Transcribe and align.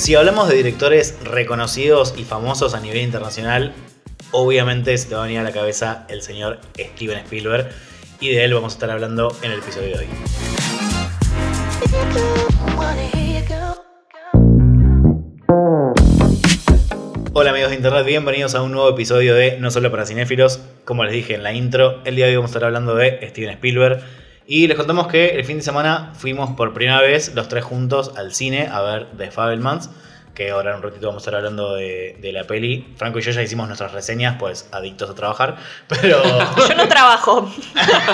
Si 0.00 0.14
hablamos 0.14 0.48
de 0.48 0.56
directores 0.56 1.18
reconocidos 1.24 2.14
y 2.16 2.24
famosos 2.24 2.72
a 2.72 2.80
nivel 2.80 3.02
internacional, 3.02 3.74
obviamente 4.30 4.96
se 4.96 5.10
te 5.10 5.14
va 5.14 5.24
a 5.24 5.26
venir 5.26 5.40
a 5.40 5.42
la 5.42 5.52
cabeza 5.52 6.06
el 6.08 6.22
señor 6.22 6.58
Steven 6.74 7.18
Spielberg 7.18 7.68
y 8.18 8.30
de 8.30 8.42
él 8.42 8.54
vamos 8.54 8.72
a 8.72 8.76
estar 8.76 8.90
hablando 8.90 9.36
en 9.42 9.52
el 9.52 9.58
episodio 9.58 9.98
de 9.98 10.04
hoy. 10.04 10.06
Hola 17.34 17.50
amigos 17.50 17.68
de 17.68 17.76
internet, 17.76 18.06
bienvenidos 18.06 18.54
a 18.54 18.62
un 18.62 18.72
nuevo 18.72 18.88
episodio 18.88 19.34
de 19.34 19.58
No 19.60 19.70
Solo 19.70 19.90
para 19.90 20.06
Cinéfilos. 20.06 20.60
Como 20.86 21.04
les 21.04 21.12
dije 21.12 21.34
en 21.34 21.42
la 21.42 21.52
intro, 21.52 22.00
el 22.06 22.16
día 22.16 22.24
de 22.24 22.30
hoy 22.30 22.36
vamos 22.36 22.52
a 22.52 22.52
estar 22.52 22.64
hablando 22.64 22.94
de 22.94 23.20
Steven 23.28 23.50
Spielberg. 23.50 24.02
Y 24.50 24.66
les 24.66 24.76
contamos 24.76 25.06
que 25.06 25.28
el 25.28 25.44
fin 25.44 25.58
de 25.58 25.62
semana 25.62 26.10
fuimos 26.12 26.56
por 26.56 26.74
primera 26.74 27.00
vez 27.00 27.36
los 27.36 27.46
tres 27.46 27.62
juntos 27.62 28.10
al 28.16 28.34
cine 28.34 28.66
a 28.66 28.80
ver 28.80 29.06
The 29.16 29.30
Fabelmans. 29.30 29.90
Que 30.34 30.50
ahora 30.50 30.70
en 30.70 30.78
un 30.78 30.82
ratito 30.82 31.06
vamos 31.06 31.22
a 31.22 31.22
estar 31.22 31.36
hablando 31.36 31.74
de, 31.76 32.18
de 32.20 32.32
la 32.32 32.42
peli. 32.42 32.92
Franco 32.96 33.20
y 33.20 33.22
yo 33.22 33.30
ya 33.30 33.42
hicimos 33.42 33.68
nuestras 33.68 33.92
reseñas, 33.92 34.38
pues 34.40 34.68
adictos 34.72 35.08
a 35.08 35.14
trabajar. 35.14 35.56
Pero. 35.86 36.20
Yo 36.68 36.74
no 36.74 36.88
trabajo. 36.88 37.48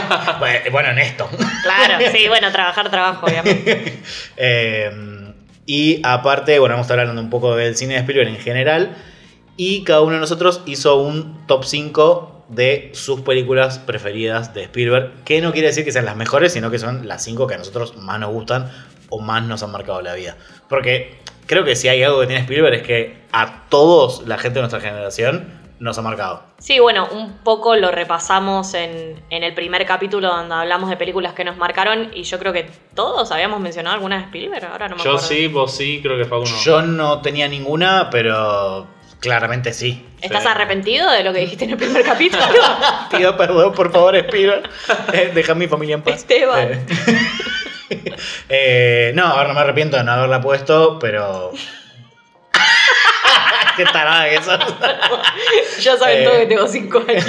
bueno, 0.73 0.91
en 0.91 0.99
esto. 0.99 1.27
Claro, 1.63 2.05
sí, 2.13 2.29
bueno, 2.29 2.53
trabajar 2.53 2.91
trabajo, 2.91 3.25
obviamente. 3.25 4.03
Eh, 4.37 5.33
y 5.65 6.03
aparte, 6.05 6.59
bueno, 6.59 6.75
vamos 6.75 6.85
a 6.85 6.89
estar 6.89 7.01
hablando 7.01 7.23
un 7.23 7.31
poco 7.31 7.57
del 7.57 7.77
cine 7.77 7.95
de 7.95 8.01
Spielberg 8.01 8.29
en 8.29 8.41
general. 8.41 8.95
Y 9.57 9.85
cada 9.85 10.03
uno 10.03 10.17
de 10.17 10.21
nosotros 10.21 10.61
hizo 10.67 10.97
un 10.97 11.47
top 11.47 11.65
5 11.65 12.36
de 12.49 12.91
sus 12.95 13.21
películas 13.23 13.79
preferidas 13.79 14.55
de 14.55 14.63
Spielberg. 14.65 15.25
Que 15.25 15.41
no 15.41 15.53
quiere 15.53 15.69
decir 15.69 15.85
que 15.85 15.93
sean 15.93 16.05
las 16.05 16.17
mejores, 16.17 16.53
sino 16.53 16.71
que 16.71 16.79
son 16.79 17.07
las 17.09 17.23
5 17.25 17.47
que 17.47 17.55
a 17.55 17.59
nosotros 17.59 17.97
más 17.97 18.21
nos 18.21 18.31
gustan 18.31 18.71
o 19.09 19.21
más 19.21 19.43
nos 19.43 19.63
han 19.63 19.73
marcado 19.73 20.01
la 20.03 20.15
vida. 20.15 20.37
Porque 20.69 21.19
creo 21.47 21.65
que 21.65 21.77
si 21.77 21.89
hay 21.89 22.03
algo 22.03 22.21
que 22.21 22.27
tiene 22.27 22.43
Spielberg 22.43 22.75
es 22.75 22.83
que 22.83 23.17
a 23.33 23.65
todos, 23.69 24.27
la 24.27 24.39
gente 24.39 24.57
de 24.57 24.63
nuestra 24.63 24.81
generación, 24.81 25.67
nos 25.79 25.99
ha 25.99 26.03
marcado. 26.03 26.43
Sí, 26.59 26.79
bueno, 26.81 27.07
un 27.13 27.33
poco 27.45 27.77
lo 27.77 27.91
repasamos 27.91 28.73
en, 28.73 29.23
en 29.29 29.45
el 29.45 29.53
primer 29.53 29.85
capítulo 29.85 30.29
donde 30.29 30.55
hablamos 30.55 30.89
de 30.89 30.97
películas 30.97 31.35
que 31.35 31.45
nos 31.45 31.59
marcaron 31.59 32.11
y 32.15 32.23
yo 32.23 32.39
creo 32.39 32.55
que 32.55 32.71
todos 32.95 33.31
habíamos 33.31 33.61
mencionado 33.61 33.95
alguna 33.95 34.17
de 34.17 34.23
Spielberg, 34.25 34.65
ahora 34.65 34.89
no 34.89 34.97
me 34.97 35.05
Yo 35.05 35.11
acuerdo. 35.11 35.29
sí, 35.29 35.49
vos 35.49 35.77
sí, 35.77 36.01
creo 36.03 36.17
que 36.17 36.25
fue 36.25 36.39
uno. 36.39 36.51
Yo 36.65 36.81
no 36.81 37.21
tenía 37.21 37.47
ninguna, 37.47 38.09
pero 38.11 38.87
claramente 39.27 39.73
sí. 39.73 40.05
¿Estás 40.23 40.43
Sí. 40.43 40.49
arrepentido 40.49 41.11
de 41.11 41.23
lo 41.25 41.33
que 41.33 41.41
dijiste 41.41 41.65
en 41.65 41.71
el 41.73 41.77
primer 41.77 42.03
capítulo? 42.05 42.43
Pido 43.11 43.37
perdón, 43.37 43.73
por 43.73 43.93
favor, 43.93 44.15
Spielberg. 44.17 44.63
Eh, 45.13 45.33
deja 45.35 45.53
a 45.53 45.55
mi 45.55 45.67
familia 45.67 45.95
en 45.97 46.03
paz. 46.03 46.15
Esteban. 46.17 46.69
Eh. 46.73 46.81
Eh, 48.49 49.13
no, 49.15 49.25
ahora 49.27 49.49
no 49.49 49.55
me 49.55 49.61
arrepiento 49.61 49.97
de 49.97 50.03
no 50.05 50.11
haberla 50.13 50.41
puesto, 50.41 50.99
pero. 50.99 51.53
Qué 53.77 53.85
tarada 53.85 54.29
que 54.31 54.43
sos. 54.43 54.59
ya 55.81 55.97
saben 55.97 56.21
Eh. 56.21 56.25
todos 56.25 56.39
que 56.39 56.47
tengo 56.47 56.67
5 56.67 57.05
años. 57.09 57.25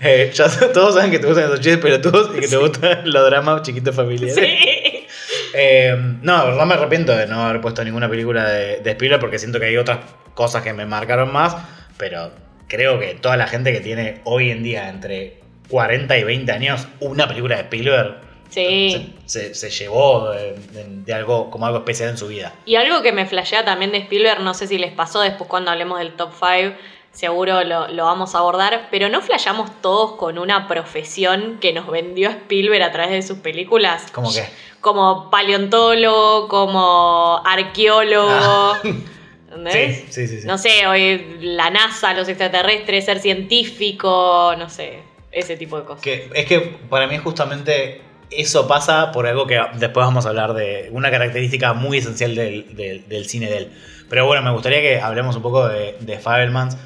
Eh, 0.00 0.30
ya 0.34 0.46
todos 0.72 0.94
saben 0.94 1.10
que 1.10 1.18
te 1.18 1.26
gustan 1.26 1.44
esos 1.46 1.60
chistes 1.60 1.78
pelotudos 1.78 2.36
y 2.36 2.40
que 2.40 2.48
te 2.48 2.56
gustan 2.58 3.00
los 3.10 3.24
dramas 3.30 3.62
chiquitos 3.62 3.96
familiares. 3.96 4.34
Sí. 4.34 5.06
Eh, 5.54 5.96
no, 6.20 6.44
verdad 6.46 6.66
me 6.66 6.74
arrepiento 6.74 7.16
de 7.16 7.26
no 7.26 7.42
haber 7.46 7.60
puesto 7.62 7.82
ninguna 7.82 8.08
película 8.10 8.44
de, 8.44 8.76
de 8.80 8.90
Spielberg 8.90 9.20
porque 9.20 9.38
siento 9.38 9.58
que 9.58 9.66
hay 9.66 9.76
otras 9.78 9.98
cosas 10.38 10.62
que 10.62 10.72
me 10.72 10.86
marcaron 10.86 11.32
más, 11.32 11.56
pero 11.96 12.30
creo 12.68 13.00
que 13.00 13.14
toda 13.14 13.36
la 13.36 13.48
gente 13.48 13.72
que 13.72 13.80
tiene 13.80 14.20
hoy 14.22 14.52
en 14.52 14.62
día 14.62 14.88
entre 14.88 15.40
40 15.68 16.16
y 16.16 16.22
20 16.22 16.52
años 16.52 16.86
una 17.00 17.26
película 17.26 17.56
de 17.56 17.62
Spielberg 17.62 18.20
Sí. 18.50 19.14
se, 19.26 19.52
se- 19.52 19.54
se 19.54 19.70
llevó 19.70 20.30
de, 20.30 20.52
de- 20.72 20.86
de 21.04 21.12
algo 21.12 21.50
como 21.50 21.66
algo 21.66 21.78
especial 21.78 22.10
en 22.10 22.16
su 22.16 22.28
vida. 22.28 22.54
Y 22.66 22.76
algo 22.76 23.02
que 23.02 23.10
me 23.12 23.26
flashea 23.26 23.64
también 23.64 23.90
de 23.90 23.98
Spielberg, 23.98 24.40
no 24.40 24.54
sé 24.54 24.68
si 24.68 24.78
les 24.78 24.92
pasó 24.92 25.20
después 25.20 25.50
cuando 25.50 25.72
hablemos 25.72 25.98
del 25.98 26.12
top 26.14 26.30
5, 26.32 26.74
seguro 27.10 27.64
lo, 27.64 27.88
lo 27.88 28.04
vamos 28.04 28.34
a 28.34 28.38
abordar, 28.38 28.86
pero 28.92 29.08
no 29.08 29.20
flashamos 29.22 29.70
todos 29.82 30.12
con 30.16 30.38
una 30.38 30.68
profesión 30.68 31.58
que 31.60 31.72
nos 31.72 31.88
vendió 31.88 32.30
Spielberg 32.30 32.84
a 32.84 32.92
través 32.92 33.10
de 33.10 33.22
sus 33.22 33.38
películas. 33.38 34.06
¿Cómo 34.12 34.32
que? 34.32 34.48
Como 34.80 35.28
paleontólogo, 35.30 36.46
como 36.48 37.42
arqueólogo. 37.44 38.30
Ah. 38.30 38.78
¿Entendés? 39.48 40.04
Sí, 40.10 40.26
sí, 40.26 40.26
sí, 40.28 40.40
sí. 40.42 40.46
No 40.46 40.58
sé, 40.58 40.86
hoy 40.86 41.38
la 41.40 41.70
NASA, 41.70 42.12
los 42.14 42.28
extraterrestres, 42.28 43.04
ser 43.04 43.18
científico, 43.20 44.54
no 44.58 44.68
sé, 44.68 45.00
ese 45.32 45.56
tipo 45.56 45.78
de 45.78 45.84
cosas. 45.84 46.02
Que, 46.02 46.30
es 46.34 46.46
que 46.46 46.60
para 46.88 47.06
mí 47.06 47.16
justamente 47.18 48.02
eso 48.30 48.68
pasa 48.68 49.10
por 49.12 49.26
algo 49.26 49.46
que 49.46 49.58
después 49.74 50.04
vamos 50.06 50.26
a 50.26 50.30
hablar 50.30 50.52
de 50.54 50.88
una 50.92 51.10
característica 51.10 51.72
muy 51.72 51.98
esencial 51.98 52.34
del, 52.34 52.76
del- 52.76 53.08
del 53.08 53.26
cine 53.26 53.48
de 53.48 53.56
él. 53.58 53.72
Pero 54.10 54.26
bueno, 54.26 54.42
me 54.42 54.50
gustaría 54.52 54.80
que 54.80 55.00
hablemos 55.00 55.36
un 55.36 55.42
poco 55.42 55.66
de, 55.68 55.96
de 56.00 56.18
Fabelmans. 56.18 56.76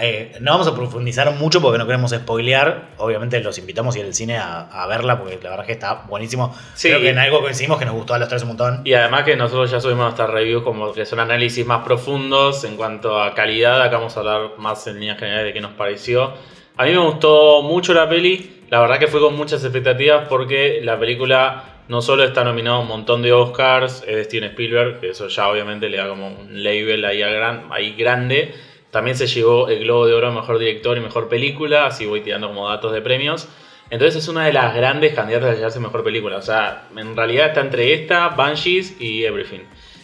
Eh, 0.00 0.36
no 0.40 0.52
vamos 0.52 0.66
a 0.68 0.74
profundizar 0.74 1.30
mucho 1.34 1.60
porque 1.60 1.78
no 1.78 1.86
queremos 1.86 2.10
spoilear. 2.12 2.90
Obviamente 2.98 3.38
los 3.40 3.58
invitamos 3.58 3.94
a 3.94 3.98
ir 3.98 4.04
al 4.06 4.14
cine 4.14 4.36
a, 4.38 4.60
a 4.62 4.86
verla 4.86 5.18
porque 5.18 5.38
la 5.42 5.50
verdad 5.50 5.66
que 5.66 5.72
está 5.72 6.02
buenísimo. 6.08 6.54
Sí. 6.74 6.88
Creo 6.88 7.00
que 7.00 7.10
en 7.10 7.18
algo 7.18 7.40
coincidimos 7.40 7.78
que 7.78 7.84
nos 7.84 7.94
gustó 7.94 8.14
a 8.14 8.18
los 8.18 8.28
tres 8.28 8.42
un 8.42 8.48
montón. 8.48 8.80
Y 8.84 8.94
además 8.94 9.24
que 9.24 9.36
nosotros 9.36 9.70
ya 9.70 9.80
subimos 9.80 10.04
nuestras 10.04 10.30
reviews 10.30 10.62
como 10.62 10.92
que 10.92 11.04
son 11.04 11.20
análisis 11.20 11.66
más 11.66 11.84
profundos 11.84 12.64
en 12.64 12.76
cuanto 12.76 13.20
a 13.22 13.34
calidad. 13.34 13.80
Acá 13.82 13.96
vamos 13.98 14.16
a 14.16 14.20
hablar 14.20 14.40
más 14.58 14.86
en 14.86 14.98
líneas 15.00 15.18
generales 15.18 15.46
de 15.46 15.52
qué 15.52 15.60
nos 15.60 15.72
pareció. 15.72 16.32
A 16.76 16.84
mí 16.84 16.90
me 16.92 16.98
gustó 16.98 17.62
mucho 17.62 17.92
la 17.94 18.08
peli. 18.08 18.60
La 18.70 18.80
verdad 18.80 18.98
que 18.98 19.06
fue 19.06 19.20
con 19.20 19.36
muchas 19.36 19.62
expectativas 19.62 20.26
porque 20.28 20.80
la 20.82 20.98
película 20.98 21.64
no 21.88 22.00
solo 22.00 22.24
está 22.24 22.42
nominada 22.44 22.76
a 22.76 22.80
un 22.80 22.88
montón 22.88 23.20
de 23.20 23.32
Oscars, 23.32 24.02
es 24.06 24.16
de 24.16 24.24
Steven 24.24 24.50
Spielberg, 24.50 25.00
que 25.00 25.10
eso 25.10 25.28
ya 25.28 25.48
obviamente 25.48 25.90
le 25.90 25.98
da 25.98 26.08
como 26.08 26.28
un 26.28 26.62
label 26.64 27.04
ahí, 27.04 27.22
a 27.22 27.28
gran- 27.28 27.64
ahí 27.70 27.92
grande. 27.94 28.54
También 28.92 29.16
se 29.16 29.26
llevó 29.26 29.68
el 29.68 29.84
Globo 29.84 30.06
de 30.06 30.12
Oro 30.12 30.28
a 30.28 30.32
Mejor 30.32 30.58
Director 30.58 30.98
y 30.98 31.00
Mejor 31.00 31.30
Película, 31.30 31.86
así 31.86 32.04
voy 32.04 32.20
tirando 32.20 32.48
como 32.48 32.68
datos 32.68 32.92
de 32.92 33.00
premios. 33.00 33.48
Entonces 33.88 34.22
es 34.22 34.28
una 34.28 34.44
de 34.44 34.52
las 34.52 34.74
grandes 34.74 35.14
candidatas 35.14 35.52
a 35.52 35.54
llevarse 35.54 35.80
Mejor 35.80 36.04
Película. 36.04 36.36
O 36.36 36.42
sea, 36.42 36.88
en 36.94 37.16
realidad 37.16 37.48
está 37.48 37.62
entre 37.62 37.94
esta, 37.94 38.28
Banshees 38.28 39.00
y 39.00 39.24
Everything. 39.24 39.60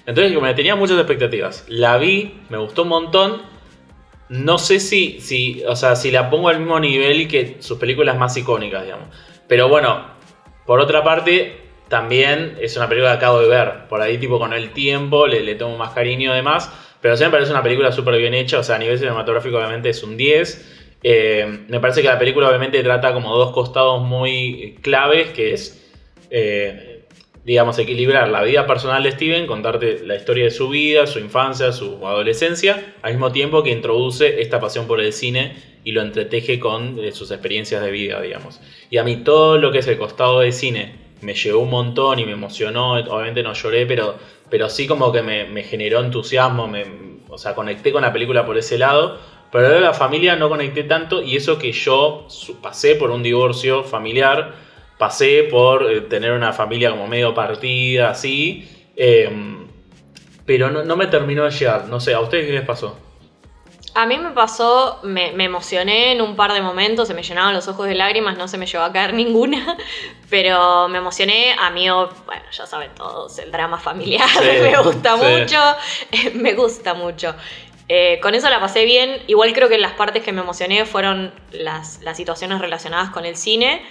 Entonces 0.07 0.35
como 0.35 0.55
tenía 0.55 0.75
muchas 0.75 0.97
expectativas. 0.97 1.67
La 1.69 1.99
vi, 1.99 2.41
me 2.49 2.57
gustó 2.57 2.85
un 2.85 2.89
montón. 2.89 3.43
No 4.31 4.57
sé 4.57 4.81
si, 4.81 5.21
si, 5.21 5.63
o 5.67 5.77
sea, 5.77 5.95
si 5.95 6.11
la 6.11 6.31
pongo 6.31 6.49
al 6.49 6.59
mismo 6.59 6.81
nivel 6.81 7.29
que 7.29 7.59
sus 7.61 7.77
películas 7.77 8.17
más 8.17 8.35
icónicas, 8.39 8.85
digamos. 8.85 9.09
Pero 9.49 9.69
bueno, 9.69 10.07
por 10.65 10.81
otra 10.81 11.05
parte, 11.05 11.61
también 11.89 12.57
es 12.59 12.75
una 12.79 12.89
película 12.89 13.13
que 13.13 13.17
acabo 13.19 13.41
de 13.41 13.49
ver. 13.49 13.87
Por 13.87 14.01
ahí, 14.01 14.17
tipo, 14.17 14.39
con 14.39 14.55
el 14.55 14.71
tiempo 14.71 15.27
le, 15.27 15.43
le 15.43 15.57
tomo 15.57 15.77
más 15.77 15.93
cariño 15.93 16.33
y 16.33 16.37
demás. 16.37 16.73
Pero 17.01 17.17
sí 17.17 17.25
me 17.25 17.31
parece 17.31 17.53
una 17.53 17.63
película 17.63 17.93
súper 17.93 18.19
bien 18.19 18.35
hecha. 18.35 18.59
O 18.59 18.63
sea, 18.63 18.77
a 18.77 18.79
nivel 18.79 18.99
cinematográfico, 18.99 19.57
obviamente, 19.57 19.91
es 19.91 20.03
un 20.03 20.17
10. 20.17 20.97
Eh, 21.03 21.65
me 21.69 21.81
parece 21.81 22.03
que 22.03 22.09
la 22.09 22.19
película, 22.19 22.49
obviamente, 22.49 22.83
trata 22.83 23.13
como 23.13 23.37
dos 23.37 23.53
costados 23.53 24.03
muy 24.03 24.79
claves, 24.83 25.29
que 25.31 25.55
es, 25.55 25.89
eh, 26.31 27.05
digamos, 27.45 27.79
equilibrar 27.79 28.29
la 28.29 28.43
vida 28.43 28.67
personal 28.67 29.03
de 29.03 29.13
Steven, 29.13 29.47
contarte 29.47 30.01
la 30.05 30.17
historia 30.17 30.45
de 30.45 30.51
su 30.51 30.69
vida, 30.69 31.07
su 31.07 31.21
infancia, 31.21 31.73
su 31.73 32.07
adolescencia, 32.07 32.95
al 33.03 33.13
mismo 33.13 33.31
tiempo 33.31 33.63
que 33.63 33.71
introduce 33.71 34.41
esta 34.41 34.61
pasión 34.61 34.87
por 34.87 35.01
el 35.01 35.13
cine 35.13 35.57
y 35.85 35.93
lo 35.93 36.03
entreteje 36.03 36.59
con 36.59 36.99
eh, 36.99 37.13
sus 37.13 37.31
experiencias 37.31 37.81
de 37.83 37.91
vida, 37.93 38.21
digamos. 38.21 38.61
Y 38.91 38.99
a 38.99 39.05
mí 39.05 39.19
todo 39.19 39.57
lo 39.57 39.71
que 39.71 39.79
es 39.79 39.87
el 39.87 39.99
costado 39.99 40.41
de 40.41 40.51
cine 40.51 41.08
me 41.21 41.35
llegó 41.35 41.61
un 41.61 41.71
montón 41.71 42.19
y 42.19 42.27
me 42.27 42.33
emocionó, 42.33 42.93
obviamente 42.93 43.43
no 43.43 43.53
lloré, 43.53 43.87
pero, 43.87 44.17
pero 44.51 44.69
sí 44.69 44.87
como 44.87 45.13
que 45.13 45.23
me, 45.23 45.63
generó 45.63 46.01
entusiasmo, 46.01 46.69
me, 46.69 46.85
o 47.29 47.39
sea, 47.39 47.55
conecté 47.55 47.93
con 47.93 48.03
la 48.03 48.13
película 48.13 48.47
por 48.47 48.57
ese 48.59 48.79
lado. 48.79 49.19
Pero 49.51 49.81
la 49.81 49.95
familia 49.95 50.37
no 50.37 50.51
conecté 50.51 50.85
tanto 50.85 51.23
y 51.23 51.37
eso 51.37 51.59
que 51.59 51.73
yo 51.73 52.29
pasé 52.63 52.97
por 52.97 53.11
un 53.11 53.23
divorcio 53.23 53.83
familiar, 53.83 54.53
pasé 54.99 55.45
por 55.45 55.91
eh, 55.91 56.03
tener 56.03 56.33
una 56.33 56.53
familia 56.53 56.91
como 56.91 57.07
medio 57.07 57.33
partida, 57.33 58.11
así, 58.11 58.69
eh, 58.95 59.31
pero 60.45 60.71
no, 60.71 60.85
no 60.85 60.97
me 60.97 61.07
terminó 61.07 61.45
de 61.45 61.51
llegar. 61.51 61.89
No 61.89 61.99
sé, 61.99 62.13
¿a 62.13 62.21
ustedes 62.21 62.47
qué 62.47 62.53
les 62.53 62.63
pasó? 62.63 63.08
A 63.95 64.07
mí 64.07 64.19
me 64.19 64.31
pasó, 64.31 65.01
me, 65.03 65.33
me 65.33 65.45
emocioné 65.45 66.13
en 66.13 66.21
un 66.21 66.37
par 66.37 66.53
de 66.53 66.61
momentos, 66.61 67.09
se 67.09 67.15
me 67.15 67.23
llenaban 67.23 67.55
los 67.55 67.69
ojos 67.69 67.87
de 67.87 67.95
lágrimas, 67.95 68.37
no 68.37 68.47
se 68.47 68.59
me 68.59 68.67
llevó 68.67 68.85
a 68.85 68.93
caer 68.93 69.15
ninguna, 69.23 69.77
pero 70.31 70.89
me 70.89 70.99
emocioné, 70.99 71.55
a 71.59 71.71
mí, 71.71 71.89
oh, 71.91 72.09
bueno, 72.27 72.43
ya 72.51 72.67
saben 72.67 72.95
todos, 72.95 73.39
el 73.39 73.51
drama 73.51 73.79
familiar 73.79 74.29
Sí, 74.29 74.39
me 74.63 74.77
gusta 74.83 75.17
sí. 75.17 75.25
mucho, 75.25 75.61
me 76.35 76.55
gusta 76.55 76.95
mucho. 76.95 77.35
Eh, 77.89 78.21
con 78.21 78.35
eso 78.35 78.51
la 78.51 78.61
pasé 78.61 78.85
bien, 78.85 79.23
igual 79.29 79.53
creo 79.55 79.69
que 79.69 79.79
las 79.79 79.93
partes 79.93 80.23
que 80.23 80.33
me 80.33 80.43
emocioné 80.43 80.85
fueron 80.85 81.33
las, 81.53 82.01
las 82.03 82.17
situaciones 82.19 82.61
relacionadas 82.61 83.11
con 83.11 83.25
el 83.25 83.37
cine. 83.37 83.83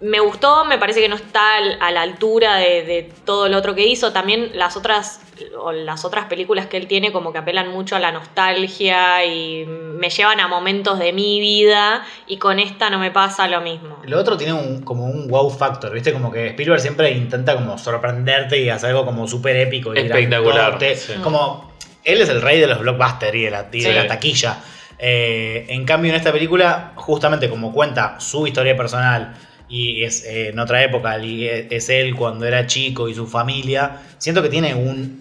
Me 0.00 0.20
gustó, 0.20 0.64
me 0.66 0.76
parece 0.76 1.00
que 1.00 1.08
no 1.08 1.14
está 1.16 1.56
a 1.80 1.90
la 1.90 2.02
altura 2.02 2.56
de, 2.56 2.82
de 2.84 3.10
todo 3.24 3.48
lo 3.48 3.56
otro 3.56 3.74
que 3.74 3.86
hizo. 3.86 4.12
También 4.12 4.50
las 4.54 4.76
otras 4.76 5.20
o 5.58 5.72
las 5.72 6.04
otras 6.04 6.26
películas 6.26 6.66
que 6.66 6.76
él 6.76 6.86
tiene 6.86 7.10
como 7.10 7.32
que 7.32 7.38
apelan 7.38 7.70
mucho 7.70 7.96
a 7.96 8.00
la 8.00 8.12
nostalgia 8.12 9.24
y 9.24 9.64
me 9.66 10.10
llevan 10.10 10.40
a 10.40 10.48
momentos 10.48 10.98
de 10.98 11.12
mi 11.12 11.40
vida 11.40 12.04
y 12.26 12.36
con 12.38 12.58
esta 12.58 12.90
no 12.90 12.98
me 12.98 13.10
pasa 13.12 13.48
lo 13.48 13.60
mismo. 13.60 13.98
Lo 14.04 14.18
otro 14.20 14.36
tiene 14.36 14.52
un, 14.52 14.82
como 14.82 15.06
un 15.06 15.28
wow 15.28 15.48
factor, 15.48 15.92
¿viste? 15.92 16.12
Como 16.12 16.30
que 16.30 16.48
Spielberg 16.48 16.80
siempre 16.80 17.10
intenta 17.12 17.54
como 17.54 17.78
sorprenderte 17.78 18.60
y 18.60 18.68
hacer 18.68 18.90
algo 18.90 19.04
como 19.06 19.26
súper 19.26 19.56
épico. 19.56 19.94
y 19.94 19.98
Espectacular, 20.00 20.78
sí. 20.96 21.14
Como 21.22 21.72
él 22.02 22.20
es 22.20 22.28
el 22.28 22.42
rey 22.42 22.60
de 22.60 22.66
los 22.66 22.80
blockbusters 22.80 23.34
y 23.34 23.42
de 23.44 23.50
la, 23.50 23.68
y 23.72 23.80
de 23.80 23.88
Sí. 23.88 23.92
la 23.94 24.06
taquilla. 24.06 24.58
Eh, 24.98 25.66
en 25.68 25.84
cambio, 25.84 26.10
en 26.10 26.16
esta 26.16 26.30
película, 26.32 26.92
justamente 26.96 27.48
como 27.48 27.72
cuenta 27.72 28.20
su 28.20 28.46
historia 28.46 28.76
personal 28.76 29.34
y 29.76 30.04
es 30.04 30.24
eh, 30.24 30.48
en 30.50 30.58
otra 30.58 30.82
época, 30.84 31.18
y 31.18 31.46
es 31.48 31.88
él 31.88 32.14
cuando 32.14 32.46
era 32.46 32.66
chico 32.66 33.08
y 33.08 33.14
su 33.14 33.26
familia, 33.26 34.02
siento 34.18 34.42
que 34.42 34.48
tiene 34.48 34.74
un 34.74 35.20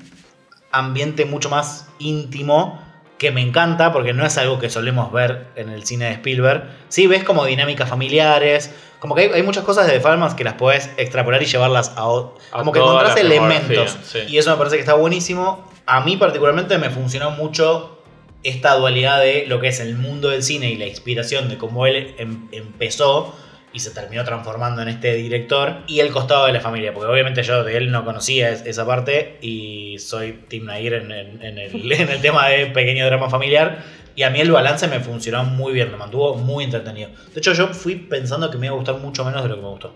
ambiente 0.71 1.25
mucho 1.25 1.49
más 1.49 1.87
íntimo 1.99 2.81
que 3.17 3.31
me 3.31 3.41
encanta 3.41 3.93
porque 3.93 4.11
no 4.13 4.25
es 4.25 4.37
algo 4.37 4.59
que 4.59 4.69
solemos 4.69 5.11
ver 5.11 5.47
en 5.55 5.69
el 5.69 5.85
cine 5.85 6.05
de 6.05 6.11
Spielberg. 6.13 6.63
Sí 6.89 7.07
ves 7.07 7.23
como 7.23 7.45
dinámicas 7.45 7.87
familiares, 7.89 8.71
como 8.99 9.15
que 9.15 9.21
hay, 9.23 9.29
hay 9.33 9.43
muchas 9.43 9.63
cosas 9.63 9.87
de 9.87 9.93
The 9.93 9.99
Farmers 10.01 10.33
que 10.33 10.43
las 10.43 10.55
puedes 10.55 10.89
extrapolar 10.97 11.41
y 11.41 11.45
llevarlas 11.45 11.93
a... 11.95 12.07
o- 12.07 12.35
A 12.51 12.59
Como 12.59 12.71
que 12.73 12.79
encontrás 12.79 13.15
elementos. 13.17 13.97
sí. 14.03 14.19
Y 14.27 14.37
eso 14.37 14.51
me 14.51 14.57
parece 14.57 14.75
que 14.75 14.81
está 14.81 14.95
buenísimo. 14.95 15.71
A 15.85 16.01
mí 16.01 16.17
particularmente 16.17 16.77
me 16.77 16.89
funcionó 16.89 17.31
mucho 17.31 18.01
esta 18.43 18.75
dualidad 18.75 19.19
de 19.21 19.45
lo 19.47 19.61
que 19.61 19.69
es 19.69 19.79
el 19.79 19.95
mundo 19.95 20.29
del 20.29 20.43
cine 20.43 20.69
y 20.71 20.75
la 20.77 20.85
inspiración 20.87 21.47
de 21.49 21.57
cómo 21.57 21.85
él 21.85 22.15
em- 22.17 22.47
empezó 22.51 23.33
y 23.73 23.79
se 23.79 23.91
terminó 23.91 24.23
transformando 24.23 24.81
en 24.83 24.87
este 24.89 25.15
director 25.15 25.77
y 25.87 25.99
el 25.99 26.11
costado 26.11 26.45
de 26.45 26.53
la 26.53 26.59
familia, 26.61 26.93
porque 26.93 27.11
obviamente 27.11 27.41
yo 27.43 27.63
de 27.63 27.75
él 27.77 27.91
no 27.91 28.05
conocía 28.05 28.49
es- 28.51 28.65
esa 28.65 28.85
parte 28.85 29.37
y 29.41 29.97
soy 29.99 30.43
Tim 30.47 30.65
Nair 30.65 30.93
en 30.93 31.11
el, 31.11 31.41
en 31.91 32.09
el 32.09 32.21
tema 32.21 32.47
de 32.49 32.67
pequeño 32.67 33.05
drama 33.05 33.29
familiar 33.29 33.83
y 34.15 34.21
a 34.23 34.29
mí 34.29 34.39
el 34.39 34.51
balance 34.51 34.87
me 34.87 34.99
funcionó 34.99 35.43
muy 35.43 35.73
bien, 35.73 35.89
me 35.91 35.97
mantuvo 35.97 36.35
muy 36.35 36.63
entretenido. 36.63 37.09
De 37.33 37.39
hecho 37.39 37.53
yo 37.53 37.67
fui 37.69 37.95
pensando 37.95 38.51
que 38.51 38.57
me 38.59 38.67
iba 38.67 38.75
a 38.75 38.77
gustar 38.77 38.95
mucho 38.99 39.25
menos 39.25 39.41
de 39.41 39.49
lo 39.49 39.55
que 39.55 39.61
me 39.63 39.69
gustó. 39.69 39.95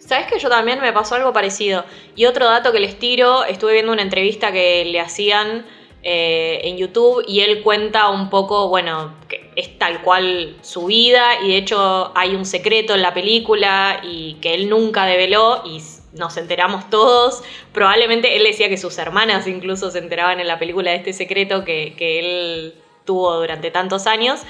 ¿Sabes 0.00 0.26
que 0.26 0.38
yo 0.40 0.48
también 0.48 0.80
me 0.80 0.92
pasó 0.92 1.14
algo 1.14 1.32
parecido? 1.32 1.84
Y 2.16 2.24
otro 2.24 2.46
dato 2.46 2.72
que 2.72 2.80
les 2.80 2.98
tiro, 2.98 3.44
estuve 3.44 3.74
viendo 3.74 3.92
una 3.92 4.02
entrevista 4.02 4.50
que 4.50 4.84
le 4.84 4.98
hacían 4.98 5.64
eh, 6.02 6.60
en 6.64 6.76
YouTube 6.76 7.24
y 7.28 7.40
él 7.40 7.62
cuenta 7.62 8.08
un 8.10 8.28
poco, 8.28 8.68
bueno, 8.68 9.14
que 9.28 9.41
es 9.56 9.78
tal 9.78 10.02
cual 10.02 10.56
su 10.62 10.86
vida 10.86 11.40
y 11.42 11.48
de 11.48 11.56
hecho 11.56 12.12
hay 12.14 12.34
un 12.34 12.44
secreto 12.44 12.94
en 12.94 13.02
la 13.02 13.14
película 13.14 14.00
y 14.02 14.34
que 14.40 14.54
él 14.54 14.68
nunca 14.68 15.04
develó 15.04 15.62
y 15.64 15.82
nos 16.12 16.36
enteramos 16.36 16.88
todos. 16.90 17.42
Probablemente 17.72 18.36
él 18.36 18.44
decía 18.44 18.68
que 18.68 18.78
sus 18.78 18.96
hermanas 18.98 19.46
incluso 19.46 19.90
se 19.90 19.98
enteraban 19.98 20.40
en 20.40 20.48
la 20.48 20.58
película 20.58 20.90
de 20.90 20.98
este 20.98 21.12
secreto 21.12 21.64
que, 21.64 21.94
que 21.96 22.18
él 22.18 22.74
tuvo 23.04 23.34
durante 23.40 23.70
tantos 23.70 24.06
años 24.06 24.40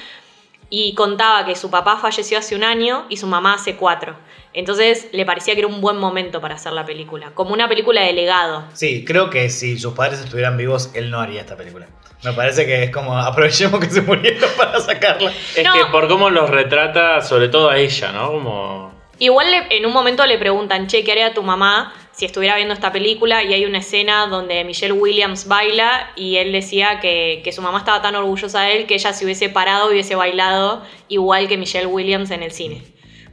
y 0.71 0.95
contaba 0.95 1.45
que 1.45 1.55
su 1.55 1.71
papá 1.71 1.99
falleció 1.99 2.39
hace 2.39 2.57
un 2.57 2.65
año 2.65 3.05
y 3.11 3.19
su 3.19 3.27
mamá 3.27 3.55
hace 3.55 3.77
cuatro. 3.77 4.17
Entonces 4.55 5.09
le 5.13 5.25
parecía 5.27 5.55
que 5.55 5.61
era 5.61 5.69
un 5.69 5.81
buen 5.81 5.99
momento 5.99 6.41
para 6.41 6.55
hacer 6.55 6.73
la 6.73 6.87
película, 6.87 7.33
como 7.35 7.53
una 7.53 7.69
película 7.69 8.03
de 8.03 8.13
legado. 8.13 8.65
Sí, 8.73 9.05
creo 9.05 9.31
que 9.31 9.51
si 9.51 9.79
sus 9.79 9.95
padres 9.95 10.21
estuvieran 10.21 10.57
vivos, 10.57 10.91
él 10.95 11.11
no 11.11 11.21
haría 11.21 11.41
esta 11.41 11.57
película. 11.57 11.89
Me 12.25 12.33
parece 12.33 12.65
que 12.67 12.85
es 12.85 12.91
como 12.91 13.19
aprovechemos 13.19 13.81
que 13.81 13.91
se 13.91 14.01
murieron 14.03 14.51
para 14.57 14.79
sacarla. 14.81 15.33
Es 15.57 15.65
No. 15.65 15.73
que 15.75 15.85
por 15.91 16.09
cómo 16.09 16.31
los 16.31 16.49
retrata, 16.51 17.21
sobre 17.21 17.49
todo 17.49 17.71
a 17.71 17.79
ella, 17.79 18.13
¿no? 18.13 18.33
Como. 18.33 18.93
Igual 19.19 19.51
le- 19.51 19.77
en 19.77 19.87
un 19.87 19.93
momento 19.93 20.25
le 20.27 20.39
preguntan, 20.39 20.87
che, 20.89 21.05
¿qué 21.05 21.13
haría 21.13 21.35
tu 21.35 21.43
mamá 21.43 21.93
si 22.13 22.25
estuviera 22.25 22.57
viendo 22.57 22.75
esta 22.75 22.91
película? 22.93 23.43
Y 23.45 23.53
hay 23.55 23.65
una 23.65 23.79
escena 23.79 24.27
donde 24.27 24.65
Michelle 24.65 24.93
Williams 24.93 25.47
baila 25.47 26.11
y 26.17 26.37
él 26.37 26.51
decía 26.53 26.99
que, 27.01 27.41
que 27.45 27.53
su 27.53 27.63
mamá 27.63 27.79
estaba 27.79 28.03
tan 28.03 28.15
orgullosa 28.17 28.63
de 28.63 28.79
él 28.79 28.87
que 28.87 28.95
ella 28.95 29.13
se 29.13 29.25
hubiese 29.25 29.49
parado 29.49 29.91
y 29.91 29.93
hubiese 29.95 30.15
bailado 30.17 30.83
igual 31.09 31.47
que 31.49 31.57
Michelle 31.57 31.87
Williams 31.87 32.31
en 32.31 32.43
el 32.43 32.53
cine. 32.53 32.83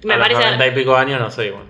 Me 0.03 0.13
a 0.13 0.17
los 0.17 0.27
parece... 0.27 0.43
90 0.43 0.67
y 0.67 0.71
pico 0.71 0.95
años, 0.95 1.19
no 1.19 1.29
sé, 1.29 1.47
igual. 1.47 1.63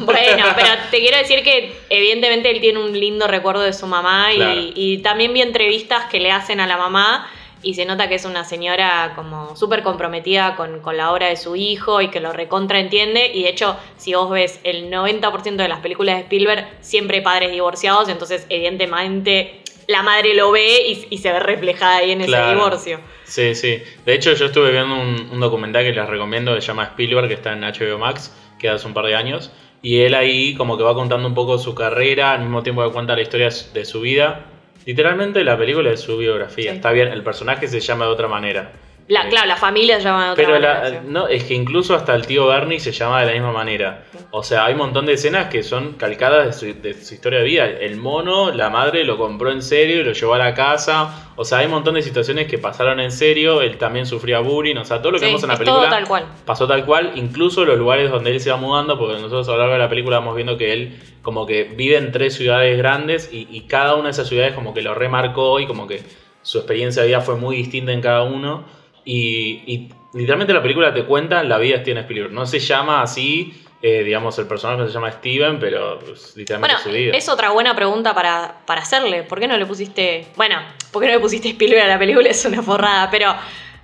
Bueno, 0.00 0.44
pero 0.56 0.68
te 0.90 0.98
quiero 0.98 1.16
decir 1.16 1.42
que 1.42 1.76
evidentemente 1.88 2.50
él 2.50 2.60
tiene 2.60 2.80
un 2.80 2.98
lindo 2.98 3.26
recuerdo 3.26 3.62
de 3.62 3.72
su 3.72 3.86
mamá 3.86 4.32
y, 4.32 4.36
Claro. 4.36 4.60
y 4.74 4.98
también 4.98 5.32
vi 5.32 5.42
entrevistas 5.42 6.06
que 6.06 6.20
le 6.20 6.32
hacen 6.32 6.60
a 6.60 6.66
la 6.66 6.76
mamá 6.76 7.28
y 7.62 7.74
se 7.74 7.84
nota 7.84 8.08
que 8.08 8.14
es 8.14 8.24
una 8.24 8.44
señora 8.44 9.14
como 9.16 9.56
súper 9.56 9.82
comprometida 9.82 10.54
con, 10.54 10.78
con 10.80 10.96
la 10.96 11.10
obra 11.10 11.26
de 11.26 11.36
su 11.36 11.56
hijo 11.56 12.00
y 12.00 12.08
que 12.08 12.20
lo 12.20 12.32
recontra 12.32 12.78
entiende 12.78 13.32
y 13.34 13.42
de 13.42 13.48
hecho 13.48 13.76
si 13.96 14.14
vos 14.14 14.30
ves 14.30 14.60
el 14.62 14.90
90% 14.92 15.56
de 15.56 15.68
las 15.68 15.80
películas 15.80 16.14
de 16.16 16.20
Spielberg 16.22 16.68
siempre 16.82 17.16
hay 17.18 17.24
padres 17.24 17.50
divorciados 17.50 18.08
entonces 18.08 18.46
evidentemente 18.48 19.62
la 19.88 20.02
madre 20.02 20.34
lo 20.34 20.52
ve 20.52 20.86
y, 20.86 21.06
y 21.10 21.18
se 21.18 21.32
ve 21.32 21.40
reflejada 21.40 21.96
ahí 21.96 22.12
en 22.12 22.20
ese 22.20 22.40
divorcio. 22.50 23.00
Sí, 23.24 23.54
sí. 23.54 23.82
De 24.04 24.14
hecho, 24.14 24.34
yo 24.34 24.46
estuve 24.46 24.70
viendo 24.70 24.94
un, 24.94 25.30
un 25.32 25.40
documental 25.40 25.82
que 25.82 25.92
les 25.92 26.06
recomiendo 26.06 26.54
que 26.54 26.60
se 26.60 26.68
llama 26.68 26.84
Spielberg, 26.84 27.26
que 27.26 27.34
está 27.34 27.54
en 27.54 27.62
HBO 27.62 27.98
Max, 27.98 28.34
que 28.58 28.68
hace 28.68 28.86
un 28.86 28.94
par 28.94 29.06
de 29.06 29.16
años. 29.16 29.50
Y 29.80 30.00
él 30.00 30.14
ahí 30.14 30.54
como 30.54 30.76
que 30.76 30.84
va 30.84 30.94
contando 30.94 31.26
un 31.26 31.34
poco 31.34 31.56
su 31.58 31.74
carrera, 31.74 32.32
al 32.32 32.40
mismo 32.40 32.62
tiempo 32.62 32.84
que 32.84 32.92
cuenta 32.92 33.16
la 33.16 33.22
historia 33.22 33.48
de 33.48 33.84
su 33.84 34.00
vida. 34.02 34.44
Literalmente 34.84 35.42
la 35.42 35.56
película 35.56 35.90
es 35.90 36.00
su 36.00 36.18
biografía. 36.18 36.70
Sí. 36.70 36.76
Está 36.76 36.92
bien, 36.92 37.08
el 37.08 37.22
personaje 37.22 37.66
se 37.66 37.80
llama 37.80 38.04
de 38.04 38.10
otra 38.10 38.28
manera. 38.28 38.72
La, 39.08 39.24
Eh, 39.26 39.28
claro, 39.30 39.46
la 39.48 39.56
familia 39.56 39.96
se 39.96 40.04
llama 40.04 40.26
de 40.26 40.30
otra 40.32 40.44
Pero 40.44 40.54
manera, 40.60 40.88
la- 40.90 41.00
no, 41.00 41.28
es 41.28 41.44
que 41.44 41.54
incluso 41.54 41.94
hasta 41.94 42.14
el 42.14 42.26
tío 42.26 42.46
Bernie 42.46 42.78
se 42.78 42.92
llama 42.92 43.20
de 43.20 43.26
la 43.26 43.32
misma 43.32 43.52
manera. 43.52 44.04
O 44.30 44.42
sea, 44.42 44.66
hay 44.66 44.74
un 44.74 44.78
montón 44.80 45.06
de 45.06 45.14
escenas 45.14 45.46
que 45.48 45.62
son 45.62 45.94
calcadas 45.94 46.46
de 46.46 46.52
su, 46.74 46.80
de 46.80 46.92
su 46.94 47.14
historia 47.14 47.38
de 47.38 47.44
vida. 47.46 47.64
El 47.64 47.96
mono, 47.96 48.52
la 48.52 48.68
madre 48.68 49.04
lo 49.04 49.16
compró 49.16 49.50
en 49.50 49.62
serio 49.62 50.00
y 50.00 50.04
lo 50.04 50.12
llevó 50.12 50.34
a 50.34 50.38
la 50.38 50.52
casa. 50.54 51.30
O 51.36 51.44
sea, 51.44 51.58
hay 51.58 51.66
un 51.66 51.72
montón 51.72 51.94
de 51.94 52.02
situaciones 52.02 52.46
que 52.48 52.58
pasaron 52.58 53.00
en 53.00 53.10
serio. 53.10 53.62
Él 53.62 53.78
también 53.78 54.04
sufría 54.04 54.40
bullying. 54.40 54.76
O 54.76 54.84
sea, 54.84 54.98
todo 55.00 55.12
lo 55.12 55.18
que 55.18 55.24
Sí, 55.24 55.30
vemos 55.30 55.42
en 55.42 55.48
la 55.48 55.54
es 55.54 55.58
película 55.60 55.82
todo 55.84 55.90
tal 55.90 56.06
cual. 56.06 56.24
pasó 56.44 56.66
tal 56.68 56.84
cual. 56.84 57.12
Incluso 57.14 57.64
los 57.64 57.78
lugares 57.78 58.10
donde 58.10 58.30
él 58.32 58.40
se 58.40 58.50
va 58.50 58.58
mudando, 58.58 58.98
porque 58.98 59.14
nosotros 59.14 59.48
a 59.48 59.52
lo 59.52 59.58
largo 59.58 59.72
de 59.72 59.78
la 59.78 59.88
película 59.88 60.18
vamos 60.18 60.36
viendo 60.36 60.58
que 60.58 60.72
él 60.74 60.98
como 61.22 61.46
que 61.46 61.64
vive 61.64 61.96
en 61.96 62.12
tres 62.12 62.34
ciudades 62.34 62.76
grandes 62.76 63.30
y, 63.32 63.48
y 63.50 63.62
cada 63.62 63.94
una 63.94 64.04
de 64.04 64.10
esas 64.10 64.28
ciudades 64.28 64.52
como 64.52 64.74
que 64.74 64.82
lo 64.82 64.94
remarcó 64.94 65.60
y 65.60 65.66
como 65.66 65.86
que 65.86 66.02
su 66.42 66.58
experiencia 66.58 67.02
de 67.02 67.08
vida 67.08 67.20
fue 67.22 67.36
muy 67.36 67.56
distinta 67.56 67.92
en 67.92 68.02
cada 68.02 68.22
uno. 68.22 68.64
Y, 69.10 69.62
y 69.66 69.88
literalmente 70.12 70.52
la 70.52 70.60
película 70.60 70.92
te 70.92 71.04
cuenta 71.04 71.42
la 71.42 71.56
vida 71.56 71.76
de 71.76 71.80
Steven 71.80 72.02
Spielberg. 72.02 72.30
No 72.30 72.44
se 72.44 72.58
llama 72.58 73.00
así, 73.00 73.64
eh, 73.80 74.02
digamos, 74.04 74.38
el 74.38 74.46
personaje 74.46 74.86
se 74.86 74.92
llama 74.92 75.10
Steven, 75.10 75.58
pero 75.58 75.98
pues, 75.98 76.36
literalmente 76.36 76.74
Bueno, 76.74 76.84
su 76.84 76.90
vida. 76.94 77.16
es 77.16 77.26
otra 77.30 77.48
buena 77.48 77.74
pregunta 77.74 78.14
para, 78.14 78.56
para 78.66 78.82
hacerle. 78.82 79.22
¿Por 79.22 79.40
qué 79.40 79.48
no 79.48 79.56
le 79.56 79.64
pusiste. 79.64 80.26
Bueno, 80.36 80.56
¿por 80.92 81.00
qué 81.00 81.08
no 81.08 81.14
le 81.14 81.20
pusiste 81.20 81.48
Spielberg 81.48 81.84
a 81.84 81.86
la 81.86 81.98
película? 81.98 82.28
Es 82.30 82.44
una 82.44 82.62
forrada, 82.62 83.08
pero. 83.10 83.34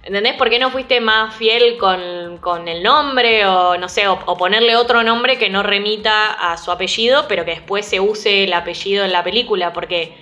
¿Entendés? 0.02 0.34
¿Por 0.34 0.50
qué 0.50 0.58
no 0.58 0.70
fuiste 0.70 1.00
más 1.00 1.34
fiel 1.34 1.78
con, 1.78 2.36
con 2.36 2.68
el 2.68 2.82
nombre 2.82 3.46
o 3.46 3.78
no 3.78 3.88
sé, 3.88 4.06
o, 4.06 4.18
o 4.26 4.36
ponerle 4.36 4.76
otro 4.76 5.02
nombre 5.02 5.38
que 5.38 5.48
no 5.48 5.62
remita 5.62 6.34
a 6.34 6.58
su 6.58 6.70
apellido, 6.70 7.24
pero 7.26 7.46
que 7.46 7.52
después 7.52 7.86
se 7.86 8.00
use 8.00 8.44
el 8.44 8.52
apellido 8.52 9.06
en 9.06 9.12
la 9.12 9.24
película? 9.24 9.72
Porque, 9.72 10.14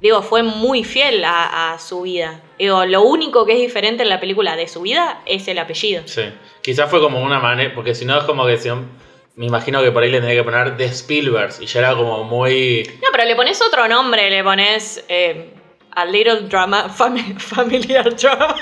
digo, 0.00 0.22
fue 0.22 0.42
muy 0.42 0.82
fiel 0.82 1.22
a, 1.24 1.72
a 1.72 1.78
su 1.78 2.02
vida. 2.02 2.40
Digo, 2.62 2.84
lo 2.86 3.02
único 3.02 3.44
que 3.44 3.54
es 3.54 3.58
diferente 3.60 4.02
en 4.04 4.08
la 4.08 4.20
película 4.20 4.54
de 4.56 4.68
su 4.68 4.82
vida 4.82 5.20
es 5.26 5.48
el 5.48 5.58
apellido. 5.58 6.02
Sí. 6.06 6.22
Quizás 6.62 6.88
fue 6.90 7.00
como 7.00 7.20
una 7.20 7.40
manera, 7.40 7.74
porque 7.74 7.94
si 7.94 8.04
no 8.04 8.16
es 8.18 8.24
como 8.24 8.46
que 8.46 8.56
si 8.56 8.68
me 9.34 9.46
imagino 9.46 9.82
que 9.82 9.90
por 9.90 10.02
ahí 10.02 10.10
le 10.10 10.20
tenía 10.20 10.36
que 10.36 10.44
poner 10.44 10.76
The 10.76 10.84
Spielberg 10.84 11.52
y 11.60 11.66
ya 11.66 11.80
era 11.80 11.94
como 11.96 12.22
muy... 12.24 12.88
No, 13.02 13.08
pero 13.10 13.24
le 13.24 13.34
pones 13.34 13.60
otro 13.62 13.88
nombre, 13.88 14.30
le 14.30 14.44
pones 14.44 15.04
eh, 15.08 15.54
A 15.90 16.04
Little 16.04 16.42
Drama, 16.42 16.88
fami- 16.88 17.36
Familiar 17.38 18.14
Drama. 18.14 18.54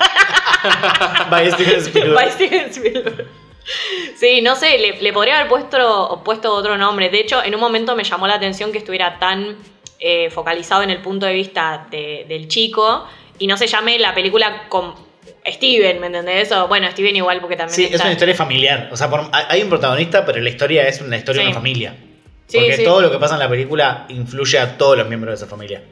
By 1.31 1.51
Steven 1.51 1.81
Spielberg. 1.81 2.15
By 2.15 2.31
Steven 2.31 2.71
Spielberg. 2.71 3.27
Sí, 4.17 4.41
no 4.43 4.57
sé, 4.57 4.79
le, 4.79 5.01
le 5.01 5.13
podría 5.13 5.37
haber 5.39 5.49
puesto, 5.49 6.23
puesto 6.25 6.53
otro 6.53 6.77
nombre. 6.79 7.09
De 7.11 7.21
hecho, 7.21 7.43
en 7.45 7.55
un 7.55 7.61
momento 7.61 7.95
me 7.95 8.05
llamó 8.05 8.27
la 8.27 8.35
atención 8.35 8.73
que 8.73 8.79
estuviera 8.79 9.19
tan 9.19 9.57
eh, 9.99 10.31
focalizado 10.31 10.83
en 10.83 10.91
el 10.91 11.03
punto 11.03 11.27
de 11.27 11.35
vista 11.35 11.87
de- 11.91 12.25
del 12.29 12.49
chico 12.49 13.07
y 13.41 13.47
no 13.49 13.57
se 13.57 13.67
llame 13.67 13.99
la 13.99 14.15
película 14.15 14.69
con 14.69 14.95
Steven, 15.47 15.99
¿me 16.01 16.07
entendés? 16.07 16.53
O, 16.53 16.69
bueno, 16.69 16.89
Steven 16.91 17.17
igual 17.17 17.41
porque 17.41 17.57
también 17.57 17.75
Sí, 17.75 17.89
es 17.93 18.01
una 18.01 18.13
historia 18.13 18.35
familiar. 18.37 18.89
O 18.93 18.97
sea, 18.97 19.11
por- 19.11 19.29
hay 19.33 19.63
un 19.63 19.69
protagonista, 19.69 20.25
pero 20.25 20.41
la 20.41 20.49
historia 20.51 20.87
es 20.87 21.01
una 21.01 21.17
historia 21.17 21.41
de 21.41 21.47
Sí. 21.47 21.51
una 21.51 21.55
familia. 21.61 21.97
Sí, 22.47 22.59
Porque 22.59 22.77
sí. 22.77 22.85
todo 22.85 23.01
lo 23.01 23.11
que 23.11 23.19
pasa 23.19 23.35
en 23.35 23.41
la 23.41 23.49
película 23.49 24.07
influye 24.09 24.59
a 24.59 24.77
todos 24.77 24.97
los 24.99 25.09
miembros 25.09 25.33
de 25.39 25.45
esa 25.45 25.51
familia. 25.51 25.83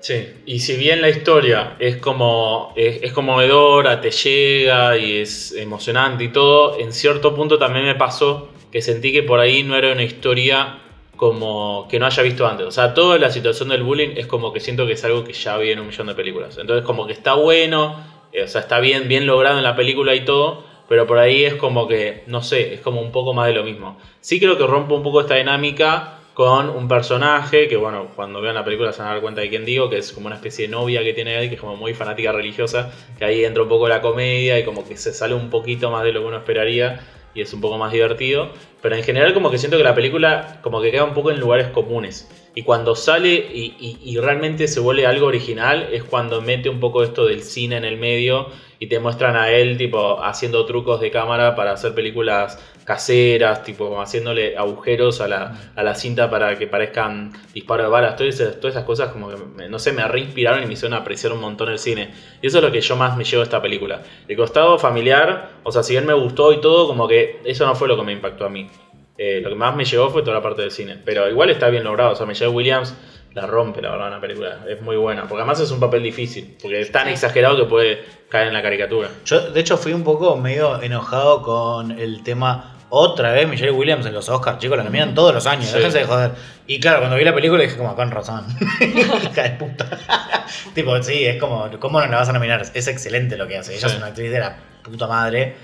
Sí, 0.00 0.28
y 0.46 0.60
si 0.60 0.76
bien 0.76 1.00
la 1.00 1.08
historia 1.08 1.76
es 1.78 1.96
como 1.96 2.72
es, 2.76 3.02
es 3.02 3.12
conmovedora, 3.12 4.00
te 4.00 4.10
llega 4.10 4.96
y 4.98 5.18
es 5.20 5.52
emocionante 5.52 6.24
y 6.24 6.28
todo, 6.28 6.78
en 6.78 6.92
cierto 6.92 7.34
punto 7.34 7.58
también 7.58 7.86
me 7.86 7.94
pasó 7.94 8.50
que 8.70 8.82
sentí 8.82 9.12
que 9.12 9.22
por 9.22 9.40
ahí 9.40 9.62
no 9.62 9.76
era 9.76 9.92
una 9.92 10.02
historia 10.02 10.78
como 11.16 11.86
que 11.88 11.98
no 11.98 12.06
haya 12.06 12.22
visto 12.22 12.46
antes. 12.46 12.66
O 12.66 12.70
sea, 12.70 12.94
toda 12.94 13.18
la 13.18 13.30
situación 13.30 13.68
del 13.68 13.82
bullying 13.82 14.14
es 14.16 14.26
como 14.26 14.52
que 14.52 14.60
siento 14.60 14.86
que 14.86 14.92
es 14.92 15.04
algo 15.04 15.24
que 15.24 15.32
ya 15.32 15.56
vi 15.56 15.70
en 15.70 15.80
un 15.80 15.86
millón 15.86 16.06
de 16.06 16.14
películas. 16.14 16.58
Entonces 16.58 16.84
como 16.84 17.06
que 17.06 17.12
está 17.12 17.34
bueno, 17.34 17.96
eh, 18.32 18.42
o 18.42 18.48
sea, 18.48 18.60
está 18.60 18.80
bien, 18.80 19.08
bien 19.08 19.26
logrado 19.26 19.58
en 19.58 19.64
la 19.64 19.76
película 19.76 20.14
y 20.14 20.24
todo, 20.24 20.64
pero 20.88 21.06
por 21.06 21.18
ahí 21.18 21.44
es 21.44 21.54
como 21.54 21.86
que, 21.88 22.24
no 22.26 22.42
sé, 22.42 22.74
es 22.74 22.80
como 22.80 23.00
un 23.00 23.12
poco 23.12 23.32
más 23.32 23.46
de 23.46 23.54
lo 23.54 23.64
mismo. 23.64 23.98
Sí 24.20 24.40
creo 24.40 24.58
que 24.58 24.66
rompe 24.66 24.94
un 24.94 25.02
poco 25.02 25.20
esta 25.20 25.36
dinámica 25.36 26.18
con 26.34 26.68
un 26.68 26.88
personaje 26.88 27.68
que, 27.68 27.76
bueno, 27.76 28.08
cuando 28.16 28.40
vean 28.40 28.56
la 28.56 28.64
película 28.64 28.92
se 28.92 28.98
van 28.98 29.08
a 29.08 29.12
dar 29.12 29.22
cuenta 29.22 29.40
de 29.40 29.48
quién 29.48 29.64
digo, 29.64 29.88
que 29.88 29.98
es 29.98 30.12
como 30.12 30.26
una 30.26 30.34
especie 30.34 30.66
de 30.66 30.72
novia 30.72 31.04
que 31.04 31.14
tiene 31.14 31.38
él, 31.38 31.48
que 31.48 31.54
es 31.54 31.60
como 31.60 31.76
muy 31.76 31.94
fanática 31.94 32.32
religiosa, 32.32 32.92
que 33.16 33.24
ahí 33.24 33.44
entra 33.44 33.62
un 33.62 33.68
poco 33.68 33.88
la 33.88 34.00
comedia 34.00 34.58
y 34.58 34.64
como 34.64 34.86
que 34.86 34.96
se 34.96 35.12
sale 35.12 35.34
un 35.34 35.48
poquito 35.48 35.92
más 35.92 36.02
de 36.02 36.12
lo 36.12 36.20
que 36.20 36.26
uno 36.26 36.38
esperaría 36.38 37.00
y 37.34 37.40
es 37.42 37.52
un 37.52 37.60
poco 37.60 37.78
más 37.78 37.92
divertido. 37.92 38.50
Pero 38.82 38.96
en 38.96 39.02
general 39.02 39.34
como 39.34 39.50
que 39.50 39.58
siento 39.58 39.76
que 39.78 39.84
la 39.84 39.94
película 39.94 40.58
como 40.62 40.80
que 40.80 40.90
queda 40.90 41.04
un 41.04 41.14
poco 41.14 41.30
en 41.30 41.40
lugares 41.40 41.68
comunes. 41.68 42.28
Y 42.54 42.62
cuando 42.62 42.94
sale 42.94 43.32
y, 43.34 43.74
y- 44.04 44.16
realmente 44.18 44.68
se 44.68 44.80
vuelve 44.80 45.06
algo 45.06 45.26
original 45.26 45.88
es 45.92 46.04
cuando 46.04 46.40
mete 46.40 46.68
un 46.68 46.80
poco 46.80 47.02
esto 47.02 47.26
del 47.26 47.42
cine 47.42 47.76
en 47.76 47.84
el 47.84 47.96
medio 47.96 48.46
y 48.78 48.86
te 48.86 48.98
muestran 49.00 49.36
a 49.36 49.50
él 49.50 49.76
tipo 49.76 50.22
haciendo 50.22 50.64
trucos 50.66 51.00
de 51.00 51.10
cámara 51.10 51.56
para 51.56 51.72
hacer 51.72 51.94
películas 51.94 52.58
caseras, 52.84 53.62
tipo 53.64 54.00
haciéndole 54.00 54.56
agujeros 54.56 55.20
a 55.20 55.28
la, 55.28 55.72
a 55.74 55.82
la 55.82 55.94
cinta 55.94 56.30
para 56.30 56.56
que 56.58 56.66
parezcan 56.66 57.32
disparos 57.52 57.86
de 57.86 57.90
balas. 57.90 58.16
Todas 58.16 58.34
esas, 58.40 58.60
todas 58.60 58.76
esas 58.76 58.84
cosas 58.84 59.08
como 59.10 59.28
que, 59.30 59.36
me- 59.36 59.68
no 59.68 59.78
sé, 59.78 59.92
me 59.92 60.06
reinspiraron 60.06 60.62
y 60.62 60.66
me 60.66 60.74
hicieron 60.74 60.96
apreciar 60.98 61.32
un 61.32 61.40
montón 61.40 61.70
el 61.70 61.78
cine. 61.78 62.10
Y 62.42 62.46
eso 62.46 62.58
es 62.58 62.64
lo 62.64 62.70
que 62.70 62.80
yo 62.80 62.96
más 62.96 63.16
me 63.16 63.24
llevo 63.24 63.40
de 63.40 63.44
esta 63.44 63.60
película. 63.62 64.02
El 64.28 64.36
costado 64.36 64.78
familiar, 64.78 65.50
o 65.62 65.72
sea, 65.72 65.82
si 65.82 65.94
bien 65.94 66.06
me 66.06 66.14
gustó 66.14 66.52
y 66.52 66.60
todo, 66.60 66.86
como 66.86 67.08
que 67.08 67.40
eso 67.44 67.66
no 67.66 67.74
fue 67.74 67.88
lo 67.88 67.96
que 67.96 68.02
me 68.02 68.12
impactó 68.12 68.44
a 68.46 68.48
mí. 68.50 68.68
Eh, 69.16 69.40
lo 69.42 69.48
que 69.48 69.54
más 69.54 69.76
me 69.76 69.84
llegó 69.84 70.10
fue 70.10 70.22
toda 70.22 70.34
la 70.34 70.42
parte 70.42 70.62
del 70.62 70.70
cine. 70.72 70.98
Pero 71.04 71.28
igual 71.30 71.48
está 71.50 71.68
bien 71.68 71.84
logrado. 71.84 72.12
O 72.12 72.16
sea, 72.16 72.26
Michelle 72.26 72.50
Williams 72.50 72.94
la 73.32 73.46
rompe, 73.46 73.80
la 73.80 73.92
verdad, 73.92 74.08
en 74.08 74.14
la 74.14 74.20
película. 74.20 74.64
Es 74.68 74.82
muy 74.82 74.96
buena. 74.96 75.22
Porque 75.22 75.36
además 75.42 75.60
es 75.60 75.70
un 75.70 75.78
papel 75.78 76.02
difícil. 76.02 76.56
Porque 76.60 76.80
es 76.80 76.90
tan 76.90 77.06
exagerado 77.08 77.56
que 77.56 77.64
puede 77.64 78.02
caer 78.28 78.48
en 78.48 78.54
la 78.54 78.62
caricatura. 78.62 79.08
Yo, 79.24 79.50
de 79.52 79.60
hecho, 79.60 79.76
fui 79.76 79.92
un 79.92 80.02
poco 80.02 80.36
medio 80.36 80.82
enojado 80.82 81.42
con 81.42 81.92
el 81.92 82.24
tema. 82.24 82.73
Otra 82.96 83.32
vez 83.32 83.48
Michelle 83.48 83.72
Williams 83.72 84.06
en 84.06 84.14
los 84.14 84.28
Oscars, 84.28 84.58
chicos, 84.58 84.76
la 84.78 84.84
nominan 84.84 85.14
todos 85.14 85.34
los 85.34 85.46
años, 85.46 85.66
Sí. 85.66 85.76
déjense 85.76 85.98
de 85.98 86.04
joder. 86.04 86.30
Y 86.68 86.78
claro, 86.78 86.98
cuando 87.00 87.16
vi 87.16 87.24
la 87.24 87.34
película 87.34 87.62
dije 87.62 87.76
como, 87.76 87.94
con 87.96 88.10
razón. 88.10 88.46
Hija 88.80 89.42
de 89.42 89.50
puta. 89.58 89.88
tipo, 90.74 91.02
sí, 91.02 91.24
es 91.24 91.40
como, 91.40 91.68
¿cómo 91.80 92.00
no 92.00 92.06
la 92.06 92.18
vas 92.18 92.28
a 92.28 92.32
nominar? 92.32 92.62
Es 92.72 92.86
excelente 92.86 93.36
lo 93.36 93.48
que 93.48 93.58
hace. 93.58 93.72
Ella 93.74 93.88
Sí. 93.88 93.94
es 93.94 93.98
una 93.98 94.06
actriz 94.06 94.30
de 94.30 94.38
la 94.38 94.56
puta 94.82 95.06
madre. 95.08 95.54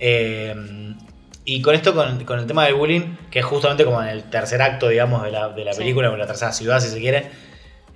Eh, 0.00 0.54
y 1.44 1.62
con 1.62 1.74
esto, 1.74 1.94
con, 1.94 2.24
con 2.24 2.38
el 2.38 2.46
tema 2.46 2.64
del 2.64 2.74
bullying, 2.74 3.16
que 3.30 3.38
es 3.40 3.44
justamente 3.44 3.84
como 3.84 4.02
en 4.02 4.08
el 4.08 4.24
tercer 4.24 4.60
acto, 4.62 4.88
digamos, 4.88 5.22
de 5.22 5.30
la, 5.30 5.50
de 5.50 5.64
la 5.64 5.72
Sí. 5.74 5.78
película, 5.80 6.10
o 6.10 6.14
en 6.14 6.18
la 6.18 6.26
tercera 6.26 6.52
ciudad, 6.52 6.80
si 6.80 6.88
se 6.88 6.98
quiere. 6.98 7.30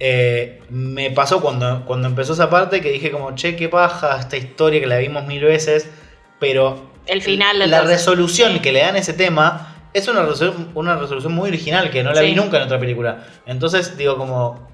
eh, 0.00 0.60
me 0.70 1.10
pasó 1.10 1.40
cuando, 1.40 1.84
cuando 1.84 2.06
empezó 2.06 2.32
esa 2.34 2.48
parte 2.48 2.80
que 2.80 2.92
dije 2.92 3.10
como, 3.10 3.34
che, 3.34 3.56
qué 3.56 3.68
paja 3.68 4.16
esta 4.20 4.36
historia 4.36 4.78
que 4.80 4.86
la 4.86 4.98
vimos 4.98 5.26
mil 5.26 5.42
veces, 5.42 5.90
pero 6.38 6.92
El 7.08 7.22
final 7.22 7.58
del 7.58 7.70
la 7.70 7.82
resolución 7.82 8.60
que 8.60 8.70
le 8.70 8.80
dan 8.80 8.94
a 8.94 8.98
ese 8.98 9.14
tema 9.14 9.74
es 9.94 10.06
una 10.08 10.22
resolución, 10.22 10.70
una 10.74 10.96
resolución 10.96 11.32
muy 11.32 11.48
original 11.48 11.90
que 11.90 12.02
no 12.02 12.12
la 12.12 12.20
vi 12.20 12.34
nunca 12.34 12.58
en 12.58 12.64
otra 12.64 12.78
película. 12.78 13.26
Entonces 13.46 13.96
digo 13.96 14.16
como, 14.16 14.68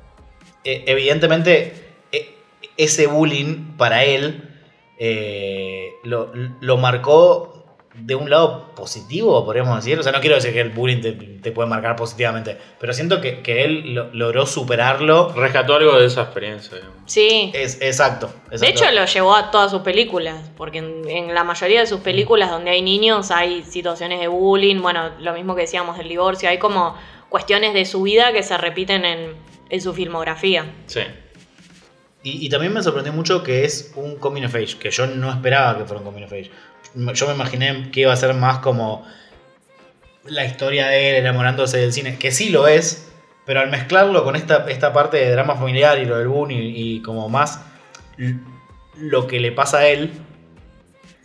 eh, 0.64 0.84
evidentemente 0.86 1.72
eh, 2.10 2.34
ese 2.76 3.06
bullying 3.06 3.76
para 3.76 4.04
él 4.04 4.50
eh, 4.98 5.92
lo, 6.02 6.32
lo 6.60 6.76
marcó 6.76 7.53
de 7.94 8.14
un 8.14 8.28
lado 8.28 8.74
positivo, 8.74 9.44
podríamos 9.44 9.76
decir. 9.76 9.98
O 9.98 10.02
sea, 10.02 10.12
no 10.12 10.20
quiero 10.20 10.34
decir 10.36 10.52
que 10.52 10.60
el 10.60 10.70
bullying 10.70 11.00
te, 11.00 11.12
te 11.12 11.52
puede 11.52 11.68
marcar 11.68 11.94
positivamente, 11.96 12.58
pero 12.80 12.92
siento 12.92 13.20
que, 13.20 13.40
que 13.42 13.64
él 13.64 13.94
lo- 13.94 14.12
logró 14.12 14.46
superarlo. 14.46 15.32
Rescató 15.34 15.74
algo 15.76 15.98
de 15.98 16.06
esa 16.06 16.22
experiencia. 16.22 16.76
digamos. 16.76 16.94
Sí. 17.06 17.50
Es, 17.54 17.80
exacto, 17.80 18.32
De 18.50 18.68
hecho, 18.68 18.84
lo 18.92 19.04
llevó 19.04 19.34
a 19.34 19.50
todas 19.50 19.70
sus 19.70 19.82
películas, 19.82 20.50
porque 20.56 20.78
en, 20.78 21.08
en 21.08 21.34
la 21.34 21.44
mayoría 21.44 21.80
de 21.80 21.86
sus 21.86 22.00
películas 22.00 22.50
donde 22.50 22.70
hay 22.70 22.82
niños 22.82 23.30
hay 23.30 23.62
situaciones 23.62 24.20
de 24.20 24.26
bullying, 24.28 24.80
bueno, 24.80 25.10
lo 25.20 25.32
mismo 25.34 25.54
que 25.54 25.62
decíamos 25.62 25.96
del 25.98 26.08
divorcio, 26.08 26.48
hay 26.48 26.58
como 26.58 26.96
cuestiones 27.28 27.74
de 27.74 27.84
su 27.84 28.02
vida 28.02 28.32
que 28.32 28.42
se 28.42 28.56
repiten 28.58 29.04
en, 29.04 29.34
en 29.68 29.80
su 29.80 29.92
filmografía. 29.94 30.66
Sí. 30.86 31.00
Y, 32.26 32.48
también 32.48 32.72
me 32.72 32.82
sorprendió 32.82 33.12
mucho 33.12 33.42
que 33.42 33.66
es 33.66 33.92
un 33.96 34.16
coming 34.16 34.44
of 34.44 34.54
age, 34.54 34.78
que 34.78 34.90
yo 34.90 35.06
no 35.06 35.30
esperaba 35.30 35.76
que 35.76 35.84
fuera 35.84 36.00
un 36.00 36.06
coming 36.06 36.24
of 36.24 36.32
age. 36.32 36.50
Yo 36.94 37.26
me 37.28 37.34
imaginé 37.34 37.90
que 37.90 38.00
iba 38.00 38.14
a 38.14 38.16
ser 38.16 38.32
más 38.32 38.60
como 38.60 39.06
la 40.24 40.46
historia 40.46 40.86
de 40.86 41.10
él 41.10 41.16
enamorándose 41.16 41.76
del 41.76 41.92
cine, 41.92 42.16
que 42.16 42.32
sí 42.32 42.48
lo 42.48 42.66
es, 42.66 43.12
pero 43.44 43.60
al 43.60 43.70
mezclarlo 43.70 44.24
con 44.24 44.36
esta, 44.36 44.64
esta 44.70 44.94
parte 44.94 45.18
de 45.18 45.30
drama 45.32 45.54
familiar 45.56 45.98
y 45.98 46.06
lo 46.06 46.16
del 46.16 46.28
boom 46.28 46.50
y, 46.50 47.02
como 47.02 47.28
más 47.28 47.60
lo 48.96 49.26
que 49.26 49.38
le 49.38 49.52
pasa 49.52 49.80
a 49.80 49.88
él, 49.88 50.10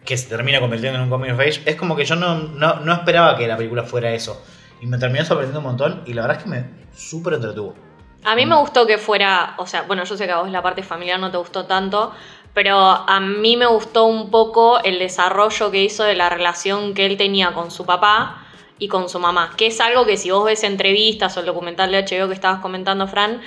que 0.04 0.18
se 0.18 0.28
termina 0.28 0.60
convirtiendo 0.60 0.98
en 0.98 1.06
un 1.06 1.10
coming 1.10 1.32
of 1.32 1.40
age, 1.40 1.62
es 1.66 1.78
como 1.78 1.96
que 1.96 2.04
yo 2.04 2.18
no, 2.18 2.36
no, 2.36 2.82
no 2.82 2.94
esperaba 2.94 3.38
que 3.38 3.48
la 3.48 3.56
película 3.56 3.84
fuera 3.84 4.14
eso. 4.14 4.44
Y 4.82 4.86
me 4.86 4.98
terminó 4.98 5.24
sorprendiendo 5.24 5.60
un 5.60 5.66
montón 5.66 6.02
y 6.06 6.14
la 6.14 6.24
verdad 6.24 6.38
es 6.40 6.44
que 6.44 6.50
me 6.50 6.66
súper 6.94 7.36
entretuvo. 7.36 7.89
A 8.24 8.36
mí 8.36 8.46
me 8.46 8.56
gustó 8.56 8.86
que 8.86 8.98
fuera, 8.98 9.56
o 9.58 9.66
sea, 9.66 9.84
bueno, 9.84 10.04
yo 10.04 10.18
sé 10.18 10.26
que 10.26 10.32
a 10.32 10.42
vos 10.42 10.50
la 10.50 10.62
parte 10.62 10.84
familiar 10.84 11.20
no 11.20 11.32
te 11.32 11.38
gustó 11.38 11.66
tanto, 11.66 12.14
pero 12.54 12.78
a 12.78 13.20
mí 13.20 13.56
me 13.56 13.66
gustó 13.66 14.06
un 14.06 14.30
poco 14.30 14.80
el 14.84 15.00
desarrollo 15.00 15.72
que 15.72 15.84
hizo 15.84 16.04
de 16.04 16.16
la 16.16 16.30
relación 16.30 16.94
que 16.94 17.06
él 17.06 17.16
tenía 17.16 17.54
con 17.54 17.72
su 17.72 17.86
papá 17.86 18.46
y 18.78 18.88
con 18.88 19.08
su 19.10 19.20
mamá, 19.20 19.54
que 19.56 19.68
es 19.68 19.80
algo 19.80 20.06
que 20.06 20.18
si 20.18 20.32
vos 20.32 20.44
ves 20.44 20.64
entrevistas 20.64 21.36
o 21.38 21.40
el 21.40 21.46
documental 21.46 21.92
de 21.92 22.04
HBO 22.04 22.28
que 22.28 22.34
estabas 22.34 22.60
comentando, 22.60 23.08
Fran, 23.08 23.42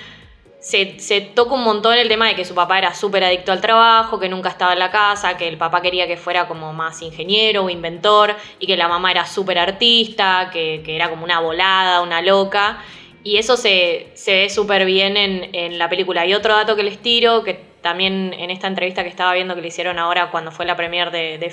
se, 0.60 1.00
se 1.00 1.20
toca 1.20 1.54
un 1.54 1.64
montón 1.64 1.94
el 1.94 2.08
tema 2.08 2.28
de 2.28 2.36
que 2.36 2.44
su 2.44 2.54
papá 2.54 2.78
era 2.78 2.94
súper 2.94 3.24
adicto 3.24 3.50
al 3.50 3.60
trabajo, 3.60 4.20
que 4.20 4.28
nunca 4.28 4.48
estaba 4.48 4.72
en 4.72 4.78
la 4.78 4.90
casa, 4.90 5.36
que 5.36 5.48
el 5.48 5.58
papá 5.58 5.82
quería 5.82 6.06
que 6.06 6.16
fuera 6.16 6.46
como 6.46 6.72
más 6.72 7.02
ingeniero 7.02 7.64
o 7.64 7.70
inventor, 7.70 8.36
y 8.60 8.66
que 8.66 8.76
la 8.76 8.86
mamá 8.88 9.10
era 9.10 9.26
súper 9.26 9.58
artista, 9.58 10.50
que, 10.52 10.82
que 10.84 10.94
era 10.94 11.10
como 11.10 11.24
una 11.24 11.40
volada, 11.40 12.00
una 12.00 12.22
loca. 12.22 12.78
Y 13.24 13.36
eso 13.36 13.56
se, 13.56 14.08
se 14.14 14.34
ve 14.34 14.50
súper 14.50 14.84
bien 14.84 15.16
en, 15.16 15.54
en 15.54 15.78
la 15.78 15.88
película. 15.88 16.26
Y 16.26 16.34
otro 16.34 16.54
dato 16.54 16.74
que 16.76 16.82
les 16.82 16.98
tiro, 16.98 17.44
que 17.44 17.54
también 17.82 18.34
en 18.38 18.50
esta 18.50 18.68
entrevista 18.68 19.02
que 19.02 19.08
estaba 19.08 19.34
viendo 19.34 19.54
que 19.54 19.60
le 19.60 19.68
hicieron 19.68 19.98
ahora 19.98 20.30
cuando 20.30 20.50
fue 20.52 20.64
la 20.64 20.76
premiere 20.76 21.10
de, 21.10 21.38
de 21.38 21.52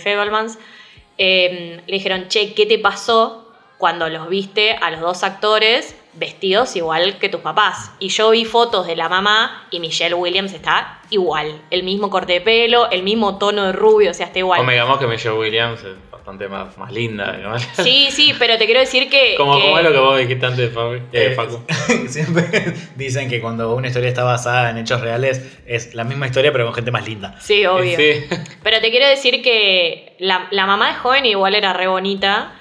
eh, 1.22 1.82
le 1.86 1.94
dijeron, 1.94 2.30
che, 2.30 2.54
¿qué 2.54 2.66
te 2.66 2.80
pasó 2.80 3.52
cuando 3.78 4.08
los 4.10 4.30
viste 4.30 4.74
a 4.74 4.90
los 4.92 5.02
dos 5.02 5.24
actores 5.24 5.96
vestidos 6.14 6.76
igual 6.78 7.18
que 7.20 7.28
tus 7.28 7.42
papás? 7.42 7.92
Y 8.00 8.10
yo 8.10 8.30
vi 8.30 8.46
fotos 8.46 8.88
de 8.88 8.96
la 8.96 9.10
mamá 9.10 9.68
y 9.70 9.80
Michelle 9.80 10.16
Williams 10.16 10.54
está 10.54 10.99
igual. 11.10 11.62
El 11.72 11.84
mismo 11.84 12.10
corte 12.10 12.34
de 12.34 12.42
pelo, 12.42 12.90
el 12.92 13.04
mismo 13.04 13.38
tono 13.38 13.66
de 13.66 13.72
rubio, 13.72 14.12
o 14.12 14.14
sea, 14.14 14.28
está 14.28 14.40
igual. 14.40 14.60
Convengamos 14.60 15.00
que 15.00 15.08
Michelle 15.08 15.38
Williams 15.38 15.84
es 15.84 15.96
bastante 16.12 16.48
más, 16.48 16.78
más 16.78 16.92
linda. 16.92 17.32
digamos. 17.36 17.62
Sí, 17.84 18.08
sí, 18.12 18.34
pero 18.38 18.58
te 18.58 18.66
quiero 18.66 18.80
decir 18.80 19.10
que... 19.10 19.36
Como, 19.38 19.56
que- 19.58 19.62
como 19.64 19.78
es 19.80 19.84
lo 19.86 19.92
que 19.92 19.98
vos 19.98 20.20
dijiste 20.20 20.46
antes, 20.46 20.74
Fabi- 20.74 21.02
eh, 21.12 21.32
Eh, 21.32 21.36
Facu. 21.36 21.62
Siempre 22.10 22.74
dicen 22.96 23.30
que 23.30 23.42
cuando 23.42 23.74
una 23.76 23.88
historia 23.88 24.10
está 24.10 24.24
basada 24.24 24.70
en 24.70 24.78
hechos 24.78 25.02
reales 25.02 25.60
es 25.66 25.94
la 25.96 26.04
misma 26.04 26.28
historia 26.28 26.52
pero 26.52 26.66
con 26.66 26.74
gente 26.76 26.92
más 26.92 27.08
linda. 27.08 27.36
Sí, 27.40 27.66
obvio. 27.66 27.98
Sí. 27.98 28.12
Pero 28.64 28.80
te 28.82 28.92
quiero 28.92 29.08
decir 29.08 29.42
que 29.42 30.16
la, 30.20 30.48
la 30.52 30.66
mamá 30.66 30.90
de 30.90 30.94
joven 30.96 31.26
igual 31.26 31.56
era 31.56 31.74
re 31.74 31.88
bonita. 31.88 32.54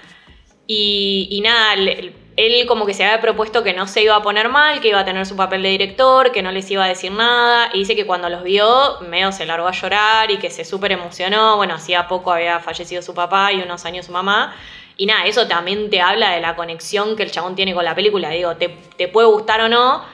Y, 0.66 1.28
y 1.30 1.40
nada, 1.40 1.76
le- 1.76 2.12
él 2.38 2.66
como 2.66 2.86
que 2.86 2.94
se 2.94 3.04
había 3.04 3.20
propuesto 3.20 3.64
que 3.64 3.72
no 3.74 3.88
se 3.88 4.00
iba 4.02 4.14
a 4.14 4.22
poner 4.22 4.48
mal, 4.48 4.80
que 4.80 4.88
iba 4.88 5.00
a 5.00 5.04
tener 5.04 5.26
su 5.26 5.34
papel 5.34 5.60
de 5.62 5.70
director, 5.70 6.30
que 6.30 6.40
no 6.40 6.52
les 6.52 6.70
iba 6.70 6.84
a 6.84 6.88
decir 6.88 7.10
nada. 7.10 7.68
Y 7.74 7.80
dice 7.80 7.96
que 7.96 8.06
cuando 8.06 8.28
los 8.28 8.44
vio, 8.44 9.00
medio 9.08 9.32
se 9.32 9.44
largó 9.44 9.66
a 9.66 9.72
llorar 9.72 10.30
y 10.30 10.36
que 10.38 10.48
se 10.48 10.64
súper 10.64 10.92
emocionó. 10.92 11.56
Bueno, 11.56 11.74
hacía 11.74 12.06
poco 12.06 12.32
había 12.32 12.60
fallecido 12.60 13.02
su 13.02 13.12
papá 13.12 13.52
y 13.52 13.60
unos 13.60 13.84
años 13.84 14.06
su 14.06 14.12
mamá. 14.12 14.54
Y 14.96 15.06
nada, 15.06 15.26
eso 15.26 15.48
también 15.48 15.90
te 15.90 16.00
habla 16.00 16.30
de 16.30 16.40
la 16.40 16.54
conexión 16.54 17.16
que 17.16 17.24
el 17.24 17.32
chabón 17.32 17.56
tiene 17.56 17.74
con 17.74 17.84
la 17.84 17.96
película. 17.96 18.30
Digo, 18.30 18.54
te, 18.56 18.68
te 18.96 19.08
puede 19.08 19.26
gustar 19.26 19.60
o 19.62 19.68
no, 19.68 20.04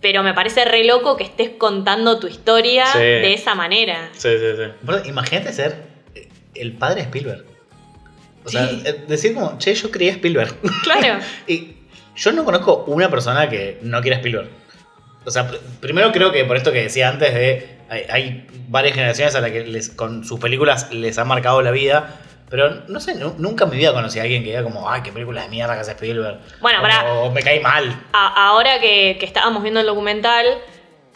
pero 0.00 0.24
me 0.24 0.34
parece 0.34 0.64
re 0.64 0.82
loco 0.82 1.16
que 1.16 1.22
estés 1.24 1.50
contando 1.50 2.18
tu 2.18 2.26
historia 2.26 2.86
Sí. 2.86 2.98
de 2.98 3.34
esa 3.34 3.54
manera. 3.54 4.08
Sí, 4.12 4.30
sí, 4.36 4.46
sí. 4.56 4.62
Bro, 4.82 5.04
Imagínate 5.04 5.52
ser 5.52 5.76
el 6.56 6.72
padre 6.72 6.96
de 6.96 7.02
Spielberg. 7.02 7.44
O 8.46 8.48
sea, 8.48 8.68
Sí. 8.68 8.82
eh, 8.86 9.04
decir 9.08 9.34
como, 9.34 9.58
che, 9.58 9.74
yo 9.74 9.90
quería 9.90 10.12
Spielberg. 10.12 10.54
Claro. 10.84 11.18
y 11.46 11.74
yo 12.14 12.32
no 12.32 12.44
conozco 12.44 12.84
una 12.86 13.10
persona 13.10 13.48
que 13.48 13.78
no 13.82 14.00
quiera 14.00 14.16
Spielberg. 14.16 14.48
O 15.24 15.30
sea, 15.30 15.50
pr- 15.50 15.58
primero 15.80 16.12
creo 16.12 16.30
que 16.32 16.44
por 16.44 16.56
esto 16.56 16.72
que 16.72 16.82
decía 16.82 17.08
antes 17.08 17.34
de 17.34 17.76
hay, 17.90 18.06
hay 18.10 18.46
varias 18.68 18.94
generaciones 18.94 19.34
a 19.34 19.40
las 19.40 19.50
que 19.50 19.64
les, 19.66 19.90
con 19.90 20.24
sus 20.24 20.38
películas 20.40 20.92
les 20.92 21.18
ha 21.18 21.24
marcado 21.24 21.60
la 21.62 21.70
vida. 21.72 22.20
Pero 22.48 22.82
no 22.86 23.00
sé, 23.00 23.16
nu- 23.16 23.34
nunca 23.38 23.64
en 23.64 23.70
mi 23.70 23.76
vida 23.76 23.92
conocí 23.92 24.20
a 24.20 24.22
alguien 24.22 24.42
que 24.44 24.50
diga 24.50 24.62
como, 24.62 24.88
ay, 24.88 25.02
qué 25.02 25.10
película 25.12 25.42
de 25.42 25.48
mierda 25.48 25.74
que 25.74 25.80
hace 25.80 25.90
Spielberg. 25.92 26.38
Bueno, 26.60 26.78
o, 26.78 26.82
pará. 26.82 27.12
o 27.12 27.30
me 27.32 27.42
cae 27.42 27.58
mal. 27.60 28.02
A- 28.12 28.48
ahora 28.48 28.78
que, 28.80 29.16
que 29.18 29.26
estábamos 29.26 29.62
viendo 29.64 29.80
el 29.80 29.86
documental, 29.86 30.46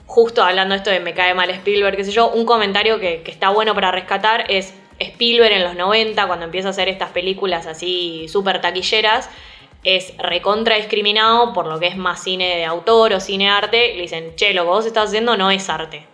justo 0.06 0.42
hablando 0.42 0.75
esto 0.75 0.90
de 0.90 0.99
me 0.99 1.14
cae 1.14 1.32
mal 1.34 1.49
Spielberg, 1.50 1.96
qué 1.96 2.04
sé 2.04 2.10
yo, 2.10 2.28
un 2.30 2.44
comentario 2.44 2.99
que, 2.99 3.22
que 3.22 3.30
está 3.30 3.50
bueno 3.50 3.75
para 3.76 3.92
rescatar 3.92 4.44
es 4.49 4.75
Spielberg 5.00 5.52
en 5.52 5.64
los 5.64 5.75
90, 5.75 6.26
cuando 6.26 6.45
empieza 6.45 6.69
a 6.69 6.71
hacer 6.71 6.88
estas 6.88 7.11
películas 7.11 7.66
así 7.66 8.26
súper 8.28 8.61
taquilleras, 8.61 9.28
es 9.83 10.12
recontra 10.19 10.76
discriminado 10.76 11.52
por 11.54 11.66
lo 11.66 11.80
que 11.80 11.87
es 11.87 11.97
más 11.97 12.23
cine 12.23 12.57
de 12.57 12.64
autor 12.66 13.14
o 13.14 13.21
cine 13.21 13.49
arte. 13.49 13.95
Le 13.97 14.02
dicen, 14.02 14.37
che, 14.37 14.52
lo 14.54 14.62
que 14.62 14.69
vos 14.69 14.87
estás 14.87 15.09
haciendo 15.09 15.37
no 15.37 15.50
es 15.50 15.69
arte. 15.71 16.07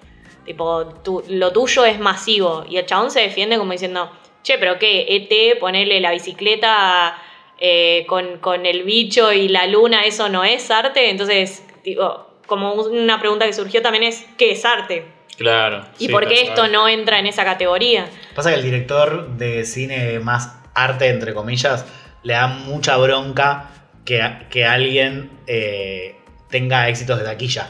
Tipo, 0.44 0.86
tu- 1.02 1.24
lo 1.28 1.52
tuyo 1.52 1.84
es 1.84 1.98
masivo. 1.98 2.64
Y 2.68 2.76
el 2.76 2.86
chabón 2.86 3.10
se 3.10 3.20
defiende 3.20 3.58
como 3.58 3.72
diciendo, 3.72 4.10
che, 4.44 4.56
pero 4.58 4.78
qué, 4.78 5.04
ET, 5.08 5.58
ponerle 5.58 6.00
la 6.00 6.12
bicicleta 6.12 7.20
eh, 7.58 8.04
con, 8.08 8.38
con 8.38 8.66
el 8.66 8.84
bicho 8.84 9.32
y 9.32 9.48
la 9.48 9.66
luna, 9.66 10.04
eso 10.04 10.28
no 10.28 10.44
es 10.44 10.70
arte. 10.70 11.10
Entonces, 11.10 11.66
digo, 11.82 12.28
como 12.46 12.74
una 12.74 13.18
pregunta 13.18 13.46
que 13.46 13.52
surgió 13.52 13.82
también 13.82 14.04
es, 14.04 14.24
¿qué 14.38 14.52
es 14.52 14.64
arte? 14.64 15.04
Claro. 15.36 15.84
¿Y 15.98 16.06
sí, 16.06 16.12
por 16.12 16.28
qué 16.28 16.42
esto 16.42 16.68
no 16.68 16.88
entra 16.88 17.18
en 17.18 17.26
esa 17.26 17.44
categoría? 17.44 18.08
Pasa 18.36 18.50
que 18.50 18.56
el 18.56 18.62
director 18.62 19.38
de 19.38 19.64
cine 19.64 20.20
más 20.20 20.52
arte, 20.74 21.08
entre 21.08 21.32
comillas, 21.32 21.86
le 22.22 22.34
da 22.34 22.46
mucha 22.48 22.98
bronca 22.98 23.70
que, 24.04 24.20
que 24.50 24.66
alguien 24.66 25.30
eh, 25.46 26.16
tenga 26.50 26.86
éxitos 26.90 27.18
de 27.18 27.24
taquilla. 27.24 27.66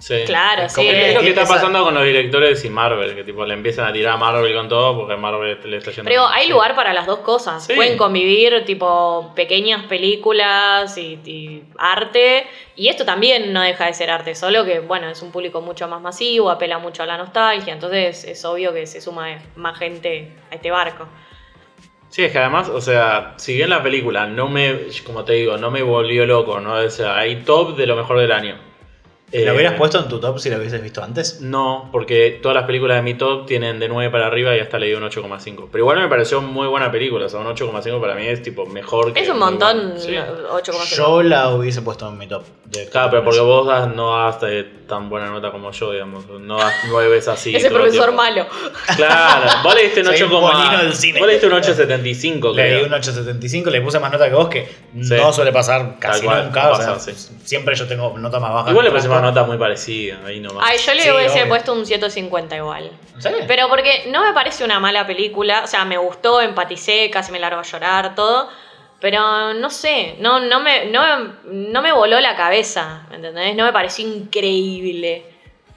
Sí. 0.00 0.22
Claro, 0.24 0.62
Es 0.62 0.74
como 0.74 0.88
sí. 0.90 0.96
Es 0.96 1.14
lo 1.14 1.20
que 1.20 1.28
está 1.28 1.42
Esa- 1.42 1.54
pasando 1.54 1.84
con 1.84 1.94
los 1.94 2.02
directores 2.04 2.64
y 2.64 2.70
Marvel, 2.70 3.14
que 3.14 3.22
tipo 3.22 3.44
le 3.44 3.52
empiezan 3.54 3.86
a 3.86 3.92
tirar 3.92 4.14
a 4.14 4.16
Marvel 4.16 4.52
con 4.54 4.66
todo 4.68 4.96
porque 4.96 5.14
Marvel 5.16 5.58
le 5.62 5.76
está 5.76 5.90
yendo. 5.90 6.08
Pero 6.08 6.26
hay 6.26 6.48
lugar 6.48 6.74
para 6.74 6.94
las 6.94 7.06
dos 7.06 7.18
cosas. 7.18 7.64
Sí. 7.66 7.74
Pueden 7.74 7.98
convivir 7.98 8.64
tipo 8.64 9.32
pequeñas 9.36 9.84
películas 9.84 10.96
y, 10.96 11.20
y 11.24 11.64
arte. 11.78 12.46
Y 12.76 12.88
esto 12.88 13.04
también 13.04 13.52
no 13.52 13.60
deja 13.60 13.84
de 13.86 13.92
ser 13.92 14.10
arte, 14.10 14.34
solo 14.34 14.64
que 14.64 14.80
bueno, 14.80 15.08
es 15.10 15.20
un 15.20 15.30
público 15.30 15.60
mucho 15.60 15.86
más 15.86 16.00
masivo, 16.00 16.50
apela 16.50 16.78
mucho 16.78 17.02
a 17.02 17.06
la 17.06 17.18
nostalgia. 17.18 17.74
Entonces 17.74 18.24
es 18.24 18.42
obvio 18.46 18.72
que 18.72 18.86
se 18.86 19.02
suma 19.02 19.38
más 19.56 19.78
gente 19.78 20.32
a 20.50 20.54
este 20.54 20.70
barco. 20.70 21.06
Sí, 22.08 22.24
es 22.24 22.32
que 22.32 22.38
además, 22.38 22.68
o 22.70 22.80
sea, 22.80 23.34
si 23.36 23.54
bien 23.54 23.68
la 23.70 23.82
película 23.82 24.26
no 24.26 24.48
me, 24.48 24.78
como 25.04 25.24
te 25.24 25.34
digo, 25.34 25.58
no 25.58 25.70
me 25.70 25.82
volvió 25.82 26.26
loco, 26.26 26.58
¿no? 26.58 26.72
O 26.74 26.90
sea, 26.90 27.18
hay 27.18 27.36
top 27.44 27.76
de 27.76 27.86
lo 27.86 27.94
mejor 27.94 28.18
del 28.18 28.32
año. 28.32 28.69
¿Lo 29.32 29.38
Eh, 29.38 29.52
hubieras 29.52 29.74
puesto 29.74 29.98
en 29.98 30.08
tu 30.08 30.18
top 30.18 30.38
si 30.38 30.50
lo 30.50 30.56
hubieses 30.58 30.82
visto 30.82 31.02
antes? 31.02 31.40
No, 31.40 31.88
porque 31.92 32.40
todas 32.42 32.56
las 32.56 32.64
películas 32.64 32.96
de 32.96 33.02
mi 33.02 33.14
top 33.14 33.46
tienen 33.46 33.78
de 33.78 33.88
9 33.88 34.10
para 34.10 34.26
arriba 34.26 34.56
y 34.56 34.60
hasta 34.60 34.78
le 34.78 34.86
di 34.86 34.94
un 34.94 35.04
8,5. 35.04 35.68
Pero 35.70 35.84
igual 35.84 35.98
me 36.00 36.08
pareció 36.08 36.40
muy 36.40 36.66
buena 36.66 36.90
película, 36.90 37.26
o 37.26 37.28
sea, 37.28 37.38
un 37.40 37.46
8,5 37.46 38.00
para 38.00 38.14
mí 38.16 38.26
es 38.26 38.42
tipo 38.42 38.66
mejor 38.66 39.12
que... 39.12 39.20
Es 39.20 39.28
un 39.28 39.38
montón. 39.38 39.94
Sí. 39.98 40.14
8,5. 40.14 40.96
Yo 40.96 41.22
la 41.22 41.50
hubiese 41.50 41.82
puesto 41.82 42.08
en 42.08 42.18
mi 42.18 42.26
top. 42.26 42.42
de 42.64 42.86
Claro, 42.88 43.10
pero 43.10 43.24
porque 43.24 43.40
vos 43.40 43.66
das, 43.66 43.94
no 43.94 44.16
das 44.16 44.38
eh, 44.42 44.66
tan 44.90 45.08
buena 45.08 45.28
nota 45.30 45.50
como 45.50 45.70
yo, 45.72 45.92
digamos. 45.92 46.26
No 46.28 46.58
das 46.58 46.74
9 46.88 47.22
así. 47.26 47.56
Ese 47.56 47.70
profesor 47.70 48.12
malo. 48.12 48.46
Claro, 48.96 49.50
vos 49.62 49.74
le 49.74 49.84
diste 49.84 50.00
un 50.00 50.06
Soy 50.10 50.22
un 50.22 50.32
8, 50.32 50.40
bolino 50.40 50.78
del 50.82 50.94
cine. 50.94 51.18
Vos 51.18 51.26
le 51.26 51.32
diste 51.34 51.46
un 51.46 51.52
8,75, 51.54 52.54
Le 52.54 52.62
di 52.64 52.68
creo. 52.70 52.86
un 52.86 52.92
8.75, 52.92 53.64
le 53.70 53.80
puse 53.80 53.98
más 53.98 54.12
nota 54.12 54.28
que 54.28 54.34
vos, 54.34 54.48
que 54.48 54.66
Sí. 55.02 55.14
no 55.14 55.32
suele 55.32 55.52
pasar 55.52 55.96
casi 55.98 56.24
cual, 56.26 56.44
nunca. 56.46 56.62
no 56.64 56.70
o 56.72 56.76
sea, 56.76 56.92
pasa, 56.94 57.12
sí. 57.14 57.36
Siempre 57.44 57.74
yo 57.74 57.86
tengo 57.86 58.18
nota 58.18 58.38
más 58.40 58.52
baja. 58.52 58.70
Igual 58.70 58.84
le 58.84 58.90
vos. 58.90 59.04
una 59.06 59.20
nota 59.22 59.44
muy 59.44 59.56
parecida, 59.56 60.18
ahí 60.26 60.40
nomás. 60.40 60.64
Ay, 60.68 60.78
yo 60.78 60.92
le 60.94 61.02
Sí, 61.02 61.10
hubiese 61.10 61.34
obvio. 61.40 61.48
puesto 61.48 61.72
un 61.72 61.86
150 61.86 62.56
igual. 62.56 62.90
Pero 63.46 63.68
porque 63.68 64.04
no 64.10 64.24
me 64.24 64.32
parece 64.32 64.64
una 64.64 64.80
mala 64.80 65.06
película. 65.06 65.62
O 65.64 65.66
sea, 65.66 65.84
me 65.84 65.96
gustó, 65.98 66.40
empaticé, 66.40 67.08
casi 67.10 67.30
me 67.32 67.38
largo 67.38 67.60
a 67.60 67.64
llorar, 67.64 68.14
todo. 68.14 68.48
Pero 69.00 69.54
no 69.54 69.70
sé, 69.70 70.16
no, 70.20 70.40
no, 70.40 70.60
me, 70.60 70.86
no, 70.86 71.02
no 71.46 71.82
me 71.82 71.92
voló 71.92 72.20
la 72.20 72.36
cabeza, 72.36 73.06
¿me 73.10 73.16
entendés? 73.16 73.56
No 73.56 73.64
me 73.64 73.72
pareció 73.72 74.06
increíble. 74.06 75.24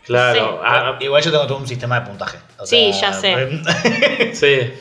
Claro, 0.06 0.34
Sí. 0.40 0.58
ah, 0.66 0.98
Igual 1.00 1.24
yo 1.24 1.32
tengo 1.32 1.48
todo 1.48 1.58
un 1.60 1.68
sistema 1.68 2.02
de 2.02 2.08
puntaje. 2.08 2.38
o 2.60 2.66
Sí, 2.66 2.92
sea, 2.92 3.12
ya 3.12 3.14
sé. 3.14 4.34
Sí, 4.34 4.74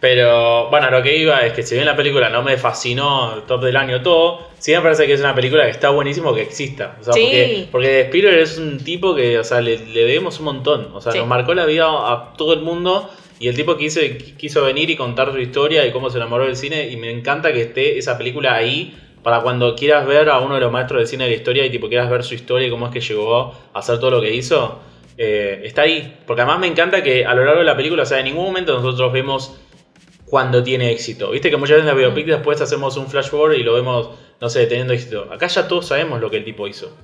pero 0.00 0.68
bueno, 0.70 0.90
lo 0.92 1.02
que 1.02 1.16
iba 1.16 1.40
es 1.40 1.52
que 1.52 1.64
si 1.64 1.74
bien 1.74 1.86
la 1.86 1.96
película 1.96 2.28
no 2.28 2.42
me 2.44 2.56
fascinó 2.56 3.34
el 3.34 3.42
top 3.42 3.64
del 3.64 3.76
año 3.76 4.00
todo, 4.00 4.46
sí 4.58 4.70
me 4.72 4.80
parece 4.80 5.06
que 5.08 5.14
es 5.14 5.20
una 5.20 5.34
película 5.34 5.64
que 5.64 5.70
está 5.70 5.90
buenísimo 5.90 6.32
que 6.32 6.42
exista. 6.42 6.96
O 7.00 7.04
sea, 7.04 7.12
Sí. 7.14 7.22
porque, 7.24 7.68
porque 7.72 8.00
Spielberg 8.02 8.38
es 8.38 8.58
un 8.58 8.78
tipo 8.84 9.16
que, 9.16 9.40
o 9.40 9.42
sea, 9.44 9.60
le, 9.60 9.78
le 9.78 10.04
debemos 10.04 10.38
un 10.38 10.44
montón. 10.44 10.90
O 10.94 11.00
sea, 11.00 11.10
Sí. 11.10 11.18
nos 11.18 11.26
marcó 11.26 11.52
la 11.54 11.66
vida 11.66 11.86
a 11.88 12.34
todo 12.36 12.52
el 12.52 12.60
mundo 12.60 13.10
y 13.40 13.48
el 13.48 13.54
tipo 13.54 13.76
quiso, 13.76 14.00
quiso 14.36 14.64
venir 14.64 14.90
y 14.90 14.96
contar 14.96 15.32
su 15.32 15.38
historia 15.38 15.86
y 15.86 15.92
cómo 15.92 16.10
se 16.10 16.18
enamoró 16.18 16.44
del 16.44 16.56
cine 16.56 16.88
y 16.88 16.96
me 16.96 17.10
encanta 17.10 17.52
que 17.52 17.62
esté 17.62 17.98
esa 17.98 18.18
película 18.18 18.54
ahí 18.54 18.96
para 19.22 19.40
cuando 19.40 19.74
quieras 19.74 20.06
ver 20.06 20.28
a 20.28 20.38
uno 20.40 20.54
de 20.54 20.60
los 20.60 20.72
maestros 20.72 21.00
del 21.00 21.06
cine 21.06 21.24
de 21.24 21.30
la 21.30 21.36
historia 21.36 21.64
y 21.66 21.70
tipo 21.70 21.88
quieras 21.88 22.10
ver 22.10 22.24
su 22.24 22.34
historia 22.34 22.66
y 22.66 22.70
cómo 22.70 22.86
es 22.86 22.92
que 22.92 23.00
llegó 23.00 23.54
a 23.72 23.78
hacer 23.78 23.98
todo 23.98 24.10
lo 24.12 24.20
que 24.20 24.34
hizo. 24.34 24.80
eh, 25.16 25.62
está 25.64 25.82
ahí. 25.82 26.16
Porque 26.26 26.42
además 26.42 26.60
me 26.60 26.66
encanta 26.68 27.02
que 27.02 27.26
a 27.26 27.34
lo 27.34 27.44
largo 27.44 27.60
de 27.60 27.66
la 27.66 27.76
película, 27.76 28.04
o 28.04 28.06
sea, 28.06 28.18
en 28.20 28.26
ningún 28.26 28.44
momento 28.44 28.74
nosotros 28.80 29.12
vemos 29.12 29.58
cuando 30.24 30.62
tiene 30.62 30.92
éxito. 30.92 31.30
Viste 31.30 31.50
que 31.50 31.56
muchas 31.56 31.78
veces 31.78 31.90
en 31.90 31.96
la 31.96 32.00
biopic 32.00 32.26
después 32.26 32.60
hacemos 32.60 32.96
un 32.96 33.08
flash 33.08 33.28
forward 33.28 33.54
y 33.54 33.62
lo 33.62 33.74
vemos, 33.74 34.10
no 34.40 34.48
sé, 34.48 34.66
teniendo 34.66 34.92
éxito. 34.92 35.28
Acá 35.32 35.46
ya 35.48 35.66
todos 35.66 35.86
sabemos 35.86 36.20
lo 36.20 36.30
que 36.30 36.36
el 36.36 36.44
tipo 36.44 36.68
hizo. 36.68 36.94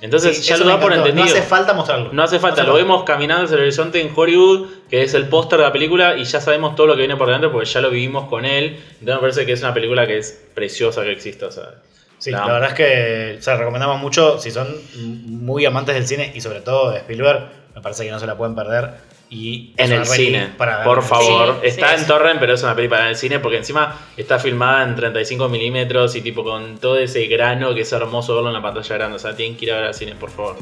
Entonces 0.00 0.38
Sí, 0.38 0.42
ya 0.44 0.56
lo 0.58 0.66
da 0.66 0.78
por 0.78 0.92
entendido. 0.92 1.24
No 1.24 1.30
hace 1.30 1.42
falta 1.42 1.72
mostrarlo. 1.72 2.12
No 2.12 2.22
hace 2.22 2.38
falta, 2.38 2.62
lo 2.64 2.74
vemos 2.74 3.04
caminando 3.04 3.44
hacia 3.44 3.56
el 3.56 3.62
horizonte 3.62 4.00
en 4.00 4.12
Hollywood, 4.14 4.68
que 4.90 5.02
es 5.02 5.14
el 5.14 5.28
póster 5.28 5.58
de 5.58 5.64
la 5.64 5.72
película, 5.72 6.16
y 6.16 6.24
ya 6.24 6.40
sabemos 6.40 6.76
todo 6.76 6.86
lo 6.86 6.94
que 6.94 7.00
viene 7.00 7.16
por 7.16 7.26
delante 7.26 7.48
porque 7.48 7.66
ya 7.66 7.80
lo 7.80 7.90
vivimos 7.90 8.28
con 8.28 8.44
él. 8.44 8.82
Entonces 9.00 9.14
me 9.14 9.20
parece 9.20 9.46
que 9.46 9.52
es 9.52 9.60
una 9.60 9.72
película 9.72 10.06
que 10.06 10.18
es 10.18 10.44
preciosa 10.54 11.02
que 11.02 11.12
exista. 11.12 11.46
O 11.46 11.52
sea, 11.52 11.70
Sí, 12.18 12.30
la 12.30 12.46
verdad 12.46 12.70
es 12.70 12.74
que 12.74 13.36
o 13.38 13.42
sea, 13.42 13.56
recomendamos 13.56 14.00
mucho, 14.00 14.38
si 14.38 14.50
son 14.50 14.68
muy 14.96 15.66
amantes 15.66 15.94
del 15.94 16.06
cine 16.06 16.32
y 16.34 16.40
sobre 16.40 16.60
todo 16.60 16.90
de 16.90 16.98
Spielberg, 16.98 17.48
me 17.74 17.82
parece 17.82 18.04
que 18.04 18.10
no 18.10 18.18
se 18.18 18.26
la 18.26 18.36
pueden 18.36 18.54
perder. 18.54 18.90
Y 19.28 19.74
en 19.76 19.92
el 19.92 20.06
cine, 20.06 20.50
para 20.56 20.84
por 20.84 21.02
favor. 21.02 21.58
Sí, 21.60 21.68
está 21.68 21.96
sí. 21.96 22.02
en 22.02 22.06
torrent, 22.06 22.38
pero 22.38 22.54
es 22.54 22.62
una 22.62 22.76
película 22.76 23.00
en 23.02 23.08
el 23.08 23.16
cine 23.16 23.40
porque 23.40 23.56
encima 23.56 23.98
está 24.16 24.38
filmada 24.38 24.84
en 24.84 24.94
35 24.94 25.48
milímetros 25.48 26.14
y 26.14 26.20
tipo 26.20 26.44
con 26.44 26.78
todo 26.78 26.96
ese 26.96 27.26
grano 27.26 27.74
que 27.74 27.80
es 27.80 27.92
hermoso 27.92 28.34
verlo 28.36 28.50
en 28.50 28.54
la 28.54 28.62
pantalla 28.62 28.94
grande. 28.94 29.16
O 29.16 29.18
sea, 29.18 29.34
tienen 29.34 29.56
que 29.56 29.64
ir 29.64 29.72
a 29.72 29.76
ver 29.76 29.84
al 29.86 29.94
cine, 29.94 30.14
por 30.14 30.30
favor. 30.30 30.56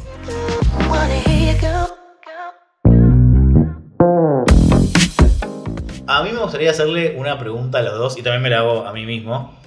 A 6.07 6.23
mí 6.23 6.33
me 6.33 6.39
gustaría 6.39 6.71
hacerle 6.71 7.17
una 7.19 7.39
pregunta 7.39 7.79
a 7.79 7.83
los 7.83 7.99
dos 7.99 8.19
y 8.19 8.23
también 8.23 8.43
me 8.43 8.51
la 8.51 8.61
hago 8.61 8.87
a 8.87 8.93
mí 8.93 9.05
mismo. 9.05 9.59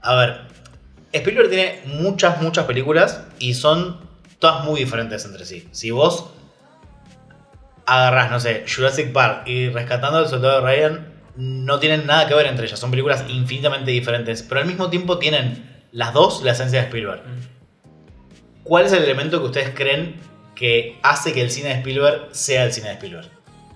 A 0.00 0.14
ver, 0.14 0.40
Spielberg 1.12 1.50
tiene 1.50 1.80
muchas, 1.84 2.40
muchas 2.40 2.64
películas 2.64 3.22
y 3.38 3.54
son 3.54 3.98
todas 4.38 4.64
muy 4.64 4.80
diferentes 4.80 5.24
entre 5.24 5.44
sí. 5.44 5.68
Si 5.72 5.90
vos 5.90 6.30
agarrás, 7.86 8.30
no 8.30 8.40
sé, 8.40 8.64
Jurassic 8.68 9.12
Park 9.12 9.46
y 9.46 9.68
Rescatando 9.68 10.18
al 10.18 10.28
Soldado 10.28 10.60
Ryan, 10.60 11.14
no 11.36 11.78
tienen 11.78 12.06
nada 12.06 12.26
que 12.26 12.34
ver 12.34 12.46
entre 12.46 12.66
ellas. 12.66 12.78
Son 12.78 12.90
películas 12.90 13.24
infinitamente 13.28 13.90
diferentes, 13.90 14.42
pero 14.42 14.60
al 14.60 14.66
mismo 14.66 14.90
tiempo 14.90 15.18
tienen 15.18 15.86
las 15.92 16.12
dos 16.12 16.42
la 16.42 16.52
esencia 16.52 16.80
de 16.80 16.86
Spielberg. 16.86 17.22
¿Cuál 18.64 18.86
es 18.86 18.92
el 18.92 19.04
elemento 19.04 19.38
que 19.40 19.46
ustedes 19.46 19.70
creen 19.74 20.16
que 20.54 20.98
hace 21.02 21.32
que 21.32 21.42
el 21.42 21.50
cine 21.50 21.68
de 21.68 21.74
Spielberg 21.76 22.28
sea 22.32 22.64
el 22.64 22.72
cine 22.72 22.88
de 22.88 22.94
Spielberg? 22.94 23.30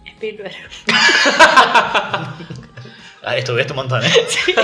Spielberg. 0.07 0.53
Ah, 3.23 3.37
Estudiaste 3.37 3.73
un 3.75 3.77
montón, 3.77 4.03
¿eh? 4.03 4.09
Sí, 4.29 4.55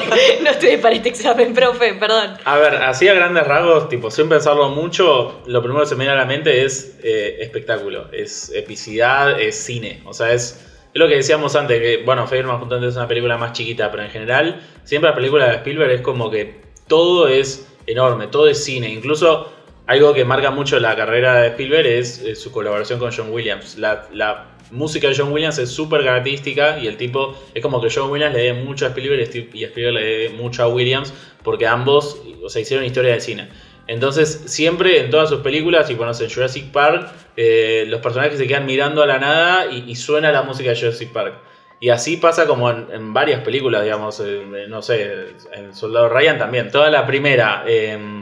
no 0.43 0.51
estoy 0.51 0.79
para 0.79 0.95
este 0.95 1.11
examen, 1.11 1.53
profe, 1.53 1.95
perdón. 1.95 2.39
A 2.45 2.57
ver, 2.57 2.75
así 2.77 3.07
a 3.07 3.15
grandes 3.15 3.47
rasgos, 3.47 3.89
tipo, 3.89 4.11
sin 4.11 4.29
pensarlo 4.29 4.71
mucho, 4.71 5.43
lo 5.47 5.61
primero 5.61 5.83
que 5.83 5.89
se 5.89 5.95
me 5.95 6.05
viene 6.05 6.19
a 6.19 6.23
la 6.23 6.25
mente 6.25 6.65
es 6.65 6.99
eh, 7.03 7.37
espectáculo, 7.41 8.09
es 8.13 8.51
epicidad, 8.55 9.39
es 9.39 9.57
cine. 9.57 10.01
O 10.07 10.15
sea, 10.15 10.33
es, 10.33 10.65
es 10.95 10.99
lo 10.99 11.07
que 11.07 11.17
decíamos 11.17 11.55
antes, 11.55 11.81
que, 11.81 12.03
bueno, 12.05 12.27
Fableman 12.27 12.59
justamente 12.59 12.89
es 12.89 12.97
una 12.97 13.07
película 13.07 13.37
más 13.37 13.53
chiquita, 13.53 13.91
pero 13.91 14.05
en 14.05 14.11
general, 14.11 14.63
siempre 14.85 15.11
la 15.11 15.17
película 15.17 15.49
de 15.49 15.57
Spielberg 15.57 15.91
es 15.91 16.01
como 16.01 16.31
que 16.31 16.63
todo 16.89 17.29
es 17.29 17.67
enorme, 17.87 18.29
todo 18.29 18.49
es 18.49 18.65
cine. 18.65 18.89
Incluso 18.89 19.53
algo 19.87 20.15
que 20.15 20.25
marca 20.25 20.51
mucho 20.51 20.81
la 20.81 20.97
carrera 20.97 21.43
de 21.43 21.49
Spielberg 21.49 21.87
es, 21.87 22.21
eh, 22.21 22.35
su 22.35 22.51
colaboración 22.51 22.99
con 22.99 23.13
John 23.15 23.31
Williams. 23.31 23.77
La, 23.77 24.09
la 24.13 24.56
música 24.71 25.09
de 25.09 25.17
John 25.17 25.33
Williams 25.33 25.59
es 25.59 25.71
súper 25.71 26.05
característica 26.05 26.79
y 26.79 26.87
el 26.87 26.97
tipo 26.97 27.37
es 27.55 27.63
como 27.63 27.81
que 27.81 27.89
John 27.95 28.11
Williams 28.11 28.35
le 28.35 28.43
dé 28.43 28.53
mucho 28.53 28.87
a 28.87 28.89
Spielberg 28.89 29.29
y 29.35 29.59
y 29.61 29.65
Spielberg 29.65 29.95
le 29.95 30.05
dé 30.05 30.29
mucho 30.31 30.63
a 30.63 30.69
Williams 30.69 31.13
porque 31.43 31.67
ambos 31.67 32.21
o 32.43 32.49
sea, 32.49 32.63
hicieron 32.63 32.85
historia 32.85 33.13
de 33.13 33.21
cine. 33.21 33.49
Entonces, 33.89 34.43
siempre 34.47 35.01
en 35.01 35.11
todas 35.11 35.29
sus 35.29 35.41
películas, 35.41 35.87
tipo, 35.87 36.05
no 36.05 36.13
sé, 36.13 36.25
en 36.25 36.31
Jurassic 36.31 36.73
Park, 36.73 37.09
eh, 37.37 37.85
los 37.87 38.01
personajes 38.01 38.37
se 38.39 38.47
quedan 38.47 38.67
mirando 38.67 39.03
a 39.03 39.07
la 39.07 39.19
nada 39.19 39.67
y, 39.71 39.85
y 39.87 39.95
suena 39.95 40.33
la 40.33 40.43
música 40.43 40.71
de 40.71 40.77
Jurassic 40.77 41.13
Park. 41.13 41.35
Y 41.79 41.91
así 41.91 42.17
pasa 42.17 42.47
como 42.47 42.71
en, 42.71 43.13
varias 43.13 43.43
películas, 43.43 43.83
digamos, 43.83 44.23
no 44.69 44.83
sé, 44.83 45.27
en 45.53 45.75
Soldado 45.75 46.09
Ryan 46.09 46.39
también. 46.39 46.71
Toda 46.71 46.91
la 46.91 47.07
primera 47.07 47.65
em, 47.67 48.16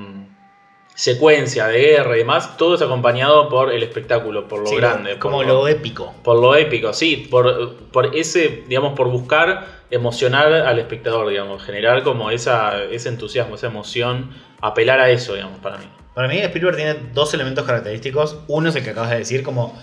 secuencia 0.94 1.66
de 1.66 1.78
guerra 1.80 2.14
y 2.14 2.18
demás, 2.20 2.56
todo 2.56 2.76
es 2.76 2.82
acompañado 2.82 3.48
por 3.48 3.72
el 3.72 3.82
espectáculo, 3.82 4.46
por 4.46 4.60
lo 4.60 4.66
Sí, 4.68 4.76
grande. 4.76 5.18
Como 5.18 5.38
por 5.38 5.46
lo 5.46 5.68
épico. 5.68 6.14
por 6.22 6.38
lo 6.40 6.54
épico, 6.54 6.92
sí, 6.92 7.26
por, 7.30 7.74
por 7.92 8.14
ese, 8.16 8.62
digamos, 8.68 8.94
por 8.94 9.08
buscar 9.08 9.82
emocionar 9.90 10.52
al 10.52 10.78
espectador, 10.78 11.28
digamos, 11.28 11.62
generar 11.64 12.02
como 12.04 12.30
esa, 12.30 12.82
ese 12.84 13.08
entusiasmo, 13.08 13.56
esa 13.56 13.66
emoción, 13.66 14.30
apelar 14.60 15.00
a 15.00 15.10
eso, 15.10 15.34
digamos, 15.34 15.58
para 15.58 15.78
mí. 15.78 15.86
Para 16.14 16.28
mí 16.28 16.38
Spielberg 16.38 16.76
tiene 16.76 16.94
dos 17.12 17.34
elementos 17.34 17.64
característicos. 17.64 18.38
Uno 18.46 18.68
es 18.68 18.76
el 18.76 18.84
que 18.84 18.90
acabas 18.90 19.10
de 19.10 19.18
decir, 19.18 19.42
como 19.42 19.76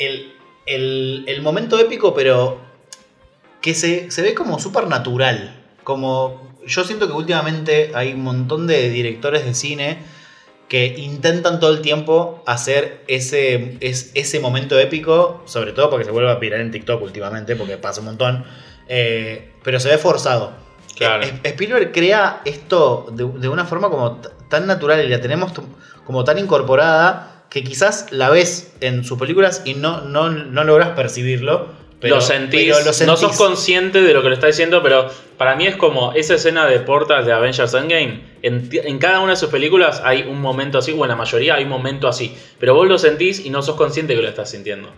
el, 0.00 0.32
el- 0.66 1.24
el 1.28 1.42
momento 1.42 1.78
épico, 1.78 2.12
pero 2.12 2.60
que 3.60 3.72
se, 3.74 4.10
se 4.10 4.22
ve 4.22 4.34
como 4.34 4.58
súper 4.58 4.88
natural. 4.88 5.54
Como 5.84 6.56
yo 6.66 6.82
siento 6.82 7.06
que 7.06 7.12
últimamente 7.12 7.92
hay 7.94 8.12
un 8.14 8.22
montón 8.24 8.66
de 8.66 8.90
directores 8.90 9.44
de 9.44 9.54
cine 9.54 9.98
que 10.68 10.86
intentan 10.98 11.60
todo 11.60 11.70
el 11.70 11.80
tiempo 11.80 12.42
hacer 12.46 13.04
ese, 13.08 13.76
es- 13.80 14.10
ese 14.14 14.40
momento 14.40 14.78
épico, 14.78 15.42
sobre 15.46 15.72
todo 15.72 15.90
porque 15.90 16.04
se 16.04 16.10
vuelve 16.10 16.30
a 16.30 16.40
pirar 16.40 16.60
en 16.60 16.70
TikTok 16.70 17.00
últimamente, 17.02 17.54
porque 17.56 17.76
pasa 17.76 18.00
un 18.00 18.06
montón, 18.06 18.44
eh, 18.88 19.52
pero 19.62 19.78
se 19.80 19.88
ve 19.90 19.98
forzado. 19.98 20.52
Claro. 20.96 21.24
Eh, 21.24 21.32
Spielberg 21.44 21.92
crea 21.92 22.40
esto 22.44 23.06
de, 23.12 23.24
de 23.38 23.48
una 23.48 23.64
forma 23.64 23.90
como 23.90 24.16
tan 24.48 24.66
natural 24.66 25.04
y 25.04 25.08
la 25.08 25.20
tenemos 25.20 25.52
como 26.04 26.24
tan 26.24 26.38
incorporada 26.38 27.44
que 27.50 27.62
quizás 27.62 28.06
la 28.10 28.28
ves 28.30 28.72
en 28.80 29.04
sus 29.04 29.18
películas 29.18 29.62
y 29.64 29.74
no, 29.74 30.00
no, 30.00 30.30
no 30.30 30.64
logras 30.64 30.90
percibirlo. 30.90 31.68
Pero, 32.00 32.16
lo, 32.16 32.20
sentís, 32.20 32.74
pero 32.76 32.84
lo 32.84 33.06
no 33.06 33.16
sos 33.16 33.36
consciente 33.36 34.02
de 34.02 34.12
lo 34.12 34.22
que 34.22 34.28
lo 34.28 34.34
está 34.34 34.48
diciendo, 34.48 34.82
pero 34.82 35.08
para 35.38 35.56
mí 35.56 35.66
es 35.66 35.76
como 35.76 36.12
esa 36.12 36.34
escena 36.34 36.66
de 36.66 36.80
portas 36.80 37.24
de 37.24 37.32
Avengers 37.32 37.72
Endgame. 37.72 38.20
En, 38.42 38.68
en 38.70 38.98
cada 38.98 39.20
una 39.20 39.30
de 39.30 39.36
sus 39.36 39.48
películas 39.48 40.02
hay 40.04 40.22
un 40.22 40.40
momento 40.40 40.78
así, 40.78 40.92
o 40.92 41.02
en 41.04 41.08
la 41.08 41.16
mayoría 41.16 41.54
hay 41.54 41.64
un 41.64 41.70
momento 41.70 42.06
así. 42.06 42.36
Pero 42.58 42.74
vos 42.74 42.86
lo 42.86 42.98
sentís 42.98 43.44
y 43.44 43.50
no 43.50 43.62
sos 43.62 43.76
consciente 43.76 44.14
que 44.14 44.20
lo 44.20 44.28
estás 44.28 44.50
sintiendo. 44.50 44.90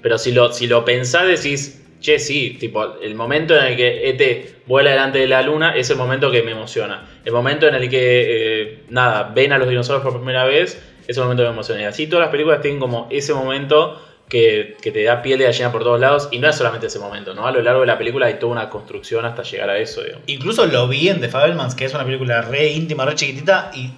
Pero 0.00 0.18
si 0.18 0.32
lo, 0.32 0.52
si 0.52 0.66
lo 0.66 0.84
pensás, 0.84 1.26
decís, 1.26 1.82
che, 2.04 2.18
sí, 2.18 2.58
tipo, 2.60 3.00
el 3.00 3.14
momento 3.14 3.56
en 3.56 3.64
el 3.64 3.76
que 3.76 4.10
ET 4.10 4.66
vuela 4.66 4.90
delante 4.90 5.18
de 5.18 5.26
la 5.26 5.40
luna 5.40 5.74
es 5.74 5.88
el 5.88 5.96
momento 5.96 6.30
que 6.30 6.42
me 6.42 6.52
emociona. 6.52 7.08
El 7.24 7.32
momento 7.32 7.66
en 7.66 7.74
el 7.74 7.88
que, 7.88 8.00
eh, 8.02 8.84
nada, 8.90 9.32
ven 9.34 9.52
a 9.52 9.58
los 9.58 9.66
dinosaurios 9.66 10.04
por 10.04 10.20
primera 10.20 10.44
vez 10.44 10.78
es 11.08 11.16
el 11.16 11.22
momento 11.22 11.42
que 11.42 11.48
me 11.48 11.54
emociona. 11.54 11.80
Y 11.80 11.84
así 11.84 12.06
todas 12.06 12.26
las 12.26 12.30
películas 12.30 12.60
tienen 12.60 12.78
como 12.78 13.08
ese 13.10 13.32
momento 13.32 13.98
que, 14.34 14.90
te 14.90 15.02
da 15.04 15.22
piel 15.22 15.38
de 15.38 15.44
gallina 15.44 15.70
por 15.70 15.84
todos 15.84 16.00
lados. 16.00 16.28
Y 16.32 16.38
no 16.38 16.48
es 16.48 16.56
solamente 16.56 16.88
ese 16.88 16.98
momento, 16.98 17.34
¿no? 17.34 17.46
A 17.46 17.52
lo 17.52 17.62
largo 17.62 17.82
de 17.82 17.86
la 17.86 17.96
película 17.96 18.26
hay 18.26 18.34
toda 18.34 18.52
una 18.52 18.68
construcción 18.68 19.24
hasta 19.24 19.42
llegar 19.42 19.70
a 19.70 19.78
eso, 19.78 20.02
digo. 20.02 20.18
Incluso 20.26 20.66
lo 20.66 20.88
vi 20.88 21.08
en 21.08 21.20
The 21.20 21.28
Fabelmans, 21.28 21.74
que 21.74 21.84
es 21.84 21.94
una 21.94 22.04
película 22.04 22.42
re 22.42 22.72
íntima, 22.72 23.04
re 23.04 23.14
chiquitita, 23.14 23.70
y, 23.74 23.90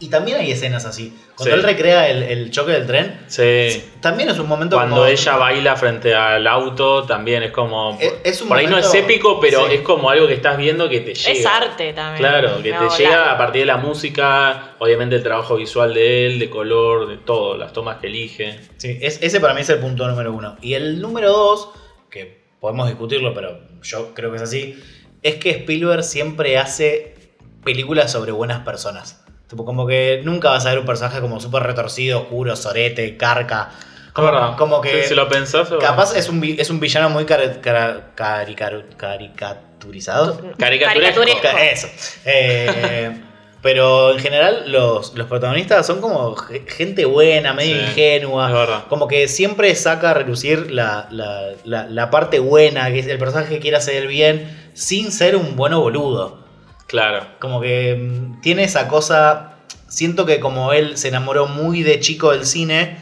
y 0.00 0.08
también 0.08 0.38
hay 0.38 0.50
escenas 0.50 0.86
así. 0.86 1.14
Cuando 1.36 1.54
Sí. 1.54 1.60
él 1.60 1.66
recrea 1.66 2.08
el, 2.08 2.22
el 2.22 2.50
choque 2.50 2.72
del 2.72 2.86
tren, 2.86 3.20
Sí. 3.28 3.84
también 4.00 4.30
es 4.30 4.38
un 4.38 4.48
momento 4.48 4.76
Cuando 4.76 4.96
como- 4.96 5.06
ella 5.06 5.36
baila 5.36 5.76
frente 5.76 6.14
al 6.14 6.46
auto, 6.46 7.04
también 7.04 7.42
es 7.42 7.52
como. 7.52 7.98
Es- 8.00 8.14
es 8.24 8.42
un 8.42 8.48
por 8.48 8.58
ahí 8.58 8.66
no 8.66 8.78
es 8.78 8.92
épico, 8.94 9.38
pero 9.40 9.66
sí. 9.68 9.74
es 9.74 9.80
como 9.82 10.08
algo 10.10 10.26
que 10.26 10.34
estás 10.34 10.56
viendo 10.56 10.88
que 10.88 11.00
te 11.00 11.14
llega. 11.14 11.30
Es 11.38 11.46
arte 11.46 11.92
también. 11.92 12.16
Claro, 12.18 12.62
que 12.62 12.72
te 12.72 12.88
llega 12.98 13.30
a 13.30 13.36
partir 13.38 13.60
de 13.62 13.66
la 13.66 13.76
música, 13.76 14.74
obviamente 14.78 15.16
el 15.16 15.22
trabajo 15.22 15.56
visual 15.56 15.92
de 15.94 16.26
él, 16.26 16.38
de 16.38 16.48
color, 16.50 17.06
de 17.06 17.18
todo, 17.18 17.56
las 17.56 17.72
tomas 17.72 17.98
que 17.98 18.06
elige. 18.08 18.58
Sí, 18.78 18.98
es- 19.00 19.18
ese 19.22 19.38
para 19.38 19.54
mí 19.54 19.60
es 19.60 19.68
el 19.68 19.78
punto 19.78 20.08
número 20.08 20.32
uno. 20.32 20.56
Y 20.62 20.74
el 20.74 21.00
número 21.00 21.28
dos, 21.30 21.70
que 22.10 22.40
podemos 22.58 22.88
discutirlo, 22.88 23.34
pero 23.34 23.60
yo 23.82 24.14
creo 24.14 24.30
que 24.30 24.36
es 24.36 24.42
así, 24.42 24.82
es 25.22 25.34
que 25.36 25.50
Spielberg 25.50 26.02
siempre 26.02 26.56
hace 26.58 27.14
películas 27.64 28.10
sobre 28.10 28.32
buenas 28.32 28.60
personas. 28.64 29.19
Tipo, 29.50 29.64
como 29.64 29.84
que 29.86 30.20
nunca 30.24 30.48
vas 30.50 30.64
a 30.64 30.70
ver 30.70 30.78
un 30.78 30.86
personaje 30.86 31.20
como 31.20 31.40
súper 31.40 31.64
retorcido, 31.64 32.20
oscuro, 32.20 32.54
sorete, 32.56 33.16
carca. 33.16 33.70
Como, 34.12 34.28
como 34.56 34.80
que 34.80 35.02
si 35.04 35.14
lo 35.14 35.28
pensás, 35.28 35.68
capaz 35.80 36.16
es 36.16 36.28
un, 36.28 36.42
es 36.44 36.70
un 36.70 36.78
villano 36.80 37.10
muy 37.10 37.24
cara- 37.24 37.60
caricaru- 38.16 38.84
caricaturizado. 38.96 40.40
Caricaturesco. 40.58 41.48
Eso. 41.72 41.88
Eh, 42.24 43.20
pero 43.62 44.12
en 44.12 44.18
general 44.20 44.64
los, 44.72 45.14
los 45.14 45.26
protagonistas 45.26 45.86
son 45.86 46.00
como 46.00 46.34
ge- 46.36 46.64
gente 46.66 47.04
buena, 47.04 47.52
medio 47.52 47.76
Sí, 47.76 47.82
ingenua. 47.82 48.50
Como 48.88 49.06
que 49.06 49.28
siempre 49.28 49.74
saca 49.74 50.10
a 50.10 50.14
relucir 50.14 50.70
la, 50.70 51.08
la- 51.10 51.50
la- 51.64 51.86
la 51.86 52.10
parte 52.10 52.38
buena, 52.38 52.90
que 52.90 53.00
es 53.00 53.06
el 53.06 53.18
personaje 53.18 53.54
que 53.54 53.60
quiere 53.60 53.76
hacer 53.76 53.96
el 53.96 54.06
bien, 54.06 54.70
sin 54.74 55.12
ser 55.12 55.36
un 55.36 55.56
bueno 55.56 55.80
boludo. 55.80 56.39
Claro. 56.90 57.24
Como 57.38 57.60
que 57.60 57.94
mm, 57.94 58.40
tiene 58.40 58.64
esa 58.64 58.88
cosa. 58.88 59.54
Siento 59.88 60.26
que 60.26 60.40
como 60.40 60.72
él 60.72 60.96
se 60.98 61.06
enamoró 61.08 61.46
muy 61.46 61.82
de 61.84 62.00
chico 62.00 62.32
del 62.32 62.44
cine. 62.44 62.96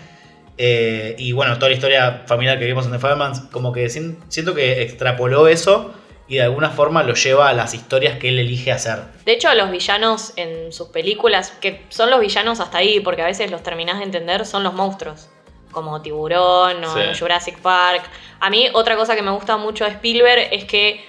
eh, 0.59 1.15
y 1.19 1.33
bueno, 1.33 1.55
toda 1.57 1.69
la 1.69 1.75
historia 1.77 2.25
familiar 2.27 2.59
que 2.59 2.65
vimos 2.67 2.85
en 2.87 2.93
The 2.93 2.99
Fireman, 2.99 3.49
como 3.51 3.73
que 3.73 3.87
sien- 3.89 4.19
siento 4.29 4.55
que 4.55 4.83
extrapoló 4.83 5.47
eso 5.49 5.95
y 6.27 6.35
de 6.35 6.43
alguna 6.43 6.71
forma 6.71 7.03
lo 7.05 7.15
lleva 7.15 7.49
a 7.49 7.53
las 7.55 7.75
historias 7.75 8.19
que 8.19 8.29
él 8.31 8.39
elige 8.41 8.73
hacer. 8.73 8.99
De 9.25 9.33
hecho, 9.33 9.55
los 9.55 9.71
villanos 9.71 10.33
en 10.37 10.73
sus 10.73 10.89
películas, 10.89 11.53
que 11.61 11.87
son 11.91 12.11
los 12.11 12.21
villanos 12.21 12.59
hasta 12.61 12.79
ahí, 12.79 13.01
porque 13.01 13.23
a 13.23 13.27
veces 13.27 13.51
los 13.51 13.63
terminás 13.63 13.99
de 13.99 14.05
entender, 14.05 14.45
son 14.45 14.65
los 14.65 14.75
monstruos. 14.75 15.29
Como 15.71 16.03
Tiburón 16.03 16.83
o 16.85 16.95
Sí. 16.95 17.19
Jurassic 17.19 17.59
Park. 17.61 18.03
A 18.41 18.51
mí, 18.51 18.67
otra 18.73 18.97
cosa 18.97 19.15
que 19.15 19.23
me 19.23 19.31
gusta 19.31 19.57
mucho 19.59 19.85
de 19.85 19.91
Spielberg 19.93 20.49
es 20.53 20.65
que 20.65 21.05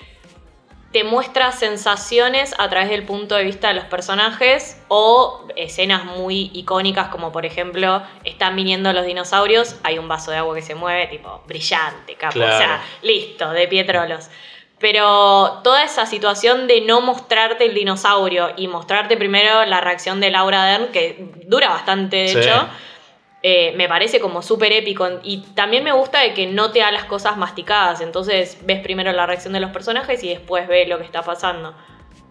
te 0.91 1.03
muestra 1.03 1.51
sensaciones 1.51 2.55
a 2.57 2.67
través 2.67 2.89
del 2.89 3.03
punto 3.03 3.35
de 3.35 3.43
vista 3.43 3.67
de 3.67 3.75
los 3.75 3.85
personajes 3.85 4.81
o 4.87 5.45
escenas 5.55 6.03
muy 6.05 6.49
icónicas 6.53 7.09
como 7.09 7.31
por 7.31 7.45
ejemplo 7.45 8.01
están 8.23 8.55
viniendo 8.55 8.91
los 8.91 9.05
dinosaurios, 9.05 9.75
hay 9.83 9.99
un 9.99 10.07
vaso 10.07 10.31
de 10.31 10.37
agua 10.37 10.55
que 10.55 10.63
se 10.63 10.73
mueve, 10.73 11.05
tipo 11.07 11.43
brillante, 11.47 12.15
capo, 12.15 12.33
Claro. 12.33 12.55
o 12.55 12.57
sea, 12.57 12.81
listo, 13.03 13.51
de 13.51 13.67
pietrolos. 13.67 14.29
Pero 14.79 15.59
toda 15.63 15.83
esa 15.83 16.05
situación 16.05 16.65
de 16.67 16.81
no 16.81 17.01
mostrarte 17.01 17.65
el 17.65 17.73
dinosaurio 17.75 18.53
y 18.55 18.67
mostrarte 18.67 19.17
primero 19.17 19.65
la 19.65 19.81
reacción 19.81 20.21
de 20.21 20.31
Laura 20.31 20.63
Dern, 20.65 20.87
que 20.93 21.31
dura 21.45 21.67
bastante 21.69 22.15
de 22.15 22.27
Sí. 22.29 22.39
hecho, 22.39 22.67
eh, 23.41 23.73
me 23.75 23.87
parece 23.87 24.19
como 24.19 24.41
súper 24.41 24.71
épico. 24.71 25.07
Y 25.23 25.41
también 25.55 25.83
me 25.83 25.91
gusta 25.91 26.21
de 26.21 26.33
que 26.33 26.47
no 26.47 26.71
te 26.71 26.79
da 26.79 26.91
las 26.91 27.05
cosas 27.05 27.37
masticadas. 27.37 28.01
Entonces 28.01 28.59
ves 28.63 28.81
primero 28.81 29.11
la 29.11 29.25
reacción 29.25 29.53
de 29.53 29.59
los 29.59 29.71
personajes 29.71 30.23
y 30.23 30.29
después 30.29 30.67
ves 30.67 30.87
lo 30.87 30.97
que 30.97 31.05
está 31.05 31.21
pasando. 31.21 31.73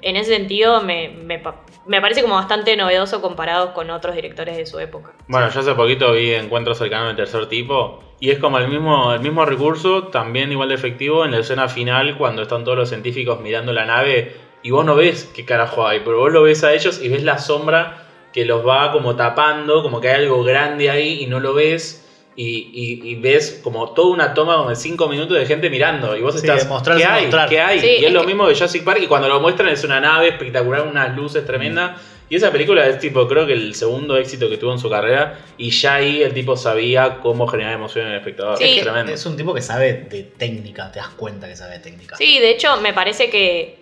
En 0.01 0.17
ese 0.17 0.35
sentido 0.37 0.81
me, 0.83 1.09
me 1.09 1.43
me 1.89 2.03
parece 2.03 2.21
como 2.21 2.35
bastante 2.35 2.77
novedoso 2.77 3.23
comparado 3.23 3.73
con 3.73 3.91
otros 3.91 4.15
directores 4.15 4.59
de 4.59 4.67
su 4.67 4.79
época. 4.79 5.13
Bueno, 5.27 5.49
yo 5.49 5.61
hace 5.61 5.75
poquito 5.75 6.13
vi 6.13 6.35
Encuentros 6.35 6.77
cercanos 6.77 7.09
del 7.09 7.17
tercer 7.17 7.47
tipo 7.47 8.01
y 8.21 8.31
es 8.31 8.39
como 8.39 8.59
el 8.59 8.69
mismo, 8.69 9.15
el 9.15 9.21
mismo 9.21 9.47
recurso, 9.47 10.05
también 10.09 10.53
igual 10.53 10.69
de 10.69 10.75
efectivo 10.75 11.25
en 11.25 11.31
la 11.31 11.39
escena 11.39 11.67
final 11.69 12.19
cuando 12.19 12.43
están 12.43 12.65
todos 12.65 12.77
los 12.77 12.91
científicos 12.91 13.41
mirando 13.41 13.73
la 13.73 13.87
nave 13.87 14.37
y 14.63 14.71
vos 14.71 14.85
no 14.85 14.97
ves 14.97 15.33
qué 15.35 15.47
carajo 15.47 15.87
hay, 15.87 16.01
pero 16.01 16.19
vos 16.19 16.31
lo 16.31 16.43
ves 16.43 16.63
a 16.63 16.75
ellos 16.75 17.01
y 17.03 17.09
ves 17.09 17.23
la 17.23 17.39
sombra 17.39 18.08
que 18.33 18.45
los 18.45 18.67
va 18.67 18.93
como 18.93 19.17
tapando, 19.17 19.83
como 19.83 20.01
que 20.01 20.09
hay 20.09 20.23
algo 20.25 20.43
grande 20.45 20.91
ahí 20.91 21.23
y 21.23 21.27
no 21.27 21.41
lo 21.41 21.55
ves. 21.55 22.05
Y, 22.37 22.71
y- 22.73 23.09
y 23.11 23.15
ves 23.17 23.61
como 23.65 23.95
toda 23.95 24.11
una 24.15 24.33
toma 24.33 24.57
como 24.59 24.71
de 24.71 24.77
5 24.77 25.09
minutos 25.09 25.37
de 25.37 25.45
gente 25.45 25.69
mirando 25.71 26.17
y 26.17 26.21
vos 26.21 26.35
Sí, 26.35 26.47
estás, 26.47 26.59
¿qué 26.59 27.05
hay? 27.05 27.25
mostrar. 27.25 27.49
¿Qué 27.49 27.61
hay? 27.61 27.81
Sí, 27.81 27.87
y 27.87 27.97
es 27.97 28.03
es 28.05 28.13
lo 28.13 28.21
que- 28.21 28.27
mismo 28.29 28.47
de 28.47 28.55
Jurassic 28.55 28.85
Park 28.85 29.01
y 29.03 29.09
cuando 29.09 29.29
lo 29.29 29.41
muestran 29.41 29.71
es 29.71 29.83
una 29.83 30.01
nave 30.01 30.29
espectacular, 30.29 30.83
unas 30.87 31.17
luces 31.17 31.45
tremendas. 31.45 32.01
Y 32.31 32.37
esa 32.37 32.53
película 32.53 32.87
es 32.87 32.99
tipo, 33.01 33.27
creo 33.27 33.45
que 33.47 33.55
el 33.55 33.75
segundo 33.75 34.17
éxito 34.19 34.49
que 34.51 34.57
tuvo 34.59 34.71
en 34.73 34.79
su 34.79 34.89
carrera. 34.89 35.39
Y 35.57 35.71
ya 35.71 35.95
ahí 35.95 36.23
el 36.23 36.33
tipo 36.35 36.57
sabía 36.57 37.19
cómo 37.23 37.49
generar 37.49 37.73
emoción 37.73 38.05
en 38.07 38.13
el 38.13 38.19
espectador. 38.19 38.57
Sí. 38.59 38.77
Es 38.77 38.83
tremendo. 38.83 39.11
Es 39.13 39.25
un 39.27 39.37
tipo 39.37 39.53
que 39.55 39.63
sabe 39.63 39.95
de 40.09 40.23
técnica, 40.23 40.93
te 40.93 41.01
das 41.01 41.09
cuenta 41.09 41.49
que 41.49 41.57
sabe 41.57 41.73
de 41.73 41.79
técnica. 41.81 42.17
Sí, 42.17 42.39
de 42.39 42.51
hecho 42.51 42.77
me 42.83 42.93
parece 42.93 43.31
que 43.31 43.78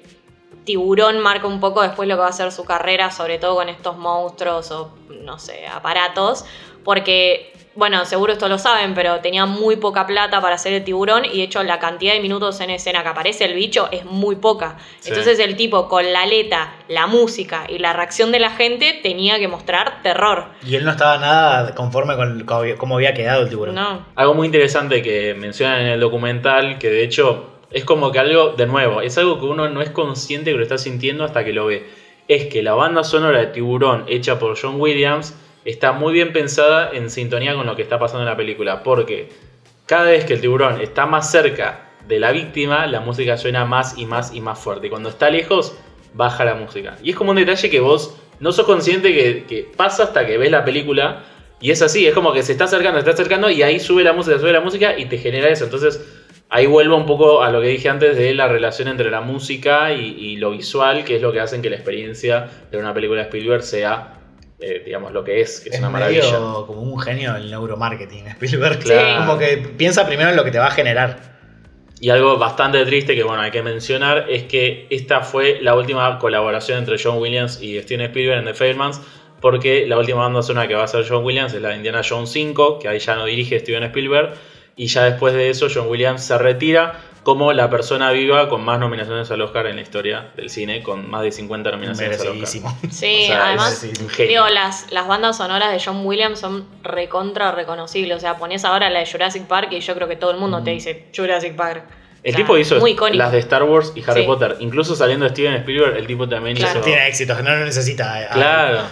Tiburón 0.66 1.20
marca 1.20 1.46
un 1.46 1.60
poco 1.60 1.80
después 1.80 2.06
lo 2.08 2.16
que 2.16 2.20
va 2.20 2.28
a 2.28 2.32
ser 2.32 2.52
su 2.52 2.64
carrera, 2.64 3.10
sobre 3.10 3.38
todo 3.38 3.54
con 3.54 3.70
estos 3.70 3.96
monstruos 3.96 4.70
o, 4.72 4.92
no 5.22 5.38
sé, 5.38 5.66
aparatos, 5.66 6.44
porque, 6.84 7.52
bueno, 7.74 8.04
seguro 8.04 8.32
esto 8.32 8.48
lo 8.48 8.58
saben, 8.58 8.94
pero 8.94 9.20
tenía 9.20 9.46
muy 9.46 9.76
poca 9.76 10.06
plata 10.06 10.40
para 10.40 10.56
hacer 10.56 10.72
el 10.72 10.84
tiburón 10.84 11.24
y 11.24 11.38
de 11.38 11.42
hecho 11.44 11.62
la 11.62 11.78
cantidad 11.78 12.14
de 12.14 12.20
minutos 12.20 12.60
en 12.60 12.70
escena 12.70 13.02
que 13.02 13.08
aparece 13.08 13.44
el 13.44 13.54
bicho 13.54 13.88
es 13.92 14.04
muy 14.04 14.36
poca. 14.36 14.76
Sí. 15.00 15.10
Entonces 15.10 15.38
el 15.38 15.56
tipo 15.56 15.88
con 15.88 16.12
la 16.12 16.22
aleta, 16.22 16.74
la 16.88 17.06
música 17.06 17.66
y 17.68 17.78
la 17.78 17.92
reacción 17.92 18.32
de 18.32 18.40
la 18.40 18.50
gente 18.50 19.00
tenía 19.02 19.38
que 19.38 19.48
mostrar 19.48 20.02
terror. 20.02 20.46
Y 20.64 20.74
él 20.74 20.84
no 20.84 20.90
estaba 20.90 21.18
nada 21.18 21.74
conforme 21.74 22.16
con 22.16 22.44
cómo 22.76 22.96
había 22.96 23.14
quedado 23.14 23.42
el 23.42 23.48
tiburón. 23.48 23.76
No. 23.76 24.06
Algo 24.14 24.34
muy 24.34 24.46
interesante 24.46 25.02
que 25.02 25.34
mencionan 25.34 25.80
en 25.80 25.86
el 25.88 26.00
documental, 26.00 26.78
que 26.78 26.90
de 26.90 27.04
hecho 27.04 27.55
es 27.70 27.84
como 27.84 28.12
que 28.12 28.18
algo, 28.18 28.50
de 28.50 28.66
nuevo, 28.66 29.00
es 29.00 29.18
algo 29.18 29.38
que 29.38 29.46
uno 29.46 29.68
no 29.68 29.82
es 29.82 29.90
consciente 29.90 30.50
que 30.50 30.56
lo 30.56 30.62
está 30.62 30.78
sintiendo 30.78 31.24
hasta 31.24 31.44
que 31.44 31.52
lo 31.52 31.66
ve. 31.66 31.86
Es 32.28 32.46
que 32.46 32.62
la 32.62 32.74
banda 32.74 33.04
sonora 33.04 33.40
de 33.40 33.46
Tiburón, 33.48 34.04
hecha 34.08 34.38
por 34.38 34.58
John 34.60 34.80
Williams, 34.80 35.34
está 35.66 35.92
muy 35.92 36.12
bien 36.12 36.32
pensada 36.32 36.90
en 36.92 37.10
sintonía 37.10 37.54
con 37.54 37.66
lo 37.66 37.76
que 37.76 37.82
está 37.82 37.98
pasando 37.98 38.22
en 38.22 38.28
la 38.28 38.36
película. 38.36 38.82
Porque 38.82 39.28
cada 39.84 40.04
vez 40.04 40.24
que 40.24 40.34
el 40.34 40.40
tiburón 40.40 40.80
está 40.80 41.06
más 41.06 41.30
cerca 41.30 41.90
de 42.06 42.20
la 42.20 42.32
víctima, 42.32 42.86
la 42.86 43.00
música 43.00 43.36
suena 43.36 43.64
más 43.64 43.98
y 43.98 44.06
más 44.06 44.32
y 44.32 44.40
más 44.40 44.58
fuerte. 44.58 44.86
Y 44.86 44.90
cuando 44.90 45.08
está 45.08 45.28
lejos, 45.28 45.76
baja 46.14 46.44
la 46.44 46.54
música. 46.54 46.96
Y 47.02 47.10
es 47.10 47.16
como 47.16 47.32
un 47.32 47.36
detalle 47.36 47.68
que 47.68 47.80
vos 47.80 48.16
no 48.38 48.52
sos 48.52 48.64
consciente 48.64 49.12
que, 49.12 49.44
que 49.44 49.68
pasa 49.76 50.04
hasta 50.04 50.24
que 50.24 50.38
ves 50.38 50.50
la 50.50 50.64
película. 50.64 51.24
Y 51.60 51.70
es 51.72 51.82
así, 51.82 52.06
es 52.06 52.14
como 52.14 52.32
que 52.32 52.42
se 52.42 52.52
está 52.52 52.64
acercando, 52.64 53.00
se 53.00 53.08
está 53.08 53.12
acercando 53.12 53.50
y 53.50 53.62
ahí 53.62 53.80
sube 53.80 54.04
la 54.04 54.12
música, 54.12 54.38
sube 54.38 54.52
la 54.52 54.60
música 54.60 54.96
y 54.96 55.06
te 55.06 55.18
genera 55.18 55.48
eso. 55.48 55.64
Entonces 55.64 56.00
ahí 56.48 56.66
vuelvo 56.66 56.96
un 56.96 57.06
poco 57.06 57.42
a 57.42 57.50
lo 57.50 57.60
que 57.60 57.68
dije 57.68 57.88
antes 57.88 58.16
de 58.16 58.34
la 58.34 58.48
relación 58.48 58.88
entre 58.88 59.10
la 59.10 59.20
música 59.20 59.92
y, 59.92 60.16
y 60.18 60.36
lo 60.36 60.50
visual, 60.50 61.04
que 61.04 61.16
es 61.16 61.22
lo 61.22 61.32
que 61.32 61.40
hacen 61.40 61.62
que 61.62 61.70
la 61.70 61.76
experiencia 61.76 62.48
de 62.70 62.78
una 62.78 62.94
película 62.94 63.22
de 63.22 63.26
Spielberg 63.26 63.62
sea, 63.62 64.14
eh, 64.60 64.82
digamos, 64.84 65.12
lo 65.12 65.24
que 65.24 65.40
es, 65.40 65.60
que 65.60 65.70
es, 65.70 65.74
Es 65.74 65.80
una 65.80 65.90
maravilla. 65.90 66.22
medio 66.22 66.66
como 66.66 66.82
un 66.82 66.98
genio 67.00 67.34
del 67.34 67.50
neuromarketing, 67.50 68.28
Spielberg. 68.28 68.78
Claro. 68.80 69.26
Como 69.26 69.38
que 69.38 69.58
piensa 69.76 70.06
primero 70.06 70.30
en 70.30 70.36
lo 70.36 70.44
que 70.44 70.50
te 70.50 70.58
va 70.58 70.66
a 70.66 70.72
generar. 70.72 71.36
Y 71.98 72.10
algo 72.10 72.36
bastante 72.36 72.84
triste 72.84 73.14
que 73.14 73.22
bueno 73.22 73.40
hay 73.40 73.50
que 73.50 73.62
mencionar 73.62 74.26
es 74.28 74.42
que 74.42 74.86
esta 74.90 75.22
fue 75.22 75.60
la 75.62 75.74
última 75.74 76.18
colaboración 76.18 76.78
entre 76.80 76.96
John 77.02 77.18
Williams 77.18 77.62
y 77.62 77.80
Steven 77.80 78.02
Spielberg 78.02 78.40
en 78.40 78.44
The 78.44 78.52
Fairmans 78.52 79.00
porque 79.40 79.86
la 79.86 79.98
última 79.98 80.20
banda 80.20 80.42
sonora 80.42 80.68
que 80.68 80.74
va 80.74 80.82
a 80.82 80.84
hacer 80.84 81.06
John 81.08 81.24
Williams 81.24 81.54
es 81.54 81.62
la 81.62 81.70
de 81.70 81.76
Indiana 81.76 82.02
Jones 82.06 82.30
5, 82.30 82.78
que 82.78 82.88
ahí 82.88 82.98
ya 82.98 83.14
no 83.14 83.24
dirige 83.26 83.58
Steven 83.60 83.82
Spielberg, 83.84 84.34
y 84.76 84.86
ya 84.88 85.04
después 85.04 85.34
de 85.34 85.50
eso 85.50 85.66
John 85.72 85.88
Williams 85.88 86.22
se 86.24 86.36
retira 86.38 87.00
como 87.22 87.52
la 87.52 87.68
persona 87.68 88.12
viva 88.12 88.48
con 88.48 88.64
más 88.64 88.78
nominaciones 88.78 89.28
al 89.32 89.40
Oscar 89.42 89.66
en 89.66 89.74
la 89.76 89.82
historia 89.82 90.28
del 90.36 90.48
cine, 90.48 90.82
con 90.84 91.10
más 91.10 91.22
de 91.22 91.32
50 91.32 91.72
nominaciones 91.72 92.20
al 92.20 92.28
Oscar. 92.28 92.46
Sí, 92.46 93.24
O 93.24 93.26
sea, 93.26 93.46
además, 93.48 93.84
digo, 94.16 94.46
las, 94.48 94.92
las 94.92 95.08
bandas 95.08 95.36
sonoras 95.38 95.72
de 95.72 95.80
John 95.84 96.06
Williams 96.06 96.38
son 96.38 96.66
recontra 96.84 97.50
reconocibles. 97.50 98.16
O 98.18 98.20
sea, 98.20 98.36
pones 98.36 98.64
ahora 98.64 98.90
la 98.90 99.00
de 99.00 99.06
Jurassic 99.10 99.42
Park 99.46 99.72
y 99.72 99.80
yo 99.80 99.94
creo 99.96 100.06
que 100.06 100.14
todo 100.14 100.30
el 100.30 100.36
mundo 100.36 100.62
te 100.62 100.70
dice 100.70 101.06
Jurassic 101.16 101.56
Park. 101.56 101.82
El 102.22 102.36
tipo 102.36 102.56
hizo 102.58 102.78
muy 102.78 102.96
las 103.12 103.32
de 103.32 103.38
Star 103.38 103.64
Wars 103.64 103.92
y 103.96 104.02
Harry 104.08 104.20
Sí. 104.20 104.26
Potter. 104.26 104.56
Incluso 104.60 104.94
saliendo 104.94 105.24
de 105.26 105.30
Steven 105.30 105.54
Spielberg, 105.54 105.96
el 105.96 106.06
tipo 106.06 106.28
también 106.28 106.56
Claro. 106.56 106.78
hizo. 106.78 106.84
Tiene 106.84 107.08
éxito, 107.08 107.34
no 107.42 107.56
lo 107.56 107.64
necesita. 107.64 108.22
eh, 108.22 108.28
Claro. 108.32 108.82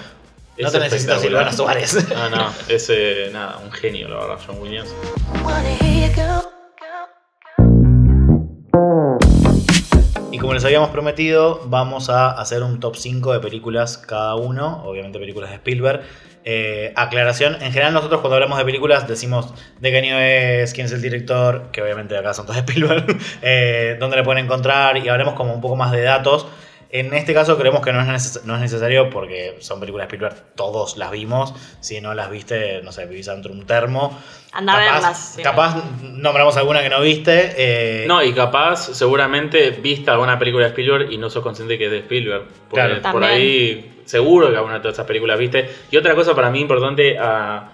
No 0.58 0.70
te 0.70 0.78
necesito. 0.78 1.18
Silvana 1.18 1.52
Suárez. 1.52 2.06
No, 2.14 2.30
no, 2.30 2.52
es 2.68 2.88
eh, 2.90 3.30
nada, 3.32 3.58
un 3.64 3.72
genio, 3.72 4.08
la 4.08 4.16
verdad, 4.16 4.38
John 4.46 4.60
Williams. 4.60 4.94
Y 10.30 10.38
como 10.38 10.54
les 10.54 10.64
habíamos 10.64 10.90
prometido, 10.90 11.62
vamos 11.66 12.08
a 12.10 12.30
hacer 12.30 12.62
un 12.62 12.80
top 12.80 12.96
5 12.96 13.32
de 13.32 13.40
películas 13.40 13.98
cada 13.98 14.34
uno, 14.36 14.82
obviamente 14.84 15.18
películas 15.18 15.50
de 15.50 15.56
Spielberg. 15.56 16.02
Eh, 16.44 16.92
aclaración, 16.94 17.54
en 17.54 17.72
general 17.72 17.94
nosotros 17.94 18.20
cuando 18.20 18.34
hablamos 18.34 18.58
de 18.58 18.66
películas 18.66 19.08
decimos 19.08 19.54
de 19.80 19.90
qué 19.90 19.96
año 19.96 20.18
es, 20.18 20.74
quién 20.74 20.86
es 20.86 20.92
el 20.92 21.00
director, 21.00 21.70
que 21.72 21.80
obviamente 21.80 22.18
acá 22.18 22.34
son 22.34 22.44
todos 22.44 22.56
de 22.56 22.60
Spielberg, 22.70 23.16
eh, 23.42 23.96
dónde 23.98 24.18
le 24.18 24.24
pueden 24.24 24.44
encontrar 24.44 24.98
y 24.98 25.08
hablemos 25.08 25.34
como 25.34 25.54
un 25.54 25.60
poco 25.60 25.76
más 25.76 25.90
de 25.90 26.02
datos. 26.02 26.46
En 26.96 27.12
este 27.12 27.34
caso 27.34 27.58
creemos 27.58 27.80
que 27.82 27.92
no 27.92 28.00
es, 28.00 28.06
neces- 28.06 28.44
no 28.44 28.54
es 28.54 28.60
necesario 28.60 29.10
porque 29.10 29.56
son 29.58 29.80
películas 29.80 30.06
de 30.06 30.14
Spielberg, 30.16 30.54
todos 30.54 30.96
las 30.96 31.10
vimos. 31.10 31.52
Si 31.80 32.00
no 32.00 32.14
las 32.14 32.30
viste, 32.30 32.82
no 32.82 32.92
sé, 32.92 33.04
vivís 33.06 33.26
dentro 33.26 33.52
de 33.52 33.58
un 33.58 33.66
termo. 33.66 34.16
Anda 34.52 34.74
a 34.74 34.76
capaz, 34.78 34.94
verlas. 34.94 35.32
sí. 35.36 35.42
Capaz 35.42 35.76
nombramos 36.02 36.56
alguna 36.56 36.82
que 36.82 36.88
no 36.90 37.00
viste. 37.00 37.52
eh, 37.56 38.04
No, 38.06 38.22
y 38.22 38.32
capaz, 38.32 38.94
seguramente 38.94 39.70
viste 39.70 40.08
alguna 40.12 40.38
película 40.38 40.66
de 40.66 40.68
Spielberg 40.70 41.10
y 41.10 41.18
no 41.18 41.30
sos 41.30 41.42
consciente 41.42 41.76
que 41.78 41.86
es 41.86 41.90
de 41.90 41.98
Spielberg. 41.98 42.44
Porque 42.70 42.86
Claro. 42.86 42.94
por 43.02 43.02
También. 43.22 43.32
ahí, 43.32 44.02
seguro 44.04 44.50
que 44.50 44.56
alguna 44.56 44.74
de 44.74 44.80
todas 44.80 44.94
esas 44.94 45.06
películas 45.06 45.36
viste. 45.36 45.68
Y 45.90 45.96
otra 45.96 46.14
cosa 46.14 46.32
para 46.36 46.48
mí 46.50 46.60
importante 46.60 47.18
a, 47.18 47.72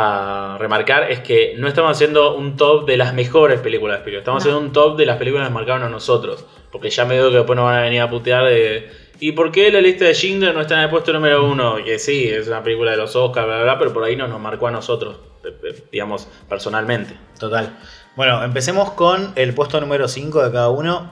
a 0.00 0.56
remarcar 0.58 1.10
es 1.10 1.18
que 1.20 1.54
no 1.58 1.66
estamos 1.66 1.90
haciendo 1.90 2.36
un 2.36 2.56
top 2.56 2.86
de 2.86 2.96
las 2.96 3.14
mejores 3.14 3.58
películas 3.60 3.96
de 3.96 3.98
Spielberg. 4.02 4.20
Estamos 4.20 4.44
No. 4.44 4.50
haciendo 4.50 4.66
un 4.68 4.72
top 4.72 4.96
de 4.96 5.06
las 5.06 5.16
películas 5.16 5.48
que 5.48 5.52
nos 5.52 5.60
marcaron 5.60 5.82
a 5.82 5.88
nosotros. 5.88 6.46
Porque 6.70 6.88
ya 6.90 7.04
me 7.04 7.14
digo 7.16 7.30
que 7.30 7.36
después 7.38 7.56
nos 7.56 7.64
van 7.64 7.78
a 7.78 7.80
venir 7.82 8.00
a 8.00 8.08
putear 8.08 8.44
de. 8.44 8.88
¿Y 9.18 9.32
por 9.32 9.50
qué 9.50 9.72
la 9.72 9.80
lista 9.80 10.04
de 10.04 10.14
Schindler 10.14 10.54
no 10.54 10.60
está 10.60 10.74
en 10.76 10.82
el 10.82 10.90
puesto 10.90 11.12
número 11.12 11.44
uno? 11.44 11.76
Que 11.84 11.98
sí, 11.98 12.28
es 12.28 12.46
una 12.46 12.62
película 12.62 12.92
de 12.92 12.96
los 12.98 13.16
Oscars, 13.16 13.46
bla, 13.46 13.56
bla, 13.56 13.64
bla, 13.64 13.78
pero 13.78 13.92
por 13.92 14.04
ahí 14.04 14.14
no 14.14 14.28
nos 14.28 14.38
marcó 14.40 14.68
a 14.68 14.70
nosotros, 14.70 15.16
eh, 15.44 15.48
eh, 15.64 15.84
digamos, 15.90 16.28
personalmente. 16.48 17.16
Total. 17.40 17.76
Bueno, 18.14 18.44
empecemos 18.44 18.92
con 18.92 19.32
el 19.34 19.52
puesto 19.54 19.80
número 19.80 20.06
5 20.06 20.44
de 20.44 20.52
cada 20.52 20.68
uno. 20.68 21.10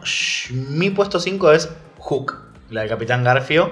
Mi 0.51 0.91
puesto 0.91 1.19
5 1.19 1.51
es 1.53 1.75
Hook, 1.99 2.35
la 2.71 2.83
del 2.83 2.91
Capitán 2.91 3.25
Garfio, 3.25 3.71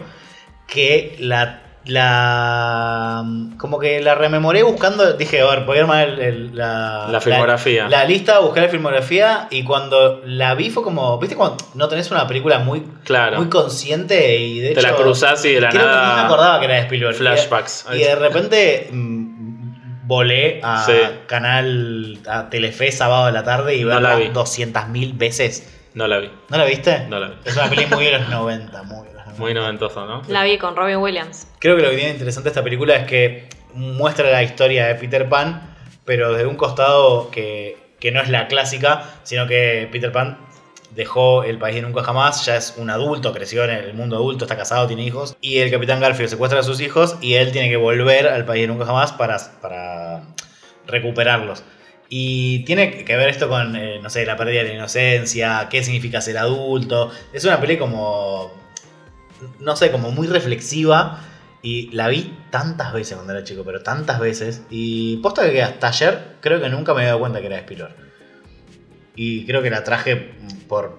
que 0.67 1.15
la, 1.21 1.74
la... 1.87 3.25
como 3.59 3.79
que 3.79 4.01
la 4.01 4.15
rememoré 4.15 4.63
buscando, 4.63 5.13
dije, 5.15 5.41
a 5.41 5.47
ver, 5.47 5.65
voy 5.65 5.79
a 5.79 5.81
armar 5.83 6.09
el- 6.09 6.19
el- 6.21 6.57
la, 6.57 7.09
La 7.11 7.21
filmografía. 7.21 7.89
La, 7.89 8.05
lista, 8.05 8.39
buscar 8.41 8.65
la 8.65 8.69
filmografía 8.69 9.49
y 9.51 9.65
cuando 9.65 10.21
la 10.25 10.55
vi 10.55 10.71
fue 10.71 10.83
como, 10.83 11.19
viste 11.19 11.37
cuando 11.37 11.57
no 11.75 11.89
tenés 11.89 12.11
una 12.11 12.27
película 12.27 12.59
muy, 12.59 12.83
Claro. 13.05 13.37
muy 13.39 13.49
consciente 13.49 14.39
y 14.39 14.61
de 14.61 14.71
Te 14.75 14.83
la 14.83 14.91
hecho, 14.91 14.99
cruzás 14.99 15.45
y 15.45 15.53
de 15.55 15.61
la 15.61 15.69
creo 15.71 15.83
que 15.83 15.89
no 15.89 16.15
me 16.17 16.21
acordaba 16.23 16.59
que 16.59 16.65
era 16.67 16.75
de 16.75 16.81
Spielberg. 16.83 17.15
Flashbacks. 17.17 17.87
y 17.95 17.99
de 17.99 18.15
repente 18.17 18.89
mm, 18.93 20.07
volé 20.07 20.61
a 20.63 20.85
Sí. 20.85 20.93
canal, 21.27 22.19
a 22.29 22.51
Telefe 22.51 22.93
sábado 22.93 23.27
de 23.27 23.33
la 23.33 23.43
tarde 23.45 23.77
y 23.77 23.83
No 23.83 23.89
verla 23.89 24.11
la 24.11 24.17
vi. 24.17 24.29
200.000 24.29 25.17
veces. 25.17 25.71
No 25.95 26.09
la 26.09 26.19
vi. 26.19 26.31
¿No 26.49 26.59
la 26.59 26.65
viste? 26.65 27.07
No 27.09 27.19
la 27.21 27.29
vi. 27.29 27.35
Es 27.45 27.57
una 27.57 27.69
peli 27.71 27.87
muy 27.87 28.05
de 28.05 28.19
los 28.19 28.29
90, 28.29 28.83
muy 28.83 29.07
de 29.07 29.14
los 29.14 29.14
90. 29.14 29.14
Muy 29.39 29.55
noventoso, 29.55 30.07
¿no? 30.07 30.23
La 30.29 30.45
vi 30.45 30.59
con 30.59 30.77
Robin 30.77 30.97
Williams. 30.97 31.47
Creo 31.59 31.77
que 31.77 31.83
lo 31.83 31.91
que 31.91 31.97
tiene 31.97 32.13
interesante 32.13 32.49
esta 32.49 32.63
película 32.63 32.97
es 32.97 33.07
que 33.07 33.49
muestra 33.75 34.31
la 34.31 34.43
historia 34.43 34.87
de 34.87 34.95
Peter 34.95 35.29
Pan, 35.29 35.75
pero 36.05 36.33
desde 36.33 36.47
un 36.47 36.57
costado 36.57 37.31
que, 37.31 37.77
que 37.99 38.13
no 38.13 38.21
es 38.21 38.29
la 38.29 38.47
clásica, 38.49 39.05
sino 39.23 39.47
que 39.47 39.89
Peter 39.91 40.13
Pan 40.13 40.39
dejó 40.95 41.43
el 41.43 41.59
país 41.59 41.77
de 41.77 41.83
nunca 41.83 42.03
jamás, 42.03 42.45
ya 42.47 42.57
es 42.57 42.75
un 42.77 42.91
adulto, 42.91 43.33
creció 43.33 43.65
en 43.65 43.71
el 43.71 43.95
mundo 43.95 44.17
adulto, 44.17 44.45
está 44.45 44.57
casado, 44.57 44.87
tiene 44.87 45.05
hijos, 45.05 45.37
y 45.41 45.59
el 45.59 45.71
Capitán 45.71 46.01
Garfield 46.01 46.31
secuestra 46.31 46.61
a 46.61 46.63
sus 46.63 46.81
hijos 46.81 47.17
y 47.21 47.35
él 47.35 47.51
tiene 47.53 47.69
que 47.69 47.77
volver 47.77 48.29
al 48.29 48.45
país 48.45 48.63
de 48.63 48.69
nunca 48.69 48.87
jamás 48.87 49.13
para, 49.13 49.39
para 49.61 50.23
recuperarlos. 50.87 51.65
Y 52.09 52.65
tiene 52.65 53.05
que 53.05 53.17
ver 53.17 53.29
esto 53.29 53.49
con, 53.49 53.75
eh, 53.75 53.99
no 54.01 54.11
sé, 54.11 54.25
la 54.25 54.37
pérdida 54.37 54.63
de 54.63 54.69
la 54.69 54.75
inocencia, 54.75 55.69
qué 55.71 55.83
significa 55.83 56.21
ser 56.21 56.39
adulto. 56.39 57.11
Es 57.33 57.45
una 57.45 57.61
peli 57.61 57.77
como, 57.77 58.53
no 59.61 59.77
sé, 59.77 59.91
como 59.91 60.11
muy 60.11 60.27
reflexiva. 60.27 61.21
Y 61.63 61.91
la 61.93 62.09
vi 62.09 62.37
tantas 62.51 62.93
veces 62.93 63.15
cuando 63.15 63.33
era 63.33 63.43
chico, 63.43 63.63
pero 63.65 63.83
tantas 63.83 64.21
veces. 64.21 64.63
Y 64.69 65.17
posta 65.19 65.51
que 65.51 65.63
hasta 65.63 65.89
ayer 65.89 66.37
creo 66.41 66.61
que 66.61 66.69
nunca 66.69 66.93
me 66.93 67.01
había 67.01 67.09
dado 67.11 67.21
cuenta 67.21 67.41
que 67.41 67.47
era 67.47 67.57
de 67.57 67.63
Spielberg. 67.63 67.95
Y 69.17 69.47
creo 69.47 69.63
que 69.63 69.71
la 69.71 69.83
traje 69.85 70.33
por... 70.69 70.99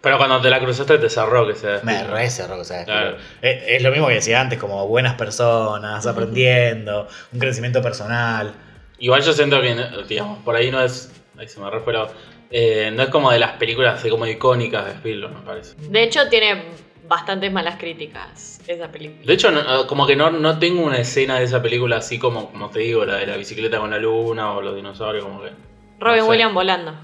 Pero 0.00 0.16
cuando 0.16 0.40
te 0.40 0.48
la 0.48 0.58
cruzaste 0.60 0.96
te 0.98 1.10
cerró 1.10 1.46
que 1.46 1.54
sea. 1.54 1.80
Me 1.82 2.02
re 2.04 2.30
cerró 2.30 2.56
que 2.56 2.64
sea 2.64 2.78
de 2.78 2.84
Claro. 2.86 3.16
Spielberg. 3.18 3.26
Es, 3.42 3.62
es 3.76 3.82
lo 3.82 3.90
mismo 3.90 4.08
que 4.08 4.14
decía 4.14 4.40
antes, 4.40 4.58
como 4.58 4.86
buenas 4.86 5.14
personas, 5.16 6.06
aprendiendo, 6.06 7.06
un 7.32 7.38
crecimiento 7.38 7.82
personal. 7.82 8.54
Igual 8.98 9.20
yo 9.22 9.32
siento 9.34 9.60
que, 9.60 9.76
digamos, 10.08 10.38
por 10.42 10.56
ahí 10.56 10.70
no 10.70 10.82
es. 10.82 11.12
Ahí 11.36 11.48
se 11.48 11.60
me 11.60 11.68
re 11.70 11.80
fue 11.80 11.92
la- 11.92 12.08
eh, 12.50 12.90
no 12.94 13.02
es 13.02 13.08
como 13.10 13.30
de 13.30 13.38
las 13.38 13.52
películas 13.52 13.98
así 13.98 14.08
como 14.10 14.26
icónicas 14.26 14.86
de 14.86 14.92
Spielberg, 14.92 15.34
me 15.34 15.40
parece. 15.42 15.74
De 15.78 16.02
hecho, 16.02 16.28
tiene 16.28 16.64
bastantes 17.10 17.50
malas 17.52 17.74
críticas 17.76 18.60
esa 18.68 18.86
película. 18.92 19.26
De 19.26 19.32
hecho, 19.34 19.50
no- 19.50 19.86
como 19.88 20.06
que 20.06 20.14
no, 20.14 20.30
no 20.30 20.58
tengo 20.60 20.82
una 20.84 20.96
escena 20.98 21.38
de 21.40 21.44
esa 21.44 21.60
película 21.60 21.96
así 21.96 22.18
como, 22.20 22.50
como 22.52 22.70
te 22.70 22.78
digo, 22.78 23.04
la 23.04 23.16
de 23.16 23.26
la 23.26 23.36
bicicleta 23.36 23.78
con 23.80 23.90
la 23.90 23.98
luna 23.98 24.52
o 24.52 24.62
los 24.62 24.76
dinosaurios, 24.76 25.24
como 25.24 25.42
que. 25.42 25.50
Robin 25.98 26.18
no 26.20 26.24
sé. 26.24 26.30
Williams 26.30 26.54
volando. 26.54 26.94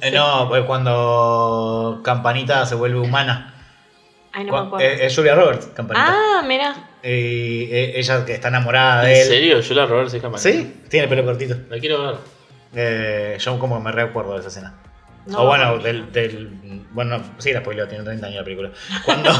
Eh, 0.00 0.10
No, 0.12 0.48
pues 0.48 0.64
cuando 0.64 2.00
Campanita 2.02 2.64
se 2.64 2.74
vuelve 2.74 2.98
humana. 2.98 3.50
Ay, 4.32 4.44
no 4.44 4.52
me 4.52 4.58
acuerdo. 4.66 4.84
eh, 4.84 5.04
es 5.06 5.14
Julia 5.14 5.34
Roberts, 5.34 5.66
Campanita. 5.74 6.06
ah, 6.08 6.42
mira. 6.44 6.74
Y 7.02 7.64
eh, 7.70 7.92
ella 8.00 8.24
que 8.24 8.32
está 8.32 8.48
enamorada 8.48 9.02
de 9.04 9.12
¿En 9.14 9.20
él. 9.20 9.26
serio? 9.28 9.60
Yo 9.60 9.74
la 9.74 9.84
Roberts 9.86 10.14
es 10.14 10.22
capaz. 10.22 10.38
Sí, 10.38 10.80
tiene 10.88 11.04
el 11.04 11.10
pelo 11.10 11.22
cortito. 11.24 11.54
La 11.68 11.78
quiero 11.78 12.02
ver. 12.02 12.16
Eh, 12.74 13.36
yo 13.38 13.58
como 13.58 13.76
que 13.76 13.84
me 13.84 13.92
recuerdo 13.92 14.32
de 14.32 14.38
esa 14.40 14.48
escena. 14.48 14.72
No, 15.26 15.38
o 15.42 15.46
bueno, 15.46 15.78
del, 15.78 16.12
del- 16.12 16.48
Bueno, 16.92 17.20
sí, 17.38 17.52
la 17.52 17.60
spoileo, 17.60 17.88
tiene 17.88 18.04
30 18.04 18.26
años 18.26 18.38
la 18.38 18.44
película. 18.44 18.70
Cuando, 19.04 19.30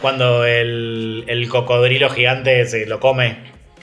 cuando 0.00 0.44
el, 0.44 1.24
el 1.28 1.48
cocodrilo 1.48 2.08
gigante 2.10 2.64
se 2.66 2.86
lo 2.86 3.00
come 3.00 3.38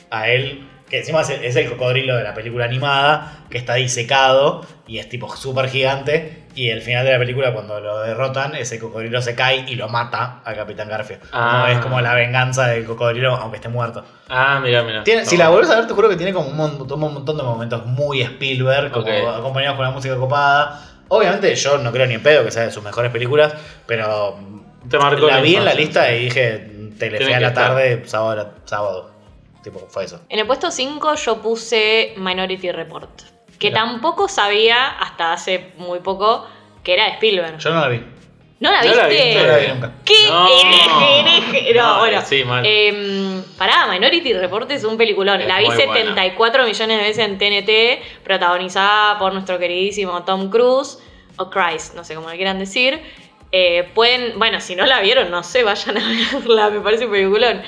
a 0.10 0.30
él, 0.30 0.68
que 0.90 1.00
encima 1.00 1.22
es 1.22 1.30
el, 1.30 1.44
es 1.44 1.56
el 1.56 1.70
cocodrilo 1.70 2.16
de 2.16 2.24
la 2.24 2.34
película 2.34 2.66
animada, 2.66 3.46
que 3.50 3.58
está 3.58 3.76
disecado 3.76 4.66
y 4.88 5.00
es 5.00 5.10
tipo 5.10 5.36
súper 5.36 5.70
gigante. 5.70 6.44
Y 6.56 6.70
el 6.70 6.84
final 6.84 7.04
de 7.04 7.12
la 7.14 7.18
película, 7.18 7.52
cuando 7.52 7.80
lo 7.80 8.02
derrotan, 8.02 8.54
ese 8.56 8.78
cocodrilo 8.78 9.20
se 9.24 9.34
cae 9.34 9.66
y 9.68 9.74
lo 9.76 9.90
mata 9.90 10.42
al 10.46 10.56
Capitán 10.56 10.88
Garfio. 10.88 11.18
Como 11.32 11.32
Ah. 11.44 11.72
es 11.72 11.80
como 11.80 12.00
la 12.00 12.14
venganza 12.14 12.68
del 12.68 12.86
cocodrilo, 12.86 13.36
aunque 13.36 13.56
esté 13.58 13.70
muerto. 13.70 14.06
Ah, 14.30 14.60
mira, 14.64 14.84
mira. 14.84 15.04
Tiene- 15.04 15.24
No. 15.24 15.30
Si 15.30 15.36
la 15.38 15.50
vuelves 15.50 15.72
a 15.72 15.78
ver, 15.78 15.88
te 15.88 15.94
juro 15.96 16.10
que 16.10 16.16
tiene 16.16 16.32
como 16.32 16.50
un, 16.50 16.56
mon- 16.58 16.80
un 16.92 17.00
montón 17.00 17.38
de 17.38 17.44
momentos 17.44 17.84
muy 17.88 18.22
Spielberg, 18.22 18.92
como 18.92 19.08
acompañados 19.32 19.78
con 19.78 19.86
la 19.86 19.92
música 19.92 20.16
copada. 20.16 20.80
Obviamente, 21.18 21.54
yo 21.56 21.78
no 21.78 21.92
creo 21.92 22.06
ni 22.08 22.16
en 22.16 22.24
pedo 22.24 22.44
que 22.44 22.52
sea 22.52 22.64
de 22.64 22.72
sus 22.72 22.84
mejores 22.84 23.12
películas, 23.12 23.54
pero 23.86 24.38
Te 24.90 24.98
marcó 24.98 25.28
la 25.28 25.36
la 25.38 25.42
vi 25.42 25.56
en 25.56 25.66
la 25.66 25.74
lista 25.74 26.08
sí. 26.08 26.14
y 26.14 26.20
dije, 26.26 26.70
Telefe 26.98 27.36
a 27.36 27.40
la 27.40 27.48
estar. 27.50 27.68
tarde, 27.70 28.02
sábado, 28.06 28.54
sábado. 28.66 29.12
Tipo, 29.64 29.80
fue 29.90 30.06
eso. 30.06 30.20
En 30.30 30.40
el 30.40 30.46
puesto 30.48 30.72
5 30.72 31.16
yo 31.16 31.42
puse 31.42 32.14
Minority 32.18 32.72
Report. 32.72 33.10
Que 33.58 33.70
Mira. 33.70 33.82
tampoco 33.82 34.28
sabía 34.28 34.90
hasta 34.90 35.32
hace 35.34 35.72
muy 35.78 36.00
poco 36.00 36.46
que 36.84 36.94
era 36.96 37.06
de 37.06 37.12
Spielberg. 37.12 37.58
Yo 37.60 37.70
no 37.74 37.80
la 37.82 37.88
vi. 37.88 38.04
¿No 38.60 38.72
la 38.72 38.82
¿No 38.82 38.88
viste? 38.88 39.36
la? 39.36 39.42
No 39.42 39.48
la 39.48 39.58
vi 39.58 39.68
nunca. 39.68 39.92
¿Qué 40.06 40.14
No. 40.30 40.48
hereje, 40.48 41.20
hereje? 41.20 41.74
No, 41.74 41.94
No, 41.94 42.00
bueno. 42.00 42.22
sí, 42.26 42.44
mal. 42.46 42.66
Em, 42.66 43.42
pará, 43.58 43.88
Minority 43.92 44.34
Report 44.34 44.70
es 44.72 44.84
un 44.84 44.98
peliculón. 44.98 45.42
Es 45.42 45.48
la 45.48 45.60
vi 45.60 45.66
muy 45.66 45.76
74 45.78 46.64
millones 46.66 46.98
de 46.98 47.04
veces 47.04 47.26
en 47.26 47.38
TNT, 47.38 48.02
protagonizada 48.24 49.18
por 49.20 49.34
nuestro 49.34 49.58
queridísimo 49.60 50.24
Tom 50.24 50.50
Cruise, 50.50 51.00
o 51.38 51.50
Christ, 51.50 51.96
no 51.96 52.04
sé 52.04 52.16
cómo 52.16 52.30
le 52.30 52.36
quieran 52.36 52.60
decir. 52.60 53.02
Eh, 53.52 53.90
pueden, 53.94 54.38
bueno, 54.40 54.60
si 54.60 54.76
no 54.76 54.86
la 54.86 55.02
vieron, 55.02 55.30
no 55.30 55.44
sé, 55.44 55.64
vayan 55.64 55.98
a 55.98 56.02
verla, 56.40 56.70
me 56.70 56.80
parece 56.80 57.06
un 57.06 57.12
peliculón. 57.12 57.62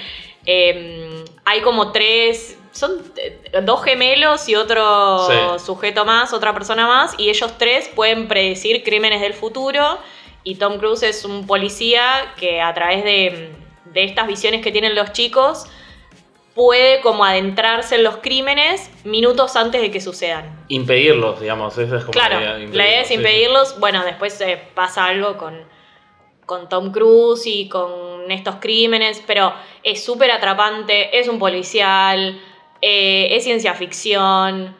Em, 0.45 1.23
hay 1.45 1.61
como 1.61 1.91
tres, 1.91 2.57
son 2.71 2.91
eh, 3.17 3.39
dos 3.63 3.83
gemelos 3.83 4.47
y 4.49 4.55
otro 4.55 5.27
Sí. 5.27 5.65
sujeto 5.65 6.05
más, 6.05 6.33
otra 6.33 6.53
persona 6.53 6.87
más, 6.87 7.15
y 7.17 7.29
ellos 7.29 7.57
tres 7.57 7.87
pueden 7.89 8.27
predecir 8.27 8.83
crímenes 8.83 9.21
del 9.21 9.33
futuro. 9.33 9.97
Y 10.43 10.55
Tom 10.55 10.77
Cruise 10.77 11.03
es 11.03 11.25
un 11.25 11.47
policía 11.47 12.33
que 12.37 12.61
a 12.61 12.73
través 12.73 13.03
de, 13.03 13.51
de 13.85 14.03
estas 14.03 14.27
visiones 14.27 14.61
que 14.61 14.71
tienen 14.71 14.93
los 14.93 15.11
chicos 15.11 15.65
puede 16.55 17.01
como 17.01 17.25
adentrarse 17.25 17.95
en 17.95 18.03
los 18.03 18.17
crímenes 18.17 18.89
minutos 19.03 19.55
antes 19.57 19.81
de 19.81 19.91
que 19.91 20.01
sucedan. 20.01 20.65
Impedirlos, 20.69 21.41
digamos. 21.41 21.77
Esa 21.77 21.97
es 21.97 22.03
como 22.03 22.13
Claro, 22.13 22.39
idea, 22.39 22.57
la 22.57 22.87
idea 22.87 23.01
es 23.01 23.11
impedirlos, 23.11 23.69
sí. 23.69 23.75
Bueno, 23.79 24.03
después 24.03 24.39
eh, 24.41 24.59
pasa 24.73 25.05
algo 25.05 25.37
con, 25.37 25.59
con 26.45 26.69
Tom 26.69 26.91
Cruise 26.91 27.45
y 27.45 27.67
con 27.67 28.31
estos 28.31 28.55
crímenes, 28.55 29.21
pero 29.27 29.53
es 29.83 30.03
súper 30.03 30.31
atrapante, 30.31 31.19
es 31.19 31.27
un 31.27 31.37
policial, 31.37 32.41
eh, 32.81 33.27
es 33.35 33.43
ciencia 33.43 33.73
ficción. 33.73 34.75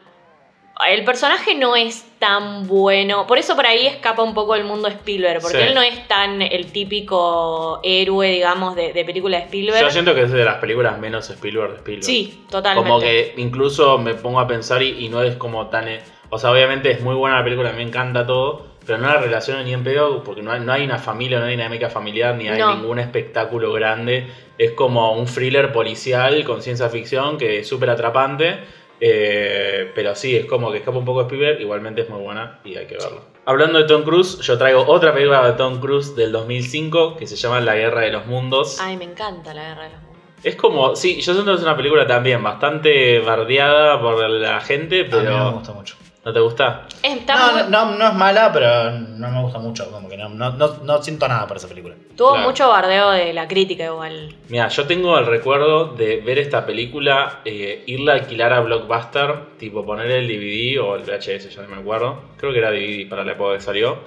El 0.89 1.05
personaje 1.05 1.55
no 1.55 1.75
es 1.75 2.05
tan 2.19 2.67
bueno, 2.67 3.25
por 3.27 3.38
eso 3.38 3.55
por 3.55 3.65
ahí 3.65 3.88
escapa 3.88 4.23
un 4.23 4.33
poco 4.33 4.55
el 4.55 4.65
mundo 4.65 4.88
Spielberg, 4.89 5.41
porque 5.41 5.57
Sí. 5.57 5.63
él 5.63 5.73
no 5.73 5.81
es 5.81 6.07
tan 6.07 6.41
el 6.41 6.71
típico 6.71 7.79
héroe, 7.83 8.29
digamos, 8.29 8.75
de, 8.75 8.91
de 8.91 9.05
película 9.05 9.38
de 9.38 9.43
Spielberg. 9.45 9.81
Yo 9.81 9.89
siento 9.91 10.13
que 10.13 10.23
es 10.23 10.31
de 10.31 10.43
las 10.43 10.55
películas 10.57 10.99
menos 10.99 11.29
Spielberg 11.29 11.71
de 11.71 11.77
Spielberg. 11.77 12.03
Sí, 12.05 12.43
totalmente. 12.49 12.89
Como 12.89 12.99
que 13.01 13.33
incluso 13.38 13.97
me 13.97 14.15
pongo 14.15 14.39
a 14.39 14.47
pensar 14.47 14.81
y, 14.83 15.05
y 15.05 15.09
no 15.09 15.21
es 15.21 15.35
como 15.38 15.67
tan... 15.67 15.88
eh, 15.88 16.01
O 16.29 16.39
sea, 16.39 16.51
obviamente 16.51 16.91
es 16.91 17.01
muy 17.01 17.15
buena 17.15 17.38
la 17.38 17.43
película, 17.43 17.71
me 17.71 17.81
encanta 17.83 18.25
todo, 18.25 18.65
pero 18.85 18.97
no 18.97 19.07
la 19.07 19.17
relaciono 19.21 19.63
ni 19.63 19.71
en 19.73 19.83
pedo 19.83 20.23
porque 20.23 20.41
no 20.41 20.51
hay, 20.51 20.59
no 20.59 20.73
hay 20.73 20.83
una 20.83 20.97
familia, 20.97 21.39
no 21.39 21.45
hay 21.45 21.51
dinámica 21.51 21.89
familiar, 21.89 22.35
ni 22.35 22.49
hay 22.49 22.59
No. 22.59 22.75
ningún 22.75 22.99
espectáculo 22.99 23.71
grande. 23.71 24.27
Es 24.57 24.71
como 24.71 25.13
un 25.13 25.25
thriller 25.25 25.71
policial 25.71 26.43
con 26.43 26.61
ciencia 26.61 26.89
ficción 26.89 27.38
que 27.38 27.59
es 27.59 27.67
súper 27.67 27.89
atrapante. 27.91 28.59
Eh, 28.99 29.91
pero 29.93 30.15
sí, 30.15 30.36
es 30.36 30.45
como 30.45 30.71
que 30.71 30.77
escapa 30.79 30.97
un 30.97 31.05
poco 31.05 31.19
de 31.19 31.25
Spielberg, 31.25 31.62
igualmente 31.62 32.01
es 32.01 32.10
muy 32.10 32.21
buena 32.21 32.60
y 32.63 32.75
hay 32.75 32.88
que 32.88 32.97
verlo. 32.97 33.21
Hablando 33.45 33.79
de 33.79 33.86
Tom 33.86 34.03
Cruise, 34.03 34.39
yo 34.39 34.58
traigo 34.58 34.86
otra 34.88 35.13
película 35.13 35.45
de 35.45 35.53
Tom 35.53 35.79
Cruise 35.79 36.15
del 36.15 36.31
2005 36.31 37.17
que 37.17 37.27
se 37.27 37.36
llama 37.36 37.60
La 37.60 37.75
Guerra 37.75 38.01
de 38.01 38.12
los 38.12 38.25
Mundos. 38.25 38.79
Ay, 38.79 38.97
me 38.97 39.05
encanta 39.05 39.53
la 39.53 39.63
guerra 39.69 39.84
de 39.84 39.89
los 39.89 40.01
mundos. 40.01 40.15
Es 40.43 40.55
como, 40.55 40.95
sí, 40.95 41.21
yo 41.21 41.34
siento 41.34 41.51
que 41.51 41.58
es 41.58 41.63
una 41.63 41.75
película 41.75 42.08
también 42.08 42.41
bastante 42.41 43.19
bardeada 43.19 43.99
por 43.99 44.29
la 44.29 44.60
gente, 44.62 45.01
A 45.01 45.03
mí 45.03 45.10
me 45.10 45.19
pero 45.19 45.51
gusta 45.53 45.73
mucho. 45.73 45.95
¿No 46.25 46.33
te 46.33 46.39
gusta? 46.39 46.88
Está 47.03 47.35
No, 47.35 47.51
muy- 47.53 47.61
no, 47.71 47.85
no, 47.91 47.97
no 47.99 48.07
es 48.09 48.13
mala, 48.15 48.51
pero 48.51 48.91
no 48.91 49.29
me 49.31 49.41
gusta 49.43 49.59
mucho. 49.59 49.89
Como 49.91 50.09
que 50.09 50.17
no, 50.17 50.27
no, 50.29 50.51
no, 50.53 50.77
no 50.83 51.01
siento 51.03 51.27
nada 51.27 51.45
por 51.47 51.57
esa 51.57 51.67
película. 51.67 51.93
Tuvo 52.17 52.31
Claro. 52.31 52.47
mucho 52.49 52.67
bardeo 52.67 53.11
de 53.11 53.31
la 53.31 53.47
crítica 53.47 53.85
igual. 53.85 54.35
Mira, 54.49 54.67
yo 54.69 54.85
tengo 54.88 55.17
el 55.19 55.27
recuerdo 55.27 55.89
de 55.95 56.17
ver 56.21 56.39
esta 56.39 56.65
película, 56.65 57.41
eh, 57.45 57.83
irla 57.85 58.13
a 58.13 58.15
alquilar 58.15 58.53
a 58.53 58.61
Blockbuster, 58.61 59.35
tipo 59.59 59.85
poner 59.85 60.09
el 60.09 60.27
DVD 60.27 60.79
o 60.81 60.95
el 60.95 61.03
VHS, 61.03 61.49
ya 61.55 61.61
no 61.61 61.67
me 61.69 61.77
acuerdo. 61.81 62.19
Creo 62.38 62.51
que 62.51 62.57
era 62.59 62.71
DVD 62.71 63.07
para 63.07 63.23
la 63.23 63.33
época 63.33 63.53
que 63.53 63.61
salió. 63.61 63.99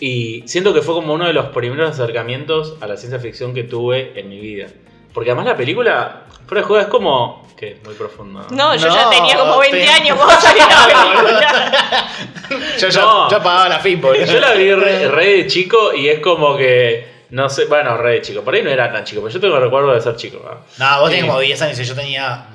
Y 0.00 0.42
siento 0.46 0.72
que 0.74 0.80
fue 0.82 0.94
como 0.94 1.12
uno 1.14 1.26
de 1.26 1.32
los 1.34 1.46
primeros 1.46 1.90
acercamientos 1.90 2.76
a 2.80 2.86
la 2.86 2.96
ciencia 2.96 3.20
ficción 3.20 3.54
que 3.54 3.62
tuve 3.64 4.18
en 4.18 4.28
mi 4.28 4.40
vida. 4.40 4.66
Porque 5.14 5.30
además 5.30 5.46
la 5.46 5.56
película, 5.56 6.22
fuera 6.46 6.60
de 6.60 6.66
juego, 6.66 6.82
es 6.82 6.88
como... 6.88 7.48
que 7.56 7.80
muy 7.84 7.94
profundo. 7.94 8.44
No, 8.50 8.74
yo 8.74 8.88
No, 8.88 8.94
ya 8.94 9.08
tenía 9.10 9.38
como 9.38 9.58
20 9.58 9.78
te- 9.78 9.88
años 9.88 10.16
cuando 10.18 10.40
salió 10.40 10.64
la 10.68 10.86
película. 10.86 12.08
Yo 12.78 12.88
ya, 12.88 13.00
No. 13.00 13.30
ya 13.30 13.42
pagaba 13.42 13.68
la 13.68 13.78
FIP. 13.78 14.00
boludo. 14.02 14.24
Yo 14.24 14.40
la 14.40 14.52
vi 14.52 14.74
re, 14.74 15.08
re 15.16 15.26
de 15.36 15.46
chico 15.46 15.94
y 15.94 16.08
es 16.08 16.18
como 16.20 16.56
que. 16.56 17.14
No 17.30 17.48
sé, 17.48 17.64
bueno, 17.66 17.96
re 17.96 18.12
de 18.14 18.22
chico. 18.22 18.42
Por 18.42 18.54
ahí 18.54 18.62
no 18.62 18.70
era 18.70 18.92
tan 18.92 19.02
chico, 19.04 19.22
pero 19.22 19.32
yo 19.32 19.40
tengo 19.40 19.58
recuerdo 19.58 19.92
de 19.94 20.00
ser 20.00 20.14
chico. 20.16 20.38
No, 20.78 21.00
vos 21.00 21.08
Sí. 21.10 21.16
tenías 21.16 21.26
como 21.26 21.40
10 21.40 21.62
años 21.62 21.78
y 21.80 21.84
yo 21.84 21.94
tenía. 21.94 22.46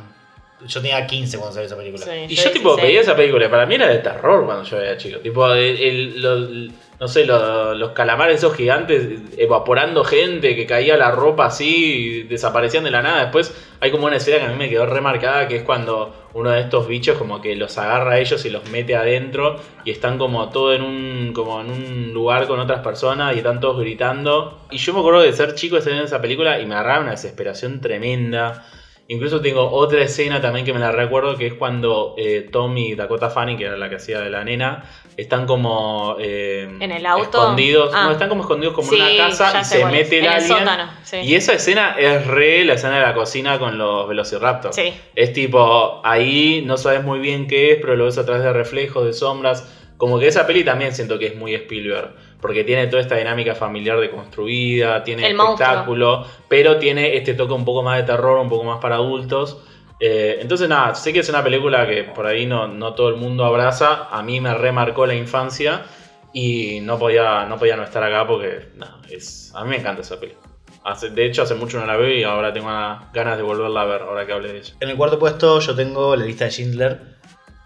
Yo 0.65 0.81
tenía 0.81 1.07
15 1.07 1.37
cuando 1.37 1.53
salió 1.53 1.67
esa 1.67 1.77
película. 1.77 2.05
Sí, 2.05 2.11
Y 2.29 2.35
yo, 2.35 2.51
tipo, 2.51 2.75
16. 2.75 2.81
veía 2.83 3.01
esa 3.01 3.15
película 3.15 3.49
para 3.49 3.65
mí 3.65 3.75
era 3.75 3.87
de 3.87 3.97
terror 3.99 4.45
cuando 4.45 4.63
yo 4.63 4.77
era 4.79 4.97
chico. 4.97 5.19
Tipo, 5.19 5.51
el, 5.53 5.81
el- 5.81 6.21
lo- 6.21 6.73
no 6.99 7.07
sé, 7.07 7.25
lo- 7.25 7.73
los 7.75 7.91
calamares 7.91 8.37
esos 8.37 8.55
gigantes 8.55 9.07
evaporando 9.37 10.03
gente 10.03 10.55
que 10.55 10.65
caía 10.65 10.97
la 10.97 11.11
ropa 11.11 11.45
así 11.45 11.95
y 12.19 12.23
desaparecían 12.23 12.83
de 12.83 12.91
la 12.91 13.01
nada. 13.01 13.21
Después 13.23 13.55
hay 13.79 13.89
como 13.91 14.07
una 14.07 14.17
escena 14.17 14.39
que 14.39 14.45
a 14.45 14.49
mí 14.49 14.55
me 14.57 14.69
quedó 14.69 14.85
remarcada 14.85 15.47
que 15.47 15.55
es 15.57 15.63
cuando 15.63 16.13
uno 16.33 16.51
de 16.51 16.59
estos 16.59 16.87
bichos 16.87 17.17
como 17.17 17.41
que 17.41 17.55
los 17.55 17.77
agarra 17.77 18.13
a 18.13 18.19
ellos 18.19 18.43
y 18.45 18.49
los 18.49 18.69
mete 18.69 18.95
adentro 18.97 19.55
y 19.85 19.91
están 19.91 20.17
como 20.17 20.49
todo 20.49 20.73
en 20.73 20.81
un, 20.81 21.31
como 21.33 21.61
en 21.61 21.71
un 21.71 22.13
lugar 22.13 22.47
con 22.47 22.59
otras 22.59 22.81
personas 22.81 23.33
y 23.33 23.37
están 23.37 23.59
todos 23.61 23.79
gritando. 23.79 24.59
Y 24.69 24.77
yo 24.77 24.93
me 24.93 24.99
acuerdo 24.99 25.21
de 25.21 25.31
ser 25.33 25.55
chico 25.55 25.77
estar 25.77 25.93
en 25.93 25.99
esa 26.03 26.21
película 26.21 26.59
y 26.59 26.65
me 26.65 26.75
agarraba 26.75 27.01
una 27.01 27.11
desesperación 27.11 27.79
tremenda. 27.81 28.65
Incluso 29.11 29.41
tengo 29.41 29.71
otra 29.71 30.03
escena 30.03 30.39
también 30.39 30.65
que 30.65 30.71
me 30.71 30.79
la 30.79 30.91
recuerdo, 30.91 31.35
que 31.35 31.47
es 31.47 31.53
cuando 31.55 32.13
eh, 32.15 32.47
Tom 32.51 32.77
y 32.77 32.93
Dakota 32.93 33.31
Fanning, 33.31 33.57
que 33.57 33.65
era 33.65 33.75
la 33.75 33.89
que 33.89 33.95
hacía 33.95 34.19
de 34.19 34.29
la 34.29 34.43
nena, 34.43 34.83
están 35.17 35.47
como 35.47 36.15
eh, 36.19 36.69
¿En 36.79 36.91
el 36.91 37.03
auto? 37.07 37.23
escondidos. 37.23 37.91
Ah. 37.91 38.03
No, 38.05 38.11
están 38.11 38.29
como 38.29 38.43
escondidos 38.43 38.75
como 38.75 38.87
Sí, 38.91 38.99
en 38.99 39.15
una 39.15 39.29
casa 39.29 39.61
y 39.61 39.65
se 39.65 39.79
cuál 39.79 39.91
mete 39.93 40.19
el 40.19 40.25
En 40.25 40.31
el 40.31 40.37
alien. 40.37 40.57
sótano, 40.59 40.91
sí. 41.03 41.17
Y 41.23 41.33
esa 41.33 41.53
escena 41.53 41.95
es 41.97 42.27
re 42.27 42.63
la 42.65 42.75
escena 42.75 42.99
de 42.99 43.01
la 43.01 43.15
cocina 43.15 43.57
con 43.57 43.79
los 43.79 44.07
velociraptors. 44.07 44.75
Sí. 44.75 44.93
Es 45.15 45.33
tipo, 45.33 46.01
ahí 46.05 46.61
no 46.67 46.77
sabes 46.77 47.03
muy 47.03 47.17
bien 47.17 47.47
qué 47.47 47.71
es, 47.71 47.77
pero 47.81 47.95
lo 47.95 48.05
ves 48.05 48.19
a 48.19 48.25
través 48.25 48.43
de 48.43 48.53
reflejos, 48.53 49.03
de 49.05 49.13
sombras. 49.13 49.75
Como 49.97 50.19
que 50.19 50.27
esa 50.27 50.45
peli 50.45 50.63
también 50.63 50.93
siento 50.93 51.17
que 51.17 51.25
es 51.25 51.35
muy 51.35 51.55
Spielberg. 51.55 52.11
Porque 52.41 52.63
tiene 52.63 52.87
toda 52.87 53.01
esta 53.01 53.15
dinámica 53.15 53.53
familiar 53.55 53.99
deconstruida, 53.99 55.03
tiene 55.03 55.27
El 55.27 55.35
monstruo. 55.35 55.55
espectáculo, 55.67 56.25
pero 56.47 56.77
tiene 56.77 57.17
este 57.17 57.33
toque 57.33 57.53
un 57.53 57.65
poco 57.65 57.83
más 57.83 57.97
de 57.97 58.03
terror, 58.03 58.37
un 58.39 58.49
poco 58.49 58.63
más 58.63 58.79
para 58.79 58.95
adultos. 58.95 59.61
Eh, 59.99 60.37
entonces, 60.41 60.69
nada, 60.69 60.95
sé 60.95 61.11
que 61.11 61.19
es 61.19 61.27
una 61.29 61.43
película 61.43 61.85
que 61.85 62.03
por 62.03 62.25
ahí 62.25 62.45
no, 62.45 62.67
no 62.67 62.93
todo 62.93 63.09
el 63.09 63.15
mundo 63.17 63.43
abraza. 63.43 64.07
A 64.09 64.23
mí 64.23 64.39
me 64.39 64.53
remarcó 64.53 65.05
la 65.05 65.15
infancia 65.15 65.83
y 66.31 66.79
no 66.81 66.97
podía 66.97 67.45
no, 67.45 67.57
podía 67.57 67.75
no 67.75 67.83
estar 67.83 68.03
acá 68.03 68.25
porque, 68.25 68.69
nada, 68.75 68.99
es, 69.09 69.51
a 69.55 69.63
mí 69.65 69.71
me 69.71 69.77
encanta 69.77 70.01
esa 70.01 70.17
película. 70.19 70.47
Hace- 70.85 71.09
de 71.09 71.25
hecho, 71.25 71.41
hace 71.41 71.55
mucho 71.55 71.77
no 71.77 71.85
la 71.85 71.97
veo 71.97 72.09
y 72.15 72.23
ahora 72.23 72.53
tengo 72.53 72.69
ganas 73.11 73.35
de 73.35 73.43
volverla 73.43 73.81
a 73.81 73.85
ver, 73.85 74.01
ahora 74.03 74.25
que 74.25 74.31
hable 74.31 74.53
de 74.53 74.59
ella. 74.59 74.73
En 74.79 74.89
el 74.89 74.95
cuarto 74.95 75.19
puesto 75.19 75.59
yo 75.59 75.75
tengo 75.75 76.15
la 76.15 76.23
lista 76.23 76.45
de 76.45 76.51
Schindler, 76.51 76.99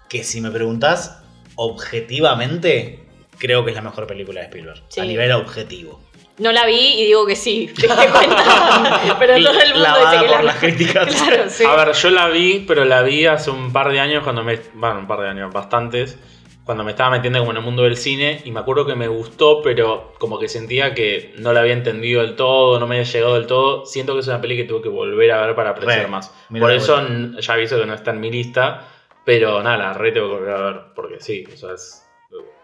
que 0.09 0.23
si 0.23 0.41
me 0.41 0.49
preguntás 0.49 1.21
objetivamente, 1.55 3.02
creo 3.43 3.65
que 3.65 3.71
es 3.71 3.75
la 3.75 3.81
mejor 3.81 4.07
película 4.07 4.39
de 4.39 4.45
Spielberg. 4.45 4.81
Sí. 4.87 5.01
A 5.01 5.03
nivel 5.03 5.33
objetivo. 5.33 5.99
No 6.37 6.53
la 6.53 6.65
vi 6.65 7.01
y 7.01 7.05
digo 7.05 7.25
que 7.25 7.35
sí, 7.35 7.69
te 7.79 7.87
cuenta. 7.87 9.01
Pero 9.19 9.35
todo 9.35 9.59
el 9.59 9.73
mundo 9.73 9.83
Lavada 9.83 10.11
dice 10.11 10.23
que 10.23 10.31
por 10.31 10.37
la 10.37 10.43
las 10.43 10.55
críticas. 10.55 11.15
Claro, 11.23 11.49
sí. 11.49 11.65
A 11.65 11.75
ver, 11.75 11.93
yo 11.93 12.09
la 12.09 12.29
vi, 12.29 12.63
pero 12.65 12.85
la 12.85 13.01
vi 13.01 13.25
hace 13.25 13.51
un 13.51 13.73
par 13.73 13.91
de 13.91 13.99
años 13.99 14.23
cuando 14.23 14.43
me... 14.43 14.57
Bueno, 14.73 14.99
un 14.99 15.07
par 15.07 15.19
de 15.19 15.27
años, 15.27 15.51
bastantes. 15.51 16.17
Cuando 16.63 16.85
me 16.85 16.91
estaba 16.91 17.09
metiendo 17.09 17.39
como 17.39 17.51
en 17.51 17.57
el 17.57 17.63
mundo 17.63 17.83
del 17.83 17.97
cine 17.97 18.41
y 18.45 18.51
me 18.51 18.61
acuerdo 18.61 18.85
que 18.85 18.95
me 18.95 19.09
gustó, 19.09 19.61
pero 19.61 20.13
como 20.17 20.39
que 20.39 20.47
sentía 20.47 20.93
que 20.93 21.33
no 21.37 21.51
la 21.51 21.59
había 21.59 21.73
entendido 21.73 22.21
del 22.21 22.37
todo, 22.37 22.79
no 22.79 22.87
me 22.87 22.95
había 22.95 23.11
llegado 23.11 23.33
del 23.33 23.45
todo. 23.45 23.85
Siento 23.85 24.13
que 24.13 24.21
es 24.21 24.27
una 24.27 24.39
peli 24.39 24.55
que 24.55 24.63
tuve 24.63 24.83
que 24.83 24.89
volver 24.89 25.33
a 25.33 25.45
ver 25.45 25.55
para 25.55 25.71
apreciar 25.71 26.03
Re, 26.03 26.07
más. 26.07 26.33
Por 26.57 26.71
eso 26.71 27.05
ya 27.37 27.53
aviso 27.53 27.77
que 27.77 27.85
no 27.85 27.93
está 27.93 28.11
en 28.11 28.21
mi 28.21 28.31
lista, 28.31 28.87
pero 29.25 29.61
nada, 29.61 29.77
la 29.77 29.93
re 29.93 30.13
tengo 30.13 30.27
que 30.27 30.33
volver 30.35 30.55
a 30.55 30.61
ver, 30.61 30.81
porque 30.95 31.19
sí, 31.19 31.43
o 31.53 31.57
sea, 31.57 31.73
es... 31.73 32.02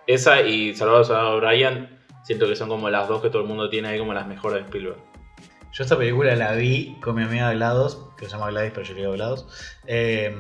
Esa 0.09 0.41
y 0.41 0.75
Salvador 0.75 1.05
Salvador 1.05 1.45
Brian, 1.45 1.99
siento 2.23 2.47
que 2.47 2.55
son 2.55 2.67
como 2.67 2.89
las 2.89 3.07
dos 3.07 3.21
que 3.21 3.29
todo 3.29 3.43
el 3.43 3.47
mundo 3.47 3.69
tiene 3.69 3.89
ahí 3.89 3.99
como 3.99 4.13
las 4.13 4.25
mejores 4.27 4.55
de 4.59 4.65
Spielberg. 4.65 4.97
Yo 5.71 5.83
esta 5.83 5.97
película 5.97 6.35
la 6.35 6.53
vi 6.53 6.97
con 6.99 7.15
mi 7.15 7.21
amiga 7.21 7.53
GLaDOS, 7.53 8.07
que 8.17 8.25
se 8.25 8.31
llama 8.31 8.49
Gladys, 8.49 8.71
pero 8.73 8.85
yo 8.87 8.93
le 8.95 8.99
digo 9.01 9.11
GLaDOS. 9.13 9.45
Eh, 9.85 10.35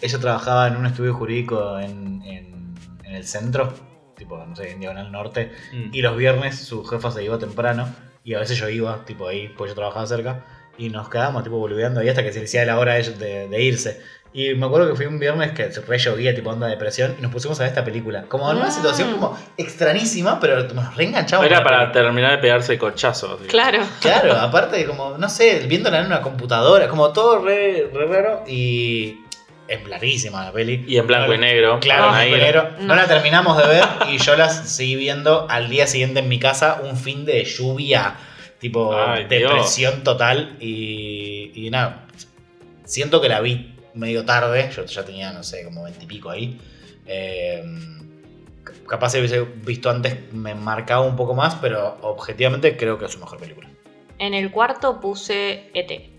ella 0.00 0.18
trabajaba 0.18 0.68
en 0.68 0.76
un 0.76 0.86
estudio 0.86 1.12
jurídico 1.12 1.78
en, 1.78 2.22
en- 2.22 2.74
en 3.04 3.14
el 3.14 3.24
centro, 3.26 3.74
tipo, 4.16 4.38
no 4.44 4.56
sé, 4.56 4.70
en 4.70 4.80
Diagonal 4.80 5.12
Norte. 5.12 5.52
Mm. 5.74 5.90
Y 5.94 6.00
los 6.00 6.16
viernes 6.16 6.56
su 6.58 6.82
jefa 6.84 7.10
se 7.10 7.22
iba 7.22 7.38
temprano 7.38 7.86
y 8.24 8.32
a 8.32 8.38
veces 8.38 8.56
yo 8.58 8.70
iba, 8.70 9.04
tipo 9.04 9.28
ahí, 9.28 9.48
pues 9.56 9.70
yo 9.70 9.74
trabajaba 9.74 10.06
cerca. 10.06 10.46
Y 10.78 10.88
nos 10.88 11.10
quedábamos, 11.10 11.44
tipo, 11.44 11.58
boludeando 11.58 12.00
ahí 12.00 12.08
hasta 12.08 12.22
que 12.24 12.32
se 12.32 12.40
decía 12.40 12.64
la 12.64 12.78
hora 12.78 12.94
de, 12.94 13.02
de- 13.10 13.48
de 13.48 13.62
irse. 13.62 14.00
Y 14.36 14.52
me 14.56 14.66
acuerdo 14.66 14.88
que 14.90 14.96
fui 14.96 15.06
un 15.06 15.20
viernes 15.20 15.52
que 15.52 15.68
re 15.68 15.96
llovía, 15.98 16.34
tipo 16.34 16.50
onda 16.50 16.66
de 16.66 16.72
depresión, 16.72 17.14
y 17.16 17.22
nos 17.22 17.30
pusimos 17.30 17.58
a 17.60 17.62
ver 17.62 17.68
esta 17.70 17.84
película. 17.84 18.22
Como 18.24 18.50
en 18.50 18.56
una 18.56 18.66
Ah. 18.66 18.70
situación 18.72 19.12
como 19.12 19.38
extrañísima, 19.56 20.40
pero 20.40 20.60
nos 20.74 20.96
reenganchamos. 20.96 21.46
Era 21.46 21.62
para 21.62 21.92
terminar 21.92 22.32
de 22.32 22.38
pegarse 22.38 22.76
cochazos. 22.76 23.40
Claro. 23.46 23.78
Claro, 24.00 24.32
aparte 24.36 24.76
de 24.76 24.86
como, 24.86 25.16
no 25.18 25.28
sé, 25.28 25.60
viéndola 25.68 26.00
en 26.00 26.06
una 26.06 26.20
computadora, 26.20 26.88
como 26.88 27.12
todo 27.12 27.44
re, 27.44 27.88
re 27.94 28.06
raro 28.08 28.42
y 28.48 29.20
es 29.68 29.86
larguísima 29.88 30.44
la 30.46 30.52
peli. 30.52 30.84
Y 30.88 30.96
en 30.96 31.06
blanco 31.06 31.28
No- 31.28 31.34
y 31.34 31.38
negro. 31.38 31.78
Claro, 31.78 32.06
en 32.06 32.12
blanco 32.14 32.36
y 32.36 32.40
negro. 32.40 32.70
No. 32.80 32.86
No. 32.88 32.94
la 32.96 33.06
terminamos 33.06 33.56
de 33.56 33.66
ver 33.68 33.84
y 34.10 34.18
yo 34.18 34.34
la 34.36 34.48
seguí 34.50 34.96
viendo 34.96 35.46
al 35.48 35.68
día 35.70 35.86
siguiente 35.86 36.18
en 36.18 36.28
mi 36.28 36.40
casa, 36.40 36.80
un 36.82 36.96
fin 36.96 37.24
de 37.24 37.44
lluvia, 37.44 38.16
tipo 38.58 38.96
Ay, 38.98 39.26
depresión 39.26 40.02
total 40.02 40.56
y, 40.58 41.52
y 41.54 41.70
nada, 41.70 42.06
siento 42.84 43.20
que 43.20 43.28
la 43.28 43.40
vi 43.40 43.73
medio 43.94 44.24
tarde, 44.24 44.70
yo 44.74 44.84
ya 44.84 45.04
tenía, 45.04 45.32
no 45.32 45.42
sé, 45.42 45.64
como 45.64 45.84
veintipico 45.84 46.30
ahí. 46.30 46.60
Eh, 47.06 47.62
capaz 48.88 49.10
si 49.10 49.18
hubiese 49.18 49.42
visto 49.42 49.90
antes 49.90 50.32
me 50.32 50.54
marcaba 50.54 51.02
un 51.02 51.16
poco 51.16 51.34
más, 51.34 51.54
pero 51.56 51.98
objetivamente 52.02 52.76
creo 52.76 52.98
que 52.98 53.06
es 53.06 53.12
su 53.12 53.18
mejor 53.18 53.38
película. 53.38 53.68
En 54.18 54.34
el 54.34 54.50
cuarto 54.50 55.00
puse 55.00 55.70
ET. 55.74 56.10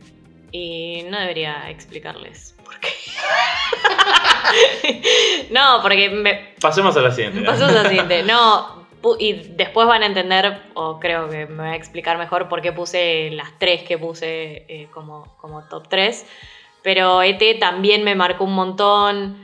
Y 0.51 1.03
no 1.09 1.19
debería 1.19 1.69
explicarles 1.69 2.55
por 2.63 2.79
qué. 2.79 2.89
no, 5.51 5.79
porque 5.81 6.09
me, 6.09 6.53
Pasemos 6.61 6.95
a 6.95 7.01
la 7.01 7.11
siguiente. 7.11 7.41
pasó 7.41 7.69
lo 7.69 7.83
siguiente. 7.89 8.23
No, 8.23 8.85
y 9.19 9.33
después 9.33 9.87
van 9.87 10.03
a 10.03 10.05
entender, 10.05 10.61
o 10.73 10.99
creo 10.99 11.29
que 11.29 11.45
me 11.45 11.63
va 11.63 11.71
a 11.71 11.75
explicar 11.75 12.17
mejor 12.17 12.47
por 12.47 12.61
qué 12.61 12.71
puse 12.71 13.29
las 13.31 13.57
tres 13.59 13.83
que 13.83 13.97
puse 13.97 14.65
eh, 14.67 14.87
como, 14.93 15.35
como 15.37 15.67
top 15.67 15.87
3. 15.89 16.25
Pero 16.85 17.23
ET 17.23 17.41
también 17.59 18.03
me 18.03 18.13
marcó 18.13 18.43
un 18.43 18.53
montón. 18.53 19.37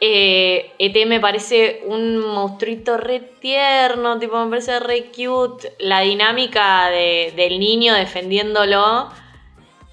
Eh, 0.00 0.72
ET 0.78 1.06
me 1.06 1.20
parece 1.20 1.82
un 1.86 2.16
monstruito 2.18 2.96
re 2.96 3.20
tierno, 3.20 4.18
tipo, 4.18 4.42
me 4.42 4.48
parece 4.48 4.80
re 4.80 5.10
cute. 5.14 5.74
La 5.80 6.00
dinámica 6.00 6.88
de- 6.88 7.34
del 7.36 7.58
niño 7.58 7.92
defendiéndolo 7.94 9.10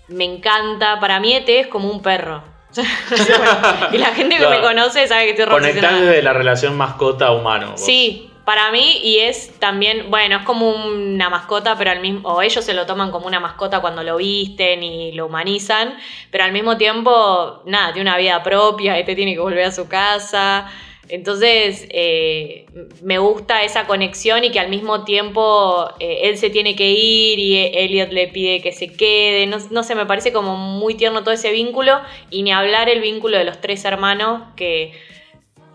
me 0.07 0.23
encanta. 0.23 1.01
Para 1.01 1.19
mí 1.19 1.33
ET 1.33 1.49
es 1.59 1.67
como 1.67 1.89
un 1.91 2.01
perro. 2.01 2.41
y 3.91 3.97
la 3.97 4.07
gente 4.13 4.37
que 4.37 4.47
me 4.47 4.61
conoce 4.61 5.05
sabe 5.07 5.25
que 5.25 5.31
estoy 5.31 5.47
Conectar 5.47 5.93
desde 5.99 6.21
la 6.21 6.31
relación 6.33 6.77
mascota-humano. 6.77 7.73
Sí, 7.75 8.31
para 8.45 8.71
mí 8.71 8.99
y 9.03 9.19
es 9.19 9.59
también, 9.59 10.11
bueno, 10.11 10.37
es 10.37 10.43
como 10.43 10.69
una 10.69 11.29
mascota, 11.29 11.75
pero 11.77 11.91
al 11.91 11.99
mismo, 11.99 12.29
o 12.29 12.41
ellos 12.41 12.63
se 12.63 12.73
lo 12.73 12.85
toman 12.85 13.11
como 13.11 13.25
una 13.25 13.39
mascota 13.39 13.81
cuando 13.81 14.03
lo 14.03 14.17
visten 14.17 14.83
y 14.83 15.11
lo 15.13 15.25
humanizan, 15.25 15.97
pero 16.29 16.43
al 16.43 16.51
mismo 16.51 16.77
tiempo, 16.77 17.63
nada, 17.65 17.91
tiene 17.91 18.09
una 18.09 18.17
vida 18.17 18.43
propia, 18.43 18.97
este 18.99 19.15
tiene 19.15 19.33
que 19.33 19.39
volver 19.39 19.65
a 19.65 19.71
su 19.71 19.87
casa. 19.87 20.71
Entonces, 21.07 21.87
eh, 21.91 22.65
me 23.03 23.19
gusta 23.19 23.63
esa 23.63 23.85
conexión 23.85 24.43
y 24.43 24.51
que 24.51 24.59
al 24.59 24.69
mismo 24.69 25.03
tiempo 25.03 25.87
eh, 25.99 26.21
él 26.23 26.37
se 26.37 26.49
tiene 26.49 26.75
que 26.75 26.89
ir 26.89 27.37
y 27.37 27.57
Elliot 27.57 28.11
le 28.11 28.27
pide 28.27 28.61
que 28.61 28.71
se 28.71 28.91
quede. 28.93 29.45
No, 29.45 29.57
no 29.69 29.83
sé, 29.83 29.93
me 29.95 30.05
parece 30.05 30.33
como 30.33 30.55
muy 30.55 30.95
tierno 30.95 31.23
todo 31.23 31.33
ese 31.33 31.51
vínculo 31.51 32.01
y 32.31 32.41
ni 32.41 32.51
hablar 32.51 32.89
el 32.89 33.01
vínculo 33.01 33.37
de 33.37 33.43
los 33.43 33.61
tres 33.61 33.85
hermanos 33.85 34.41
que, 34.55 34.93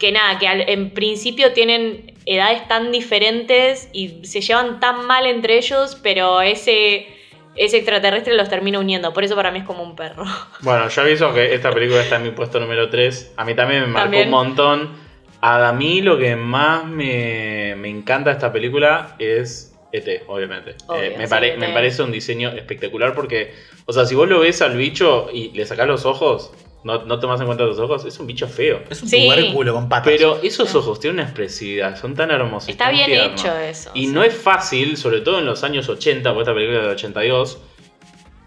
que 0.00 0.10
nada, 0.10 0.38
que 0.38 0.46
en 0.46 0.90
principio 0.90 1.52
tienen 1.52 2.09
edades 2.26 2.66
tan 2.68 2.92
diferentes 2.92 3.88
y 3.92 4.24
se 4.24 4.40
llevan 4.40 4.80
tan 4.80 5.06
mal 5.06 5.26
entre 5.26 5.56
ellos, 5.58 5.98
pero 6.02 6.40
ese, 6.42 7.06
ese 7.56 7.78
extraterrestre 7.78 8.34
los 8.34 8.48
termina 8.48 8.78
uniendo. 8.78 9.12
Por 9.12 9.24
eso 9.24 9.34
para 9.36 9.50
mí 9.50 9.58
es 9.60 9.64
como 9.64 9.82
un 9.82 9.96
perro. 9.96 10.24
Bueno, 10.62 10.88
yo 10.88 11.02
aviso 11.02 11.32
que 11.34 11.54
esta 11.54 11.70
película 11.70 12.02
está 12.02 12.16
en 12.16 12.24
mi 12.24 12.30
puesto 12.30 12.60
número 12.60 12.90
3. 12.90 13.32
A 13.36 13.44
mí 13.44 13.54
también 13.54 13.82
me 13.82 13.86
marcó 13.88 14.02
También. 14.04 14.24
un 14.26 14.30
montón. 14.30 14.90
A 15.42 15.72
mí 15.72 16.02
lo 16.02 16.18
que 16.18 16.36
más 16.36 16.84
me, 16.84 17.74
me 17.78 17.88
encanta 17.88 18.28
de 18.30 18.34
esta 18.36 18.52
película 18.52 19.16
es 19.18 19.74
ET, 19.90 20.24
obviamente. 20.28 20.74
Obvio, 20.86 21.02
Eh, 21.02 21.14
me, 21.16 21.24
sí, 21.26 21.30
pare- 21.30 21.52
ET. 21.54 21.58
me 21.58 21.70
parece 21.70 22.02
un 22.02 22.12
diseño 22.12 22.50
espectacular 22.50 23.14
porque, 23.14 23.54
o 23.86 23.92
sea, 23.94 24.04
si 24.04 24.14
vos 24.14 24.28
lo 24.28 24.40
ves 24.40 24.60
al 24.60 24.76
bicho 24.76 25.28
y 25.32 25.50
le 25.52 25.64
sacás 25.64 25.86
los 25.88 26.04
ojos, 26.04 26.52
no, 26.84 27.04
no 27.04 27.18
tomás 27.20 27.40
en 27.40 27.46
cuenta 27.46 27.64
los 27.64 27.78
ojos, 27.78 28.04
es 28.04 28.18
un 28.18 28.26
bicho 28.26 28.46
feo. 28.48 28.80
Es 28.88 29.02
un 29.02 29.08
Sí. 29.08 29.26
tubérculo 29.28 29.74
con 29.74 29.88
patas. 29.88 30.12
Pero 30.12 30.38
esos 30.42 30.74
ojos 30.74 30.98
tienen 31.00 31.16
una 31.20 31.24
expresividad, 31.24 31.96
son 32.00 32.14
tan 32.14 32.30
hermosos. 32.30 32.68
Está 32.70 32.86
tan 32.86 32.94
bien 32.94 33.06
tiernos. 33.06 33.40
hecho 33.40 33.56
eso. 33.58 33.90
Y 33.94 34.06
sí. 34.06 34.12
no 34.12 34.22
es 34.24 34.34
fácil, 34.34 34.96
sobre 34.96 35.20
todo 35.20 35.38
en 35.38 35.46
los 35.46 35.62
años 35.64 35.88
80, 35.88 36.30
porque 36.30 36.42
esta 36.42 36.54
película 36.54 36.78
es 36.78 36.84
del 36.84 36.92
82, 36.94 37.58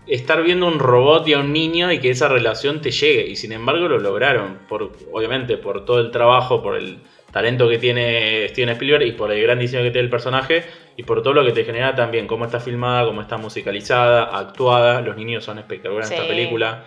estar 0.07 0.43
viendo 0.43 0.67
un 0.67 0.79
robot 0.79 1.27
y 1.27 1.33
a 1.33 1.39
un 1.39 1.53
niño 1.53 1.91
y 1.91 1.99
que 1.99 2.09
esa 2.09 2.27
relación 2.27 2.81
te 2.81 2.91
llegue. 2.91 3.27
Y 3.27 3.35
sin 3.35 3.51
embargo 3.51 3.87
lo 3.87 3.99
lograron, 3.99 4.59
por, 4.67 4.91
obviamente 5.11 5.57
por 5.57 5.85
todo 5.85 5.99
el 5.99 6.11
trabajo, 6.11 6.61
por 6.61 6.75
el 6.75 6.99
talento 7.31 7.67
que 7.69 7.77
tiene 7.79 8.47
Steven 8.49 8.69
Spielberg 8.69 9.03
y 9.07 9.11
por 9.13 9.31
el 9.31 9.41
gran 9.41 9.57
diseño 9.59 9.81
que 9.83 9.89
tiene 9.91 10.05
el 10.05 10.09
personaje 10.11 10.63
y 10.97 11.03
por 11.03 11.23
todo 11.23 11.33
lo 11.33 11.43
que 11.45 11.51
te 11.51 11.63
genera 11.65 11.95
también, 11.95 12.27
cómo 12.27 12.45
está 12.45 12.59
filmada, 12.59 13.05
cómo 13.05 13.21
está 13.21 13.37
musicalizada, 13.37 14.25
actuada. 14.37 15.01
Los 15.01 15.15
niños 15.15 15.43
son 15.43 15.57
espectaculares 15.57 16.11
en 16.11 16.17
esta 16.17 16.27
película, 16.27 16.83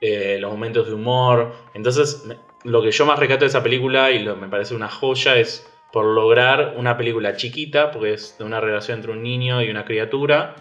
eh, 0.00 0.38
los 0.40 0.50
momentos 0.52 0.86
de 0.86 0.94
humor. 0.94 1.52
Entonces, 1.74 2.24
lo 2.64 2.82
que 2.82 2.90
yo 2.90 3.06
más 3.06 3.18
rescato 3.18 3.40
de 3.44 3.48
esa 3.48 3.62
película 3.62 4.10
y 4.10 4.20
lo, 4.22 4.36
me 4.36 4.48
parece 4.48 4.74
una 4.74 4.88
joya 4.88 5.36
es 5.36 5.66
por 5.92 6.04
lograr 6.04 6.74
una 6.76 6.96
película 6.96 7.34
chiquita, 7.36 7.90
porque 7.90 8.14
es 8.14 8.36
de 8.38 8.44
una 8.44 8.60
relación 8.60 8.98
entre 8.98 9.12
un 9.12 9.22
niño 9.22 9.60
y 9.62 9.70
una 9.70 9.84
criatura, 9.84 10.54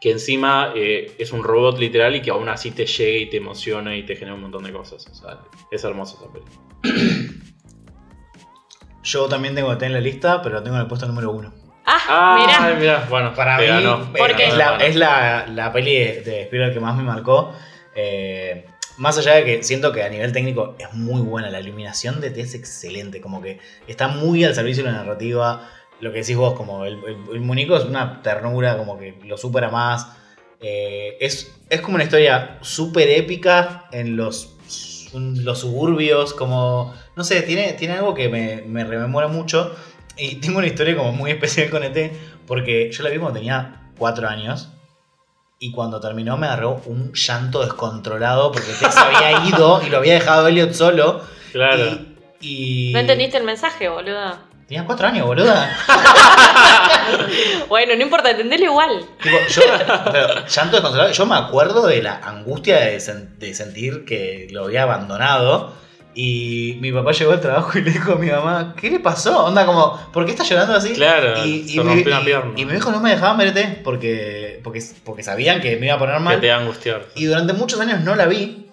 que 0.00 0.10
encima 0.10 0.72
eh, 0.76 1.14
es 1.18 1.32
un 1.32 1.42
robot 1.42 1.78
literal 1.78 2.14
y 2.14 2.20
que 2.20 2.30
aún 2.30 2.48
así 2.50 2.70
te 2.72 2.84
llegue 2.84 3.18
y 3.20 3.30
te 3.30 3.38
emociona 3.38 3.96
y 3.96 4.02
te 4.04 4.14
genera 4.16 4.34
un 4.34 4.42
montón 4.42 4.64
de 4.64 4.72
cosas. 4.72 5.06
O 5.10 5.14
sea, 5.14 5.38
es 5.70 5.82
hermosa 5.84 6.16
esa 6.20 6.30
película. 6.32 6.56
Yo 9.02 9.28
también 9.28 9.54
tengo 9.54 9.72
ET 9.72 9.82
en 9.82 9.92
la 9.92 10.00
lista, 10.00 10.42
pero 10.42 10.56
lo 10.56 10.62
tengo 10.62 10.76
en 10.76 10.82
el 10.82 10.88
puesto 10.88 11.06
número 11.06 11.30
uno. 11.30 11.52
Ah, 11.86 11.98
Ah, 12.08 12.74
mirá. 12.78 13.06
bueno, 13.08 13.32
Para 13.34 13.56
mí, 13.58 13.66
ganó. 13.66 14.02
eh, 14.02 14.18
¿Por 14.18 14.34
qué? 14.34 14.48
es, 14.48 14.56
la, 14.56 14.76
es 14.78 14.96
la, 14.96 15.46
la 15.46 15.72
peli 15.72 15.94
de, 15.94 16.20
de 16.22 16.42
Spielberg 16.42 16.74
que 16.74 16.80
más 16.80 16.96
me 16.96 17.04
marcó. 17.04 17.52
Eh, 17.94 18.66
más 18.98 19.18
allá 19.18 19.34
de 19.34 19.44
que 19.44 19.62
siento 19.62 19.92
que 19.92 20.02
a 20.02 20.08
nivel 20.08 20.32
técnico 20.32 20.74
es 20.78 20.92
muy 20.94 21.20
buena, 21.20 21.50
la 21.50 21.60
iluminación 21.60 22.20
de 22.20 22.30
T 22.30 22.40
es 22.40 22.54
excelente, 22.54 23.20
como 23.20 23.42
que 23.42 23.58
está 23.86 24.08
muy 24.08 24.44
al 24.44 24.54
servicio 24.54 24.84
de 24.84 24.90
la 24.90 24.98
narrativa. 24.98 25.70
Lo 26.00 26.12
que 26.12 26.20
decís 26.20 26.36
vos, 26.36 26.54
como 26.54 26.84
el, 26.84 26.98
el, 27.04 27.72
es 27.72 27.84
una 27.84 28.22
ternura, 28.22 28.76
como 28.76 28.98
que 28.98 29.18
lo 29.24 29.36
supera 29.38 29.70
más. 29.70 30.08
Eh, 30.60 31.16
es, 31.20 31.54
es 31.68 31.80
como 31.80 31.96
una 31.96 32.04
historia 32.04 32.58
súper 32.62 33.08
épica 33.08 33.86
en 33.92 34.16
los, 34.16 34.56
los 35.14 35.60
suburbios, 35.60 36.34
como, 36.34 36.94
no 37.14 37.24
sé, 37.24 37.42
tiene, 37.42 37.72
tiene 37.74 37.94
algo 37.94 38.14
que 38.14 38.28
me, 38.28 38.62
me 38.62 38.84
rememora 38.84 39.28
mucho. 39.28 39.74
Y 40.16 40.36
tengo 40.36 40.58
una 40.58 40.66
historia 40.66 40.96
como 40.96 41.12
muy 41.12 41.30
especial 41.30 41.70
con 41.70 41.82
ET, 41.82 42.12
porque 42.46 42.90
yo 42.90 43.02
la 43.02 43.10
vi 43.10 43.18
cuando 43.18 43.38
tenía 43.38 43.90
4 43.98 44.28
años. 44.28 44.70
Y 45.58 45.72
cuando 45.72 46.00
terminó 46.00 46.36
me 46.36 46.46
agarró 46.46 46.82
un 46.86 47.12
llanto 47.14 47.62
descontrolado 47.62 48.52
porque 48.52 48.72
se 48.72 48.86
había 48.98 49.44
ido 49.48 49.80
y 49.86 49.90
lo 49.90 49.98
había 49.98 50.14
dejado 50.14 50.46
Elliot 50.48 50.72
solo. 50.74 51.22
Claro. 51.52 51.82
Y, 52.40 52.90
y- 52.90 52.92
No 52.92 52.98
entendiste 53.00 53.38
el 53.38 53.44
mensaje, 53.44 53.88
boludo. 53.88 54.36
Tenía 54.68 54.84
4 54.84 55.06
años, 55.06 55.26
boluda. 55.26 55.70
Bueno, 57.68 57.94
no 57.96 58.02
importa, 58.02 58.30
entendelo 58.30 58.64
igual. 58.64 59.04
Tipo, 59.22 59.36
yo, 59.48 59.62
pero, 60.12 60.46
llanto 60.46 60.76
descontrolado. 60.76 61.12
Yo 61.12 61.26
me 61.26 61.36
acuerdo 61.36 61.86
de 61.86 62.02
la 62.02 62.16
angustia 62.16 62.78
de, 62.80 62.96
sen- 62.98 63.36
de 63.38 63.54
sentir 63.54 64.04
que 64.04 64.48
lo 64.50 64.64
había 64.64 64.82
abandonado. 64.82 65.72
Y 66.18 66.78
mi 66.80 66.90
papá 66.92 67.12
llegó 67.12 67.32
al 67.32 67.42
trabajo 67.42 67.78
y 67.78 67.82
le 67.82 67.90
dijo 67.90 68.12
a 68.12 68.16
mi 68.16 68.28
mamá, 68.30 68.74
¿qué 68.80 68.90
le 68.90 69.00
pasó? 69.00 69.44
Onda 69.44 69.66
como, 69.66 70.00
¿por 70.14 70.24
qué 70.24 70.30
está 70.32 70.44
llorando 70.44 70.74
así? 70.74 70.94
Claro, 70.94 71.44
y, 71.44 71.68
se 71.68 71.82
rompió 71.82 72.10
una 72.10 72.22
y- 72.22 72.24
pierna. 72.24 72.52
y 72.56 72.64
mi 72.64 72.70
viejo 72.72 72.90
no 72.90 73.00
me 73.00 73.10
dejaban 73.10 73.36
ver 73.36 73.48
ET 73.54 73.82
porque, 73.84 74.60
porque, 74.64 74.82
porque 75.04 75.22
sabían 75.22 75.60
que 75.60 75.76
me 75.76 75.86
iba 75.86 75.96
a 75.96 75.98
poner 75.98 76.16
Que 76.16 76.22
mal. 76.22 76.40
te 76.40 76.48
va 76.48 76.56
a 76.56 76.60
angustiar. 76.60 77.04
Y 77.16 77.26
durante 77.26 77.52
muchos 77.52 77.78
años 77.80 78.00
no 78.00 78.16
la 78.16 78.24
vi. 78.24 78.66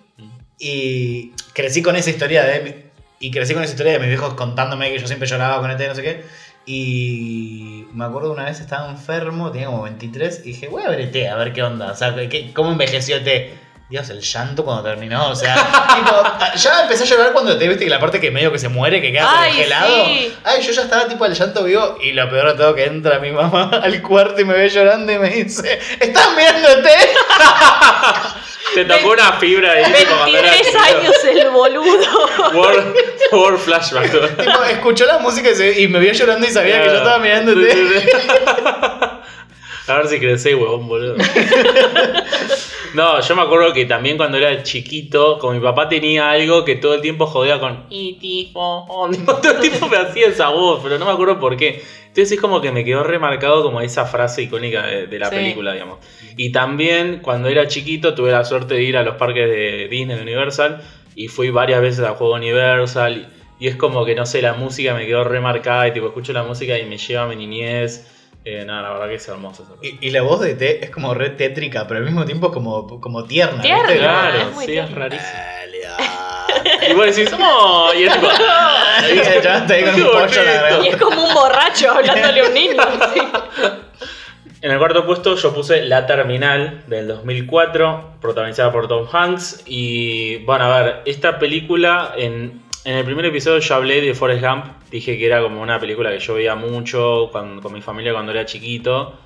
Y 0.58 1.32
crecí 1.54 1.82
con 1.82 1.98
esa 1.98 2.10
historia 2.12 2.44
de. 2.46 2.92
Y 3.20 3.30
crecí 3.32 3.54
con 3.54 3.62
esa 3.64 3.74
historia 3.74 3.92
de 3.94 4.00
mis 4.00 4.08
viejos 4.08 4.36
contándome 4.36 4.92
que 4.94 5.00
yo 5.00 5.08
siempre 5.08 5.28
lloraba 5.28 5.60
con 5.60 5.70
ET, 5.70 5.86
no 5.88 5.96
sé 5.96 6.02
qué. 6.02 6.24
Y 6.66 7.86
me 7.94 8.06
acuerdo 8.06 8.32
una 8.32 8.46
vez 8.46 8.60
estaba 8.62 8.90
enfermo, 8.90 9.52
tenía 9.52 9.68
como 9.68 9.84
23, 9.84 10.42
y 10.46 10.50
dije, 10.50 10.68
voy 10.70 10.84
a 10.84 10.90
ver 10.90 11.02
ET, 11.02 11.28
a 11.28 11.36
ver 11.36 11.52
qué 11.52 11.62
onda. 11.64 11.92
O 11.92 11.96
sea, 11.96 12.16
¿qué- 12.30 12.52
¿cómo 12.54 12.72
envejeció 12.72 13.18
ET? 13.18 13.52
Dios, 13.94 14.10
el 14.10 14.22
llanto 14.22 14.66
cuando 14.66 14.82
terminó. 14.82 15.30
O 15.30 15.36
sea, 15.36 15.54
tipo, 15.96 16.24
ya 16.58 16.82
empecé 16.82 17.04
a 17.04 17.06
llorar 17.06 17.32
cuando 17.32 17.56
te 17.60 17.68
viste 17.68 17.84
que 17.84 17.92
la 17.92 18.00
parte 18.00 18.20
que 18.20 18.32
medio 18.32 18.52
que 18.52 18.58
se 18.58 18.68
muere, 18.68 19.00
que 19.04 19.12
queda 19.12 19.30
Ay, 19.32 19.52
congelado. 19.52 20.06
sí. 20.06 20.34
Ay, 20.44 20.64
yo 20.64 20.72
ya 20.72 20.82
estaba 20.82 21.08
tipo 21.08 21.24
al 21.24 21.36
llanto 21.36 21.64
vivo. 21.64 21.98
Y 22.02 22.14
lo 22.14 22.28
peor 22.28 22.54
de 22.54 22.58
todo 22.58 22.74
que 22.74 22.86
entra 22.86 23.20
mi 23.20 23.30
mamá 23.32 23.70
al 23.84 24.02
cuarto 24.02 24.42
y 24.42 24.46
me 24.46 24.56
ve 24.56 24.68
llorando 24.70 25.12
y 25.12 25.20
me 25.20 25.30
dice, 25.30 25.80
¿estás 26.00 26.28
ET? 26.36 26.88
Te 28.74 28.86
tocó 28.90 29.12
una 29.12 29.34
fibra 29.34 29.74
ahí 29.74 29.84
tipo, 29.94 30.16
cuando 30.18 30.38
eras 30.40 30.52
23 30.56 30.66
chiquito. 30.66 30.98
años 30.98 31.16
el 31.44 31.50
boludo. 31.52 32.30
Word, 32.56 32.96
word 33.32 33.58
flashback. 33.60 34.10
Tipo, 34.38 34.64
escuchó 34.72 35.06
la 35.06 35.20
música 35.20 35.52
y, 35.52 35.56
se- 35.56 35.80
y 35.82 35.88
me 35.88 36.00
vio 36.00 36.14
llorando 36.14 36.48
y 36.48 36.50
sabía 36.50 36.82
que 36.82 36.88
yo 36.90 36.96
estaba 36.96 37.20
mirándote. 37.20 38.10
A 39.86 39.98
ver 39.98 40.08
si 40.08 40.20
crecé, 40.20 40.56
huevón, 40.56 40.88
boludo. 40.88 41.16
No, 42.94 43.20
yo 43.20 43.36
me 43.36 43.42
acuerdo 43.42 43.74
que 43.74 43.86
también 43.86 44.18
cuando 44.18 44.38
era 44.38 44.62
chiquito, 44.64 45.40
con 45.40 45.56
mi 45.56 45.62
papá 45.64 45.90
tenía 45.90 46.30
algo 46.30 46.64
que 46.64 46.76
todo 46.76 46.94
el 46.94 47.02
tiempo 47.02 47.26
jodía 47.26 47.60
con 47.60 47.86
y 47.90 48.14
tipo, 48.20 48.60
oh, 48.88 49.10
todo 49.26 49.52
el 49.52 49.60
tiempo 49.62 49.88
me 49.88 49.98
hacía 49.98 50.28
esa 50.28 50.50
voz, 50.50 50.80
pero 50.84 51.00
no 51.00 51.06
me 51.06 51.12
acuerdo 51.12 51.40
por 51.40 51.58
qué. 51.58 51.82
Entonces 52.08 52.34
es 52.34 52.40
como 52.40 52.62
que 52.62 52.72
me 52.72 52.86
quedó 52.86 53.04
remarcado 53.04 53.64
como 53.64 53.82
esa 53.82 54.06
frase 54.06 54.44
icónica 54.44 54.86
de, 54.86 55.08
de 55.08 55.20
la 55.20 55.30
Sí. 55.30 55.36
película, 55.36 55.74
digamos. 55.74 55.98
Y 56.38 56.52
también 56.52 57.20
cuando 57.24 57.50
era 57.50 57.68
chiquito 57.68 58.14
tuve 58.14 58.32
la 58.32 58.46
suerte 58.46 58.76
de 58.76 58.84
ir 58.84 58.98
a 58.98 59.02
los 59.04 59.16
parques 59.16 59.50
de 59.50 59.88
Disney, 59.90 60.16
de 60.18 60.22
Universal, 60.22 60.82
y 61.16 61.28
fui 61.28 61.50
varias 61.50 61.82
veces 61.82 62.06
al 62.06 62.14
juego 62.14 62.36
Universal. 62.36 63.28
Y 63.60 63.68
es 63.68 63.76
como 63.76 64.06
que, 64.06 64.14
no 64.14 64.26
sé, 64.28 64.42
la 64.44 64.54
música 64.54 64.94
me 64.94 65.08
quedó 65.08 65.24
remarcada 65.24 65.88
y 65.88 65.94
tipo, 65.94 66.08
escucho 66.08 66.34
la 66.34 66.44
música 66.44 66.78
y 66.78 66.86
me 66.86 66.98
lleva 67.00 67.24
a 67.24 67.28
mi 67.28 67.36
niñez. 67.36 68.08
Eh, 68.46 68.66
nada, 68.66 68.82
la 68.82 68.90
verdad 68.92 69.08
que 69.08 69.16
es 69.16 69.28
hermoso. 69.28 69.64
esa 69.64 69.76
película. 69.76 70.00
Y, 70.02 70.08
y 70.08 70.12
la 70.12 70.22
voz 70.22 70.42
de 70.42 70.56
T 70.56 70.84
es 70.84 70.90
como 70.90 71.14
re 71.14 71.30
tétrica, 71.32 71.88
pero 71.88 72.00
al 72.00 72.06
mismo 72.06 72.26
tiempo 72.26 72.48
es 72.48 72.54
como, 72.54 73.00
como 73.00 73.24
tierna. 73.24 73.62
Tierna. 73.62 73.88
¿viste? 73.88 74.00
Claro, 74.00 74.38
es 74.38 74.54
muy 74.54 74.66
sí, 74.66 74.78
es 74.78 74.92
rarísimo. 74.92 75.32
Elliot. 75.66 75.94
Y 76.90 76.94
vos 76.94 77.16
decís, 77.16 77.34
¡oh! 77.38 77.92
Y 77.94 78.04
es 78.04 78.14
tipo. 78.14 78.28
Y 80.84 80.88
es 80.88 80.98
como 80.98 81.28
un 81.28 81.34
borracho 81.34 81.92
hablándole 81.92 82.42
a 82.42 82.46
un 82.46 82.54
niño. 82.54 82.82
sí. 83.14 83.22
En 84.64 84.72
el 84.72 84.80
cuarto 84.80 85.06
puesto 85.06 85.36
yo 85.36 85.54
puse 85.54 85.84
La 85.84 86.08
Terminal 86.08 86.84
del 86.88 87.10
2004, 87.10 88.12
protagonizada 88.22 88.72
por 88.72 88.88
Tom 88.88 89.06
Hanks. 89.12 89.64
Y 89.66 90.38
bueno, 90.46 90.64
a 90.64 90.82
ver, 90.82 91.02
esta 91.04 91.38
película, 91.38 92.14
en, 92.16 92.63
en 92.86 92.98
el 92.98 93.06
primer 93.06 93.26
episodio 93.26 93.60
yo 93.60 93.76
hablé 93.76 94.02
de 94.02 94.14
Forrest 94.14 94.44
Gump. 94.44 94.66
Dije 94.92 95.18
que 95.18 95.26
era 95.26 95.42
como 95.42 95.62
una 95.62 95.80
película 95.80 96.12
que 96.12 96.20
yo 96.20 96.34
veía 96.34 96.56
mucho 96.56 97.30
con, 97.32 97.62
mi 97.72 97.82
familia 97.82 98.14
cuando 98.14 98.32
era 98.32 98.46
chiquito. 98.46 99.18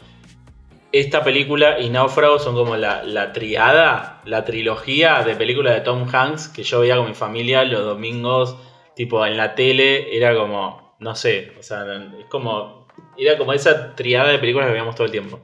esta 0.91 1.23
película 1.23 1.79
y 1.79 1.89
Náufrago 1.89 2.39
son 2.39 2.55
como 2.55 2.77
la, 2.77 3.33
triada, 3.33 4.21
la 4.25 4.45
trilogía 4.45 5.23
de 5.23 5.35
películas 5.35 5.73
de 5.73 5.81
Tom 5.81 6.07
Hanks 6.11 6.49
que 6.49 6.63
yo 6.63 6.81
veía 6.81 6.97
con 6.97 7.07
mi 7.07 7.15
familia 7.15 7.63
los 7.63 7.83
domingos, 7.83 8.57
tipo 8.95 9.25
en 9.25 9.37
la 9.37 9.55
tele, 9.55 10.15
era 10.15 10.35
como, 10.35 10.95
no 10.99 11.15
sé, 11.15 11.53
o 11.59 11.63
sea, 11.63 11.83
es 12.19 12.25
como, 12.29 12.87
era 13.17 13.37
como 13.37 13.53
esa 13.53 13.95
triada 13.95 14.29
de 14.29 14.39
películas 14.39 14.67
que 14.67 14.73
veíamos 14.73 14.95
todo 14.95 15.05
el 15.05 15.11
tiempo. 15.11 15.39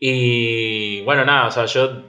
Y 0.00 1.00
bueno, 1.02 1.24
nada, 1.24 1.48
o 1.48 1.50
sea, 1.50 1.64
yo, 1.66 2.04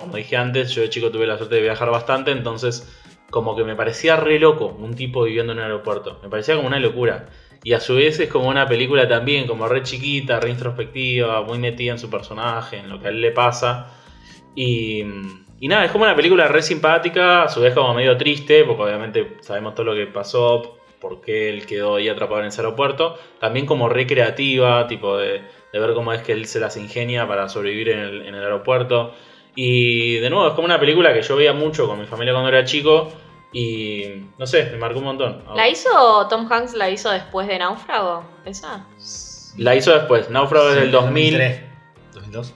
como 0.00 0.16
dije 0.16 0.36
antes, 0.36 0.72
yo 0.72 0.82
de 0.82 0.90
chico 0.90 1.10
tuve 1.10 1.26
la 1.26 1.38
suerte 1.38 1.54
de 1.56 1.62
viajar 1.62 1.90
bastante, 1.90 2.30
entonces 2.30 2.86
como 3.32 3.56
que 3.56 3.64
me 3.64 3.74
parecía 3.74 4.14
re 4.16 4.38
loco 4.38 4.66
un 4.66 4.94
tipo 4.94 5.24
viviendo 5.24 5.52
en 5.52 5.58
un 5.58 5.64
aeropuerto, 5.64 6.20
me 6.22 6.28
parecía 6.28 6.54
como 6.54 6.68
una 6.68 6.78
locura. 6.78 7.30
Y 7.64 7.72
a 7.72 7.80
su 7.80 7.94
vez 7.94 8.20
es 8.20 8.28
como 8.28 8.46
una 8.46 8.68
película 8.68 9.08
también, 9.08 9.46
como 9.46 9.66
re 9.66 9.82
chiquita, 9.82 10.38
re 10.38 10.50
introspectiva, 10.50 11.40
muy 11.40 11.58
metida 11.58 11.92
en 11.92 11.98
su 11.98 12.10
personaje, 12.10 12.76
en 12.76 12.90
lo 12.90 13.00
que 13.00 13.06
a 13.06 13.10
él 13.10 13.22
le 13.22 13.30
pasa. 13.30 13.90
Y, 14.54 15.02
y 15.60 15.68
nada, 15.68 15.86
es 15.86 15.90
como 15.92 16.04
una 16.04 16.14
película 16.14 16.46
re 16.46 16.60
simpática, 16.60 17.44
a 17.44 17.48
su 17.48 17.62
vez 17.62 17.72
como 17.72 17.94
medio 17.94 18.18
triste, 18.18 18.64
porque 18.64 18.82
obviamente 18.82 19.38
sabemos 19.40 19.74
todo 19.74 19.86
lo 19.86 19.94
que 19.94 20.06
pasó, 20.08 20.76
por 21.00 21.22
qué 21.22 21.48
él 21.48 21.64
quedó 21.64 21.96
ahí 21.96 22.10
atrapado 22.10 22.40
en 22.40 22.48
ese 22.48 22.60
aeropuerto. 22.60 23.18
También 23.40 23.64
como 23.64 23.88
re 23.88 24.06
creativa, 24.06 24.86
tipo 24.88 25.16
de, 25.16 25.40
de 25.72 25.78
ver 25.78 25.94
cómo 25.94 26.12
es 26.12 26.20
que 26.20 26.32
él 26.32 26.44
se 26.44 26.60
las 26.60 26.76
ingenia 26.76 27.26
para 27.26 27.48
sobrevivir 27.48 27.88
en 27.88 27.98
el, 27.98 28.26
en 28.26 28.34
el 28.34 28.42
aeropuerto. 28.42 29.14
Y 29.54 30.16
de 30.16 30.30
nuevo, 30.30 30.48
es 30.48 30.54
como 30.54 30.64
una 30.64 30.80
película 30.80 31.12
que 31.12 31.22
yo 31.22 31.36
veía 31.36 31.52
mucho 31.52 31.86
con 31.86 32.00
mi 32.00 32.06
familia 32.06 32.32
cuando 32.32 32.48
era 32.48 32.64
chico. 32.64 33.12
Y 33.52 34.04
no 34.38 34.46
sé, 34.46 34.70
me 34.72 34.78
marcó 34.78 34.98
un 34.98 35.04
montón. 35.04 35.42
¿La 35.54 35.68
hizo 35.68 36.26
Tom 36.28 36.50
Hanks? 36.50 36.74
¿La 36.74 36.88
hizo 36.88 37.10
después 37.10 37.46
de 37.46 37.58
Náufrago? 37.58 38.24
¿Esa? 38.46 38.86
La 39.58 39.74
hizo 39.74 39.92
después. 39.92 40.30
Náufrago 40.30 40.70
es 40.70 40.76
del 40.76 40.90
2000. 40.90 41.32
2003, 41.32 41.60
2002. 42.14 42.54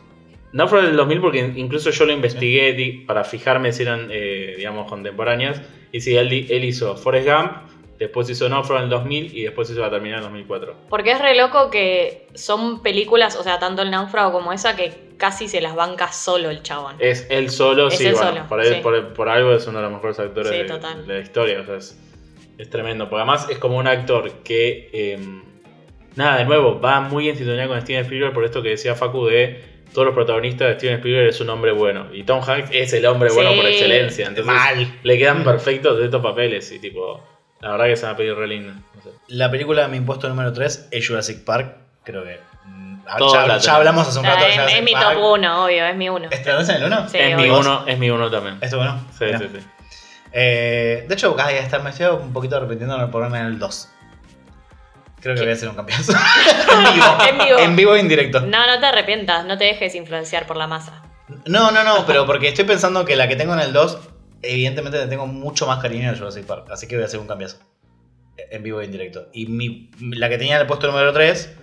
Náufrago 0.53 0.85
es 0.85 0.89
del 0.89 0.97
2000 0.97 1.21
porque 1.21 1.53
incluso 1.57 1.91
yo 1.91 2.07
lo 2.07 2.13
investigué 2.13 3.05
para 3.07 3.25
fijarme 3.25 3.73
si 3.73 3.83
eran, 3.83 4.09
eh, 4.11 4.55
digamos, 4.57 4.89
contemporáneas. 4.89 5.61
Y 5.93 6.01
sí, 6.01 6.17
él, 6.17 6.33
él 6.33 6.65
hizo 6.65 6.97
Forrest 6.97 7.29
Gump, 7.29 7.53
después 7.99 8.29
hizo 8.31 8.49
Náufrago 8.49 8.79
en 8.79 8.85
el 8.85 8.91
2000 8.91 9.37
y 9.37 9.43
después 9.45 9.71
hizo 9.71 9.81
La 9.81 9.91
Terminal 9.91 10.19
en 10.21 10.25
el 10.25 10.31
2004. 10.31 10.75
Porque 10.89 11.13
es 11.13 11.21
re 11.21 11.35
loco 11.37 11.71
que 11.71 12.27
son 12.35 12.83
películas, 12.83 13.37
o 13.37 13.43
sea, 13.43 13.59
tanto 13.59 13.83
el 13.83 13.91
Náufrago 13.91 14.33
como 14.33 14.53
esa, 14.53 14.77
que 14.77 14.93
casi 15.17 15.49
se 15.49 15.61
las 15.61 15.75
banca 15.75 16.13
solo 16.13 16.51
el 16.51 16.63
chabón. 16.63 16.97
Es 16.99 17.27
él 17.31 17.51
solo, 17.51 17.89
Es 17.89 17.97
sí, 17.99 18.07
él 18.07 18.15
bueno, 18.15 18.29
solo, 18.31 18.49
por, 18.49 18.61
él- 18.65 18.75
sí. 18.75 18.81
por- 18.83 19.13
por 19.15 19.29
algo 19.29 19.53
es 19.55 19.67
uno 19.67 19.79
de 19.79 19.85
los 19.85 19.93
mejores 19.93 20.19
actores 20.19 20.51
Sí, 20.53 20.59
de, 20.59 21.07
la 21.15 21.19
historia. 21.21 21.61
O 21.61 21.65
sea, 21.67 21.77
es, 21.77 21.99
es 22.59 22.71
tremendo. 22.71 23.09
Porque 23.09 23.23
además 23.23 23.49
es 23.51 23.59
como 23.59 23.79
un 23.79 23.87
actor 23.87 24.31
que, 24.45 24.91
eh, 24.93 25.19
nada, 26.17 26.37
de 26.39 26.45
nuevo, 26.45 26.81
va 26.81 27.01
muy 27.01 27.29
en 27.31 27.37
sintonía 27.37 27.67
con 27.67 27.81
Steven 27.81 28.03
Spielberg 28.03 28.35
por 28.35 28.45
esto 28.45 28.63
que 28.63 28.71
decía 28.71 28.95
Facu 28.95 29.27
de 29.27 29.77
todos 29.95 30.05
los 30.07 30.15
protagonistas 30.15 30.69
de 30.69 30.75
Steven 30.75 30.97
Spielberg 30.97 31.29
es 31.29 31.41
un 31.41 31.49
hombre 31.49 31.73
bueno. 31.73 32.09
Y 32.13 32.25
Tom 32.25 32.43
Hanks 32.47 32.69
es 32.73 32.93
el 32.93 33.07
hombre 33.07 33.31
bueno 33.33 33.53
Sí. 33.53 33.57
por 33.57 33.67
excelencia. 33.67 34.27
Entonces 34.27 34.53
Mal. 34.53 34.87
le 35.03 35.17
quedan 35.19 35.43
perfectos 35.45 35.99
estos 36.03 36.21
papeles. 36.23 36.71
Y 36.73 36.79
tipo, 36.79 37.23
la 37.61 37.71
verdad 37.73 37.87
que 37.87 37.97
se 37.97 38.07
va 38.07 38.13
a 38.13 38.17
pedir 38.17 38.35
re 38.35 38.47
lindo. 38.47 38.73
No 38.73 39.03
sé. 39.03 39.11
La 39.29 39.51
película 39.51 39.89
mi 39.89 39.97
impuesto 39.97 40.29
número 40.29 40.53
3 40.53 40.89
es 40.91 41.07
Jurassic 41.09 41.45
Park. 41.45 41.77
Creo 42.05 42.25
que. 42.25 42.41
Todos 43.19 43.35
ya, 43.35 43.57
ya 43.59 43.77
hablamos 43.77 44.09
hace 44.09 44.19
un 44.19 44.27
Ah, 44.27 44.31
rato 44.31 44.43
de 44.45 44.49
es, 44.51 44.55
Jurassic 44.57 44.79
es 44.79 44.85
mi 44.85 44.93
Park. 44.93 45.15
top 45.15 45.25
1, 45.35 45.65
obvio, 45.65 45.87
es 45.87 45.97
mi 45.97 46.09
uno. 46.09 46.29
¿Estás 46.31 46.69
en 46.69 46.77
el 46.77 46.85
1? 46.85 47.09
Sí, 47.09 47.19
es 47.19 47.37
mi 47.37 47.49
uno, 47.51 47.85
es 47.87 47.99
mi 47.99 48.11
uno 48.11 48.31
también. 48.31 48.59
¿Esto 48.61 48.79
bueno? 48.79 49.01
Sí, 49.17 49.25
Mirá. 49.27 49.39
sí, 49.39 49.49
sí. 49.55 49.67
Eh, 50.33 51.05
de 51.09 51.15
hecho, 51.15 51.37
ay, 51.39 51.57
hasta 51.59 51.79
me 51.79 51.91
estoy 51.91 52.07
un 52.07 52.33
poquito 52.33 52.57
arrepintiendo 52.57 52.99
de 52.99 53.07
ponerme 53.07 53.39
en 53.39 53.47
el 53.47 53.59
2. 53.59 53.89
Creo 55.21 55.35
que 55.35 55.41
¿Qué? 55.41 55.47
voy 55.47 55.53
a 55.53 55.55
hacer 55.55 55.69
un 55.69 55.77
campeonazo. 55.77 56.13
en 56.73 56.95
vivo. 56.95 57.07
En 57.29 57.39
vivo. 57.39 57.59
En 57.59 57.77
vivo 57.77 57.95
e 57.97 58.01
indirecto. 58.01 58.41
No, 58.41 58.67
no 58.67 58.79
te 58.81 58.87
arrepientas, 58.87 59.45
no 59.47 59.57
te 59.57 59.65
dejes 59.65 59.95
influenciar 59.95 60.47
por 60.47 60.57
la 60.57 60.67
masa. 60.67 61.03
No, 61.47 61.71
no, 61.71 61.85
no, 61.85 62.05
pero 62.07 62.27
porque 62.27 62.49
estoy 62.49 62.65
pensando 62.65 63.05
que 63.05 63.17
la 63.17 63.29
que 63.29 63.37
tengo 63.37 63.55
en 63.55 63.61
el 63.61 63.73
2, 63.73 63.99
evidentemente 64.47 64.99
le 64.99 65.07
tengo 65.07 65.27
mucho 65.27 65.67
más 65.67 65.81
cariño 65.81 66.11
a 66.11 66.15
Jurassic 66.15 66.45
Park. 66.45 66.69
Así 66.71 66.87
que 66.87 66.97
voy 66.97 67.03
a 67.03 67.07
hacer 67.07 67.21
un 67.21 67.27
cambiazo. 67.27 67.59
En 68.51 68.63
vivo 68.63 68.81
e 68.81 68.85
indirecto. 68.85 69.29
Y 69.33 69.47
mi, 69.47 69.91
la 70.01 70.29
que 70.29 70.39
tenía 70.39 70.57
en 70.57 70.61
el 70.63 70.67
puesto 70.67 70.87
número 70.87 71.13
3, 71.13 71.57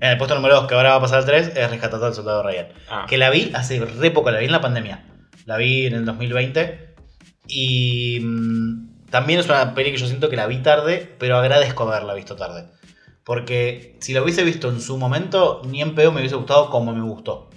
en 0.00 0.10
el 0.10 0.18
puesto 0.18 0.34
número 0.34 0.56
2, 0.56 0.66
que 0.66 0.74
ahora 0.74 0.90
va 0.90 0.96
a 0.96 1.00
pasar 1.00 1.18
al 1.20 1.26
3, 1.26 1.52
es 1.56 1.70
Rescatado 1.70 2.06
al 2.06 2.14
Soldado 2.14 2.42
Ryan. 2.42 2.68
Ah, 2.90 3.06
Que 3.08 3.16
la 3.16 3.30
vi 3.30 3.50
hace 3.54 3.78
re 3.84 4.10
poco, 4.10 4.30
la 4.30 4.38
vi 4.38 4.46
en 4.46 4.52
la 4.52 4.60
pandemia. 4.60 5.04
La 5.44 5.56
vi 5.56 5.86
en 5.86 5.94
el 5.94 6.04
2020. 6.04 6.94
Y 7.48 8.18
mm, 8.20 9.06
también 9.10 9.40
es 9.40 9.46
una 9.46 9.74
peli 9.74 9.92
que 9.92 9.98
yo 9.98 10.06
siento 10.06 10.28
que 10.28 10.36
la 10.36 10.46
vi 10.46 10.58
tarde, 10.58 11.14
pero 11.18 11.36
agradezco 11.36 11.84
haberla 11.84 12.14
visto 12.14 12.36
tarde. 12.36 12.66
Porque 13.24 13.96
si 14.00 14.12
la 14.12 14.22
hubiese 14.22 14.44
visto 14.44 14.68
en 14.68 14.80
su 14.80 14.98
momento, 14.98 15.62
ni 15.64 15.82
en 15.82 15.94
pedo 15.94 16.12
me 16.12 16.20
hubiese 16.20 16.36
gustado 16.36 16.70
como 16.70 16.92
me 16.92 17.02
gustó. 17.02 17.50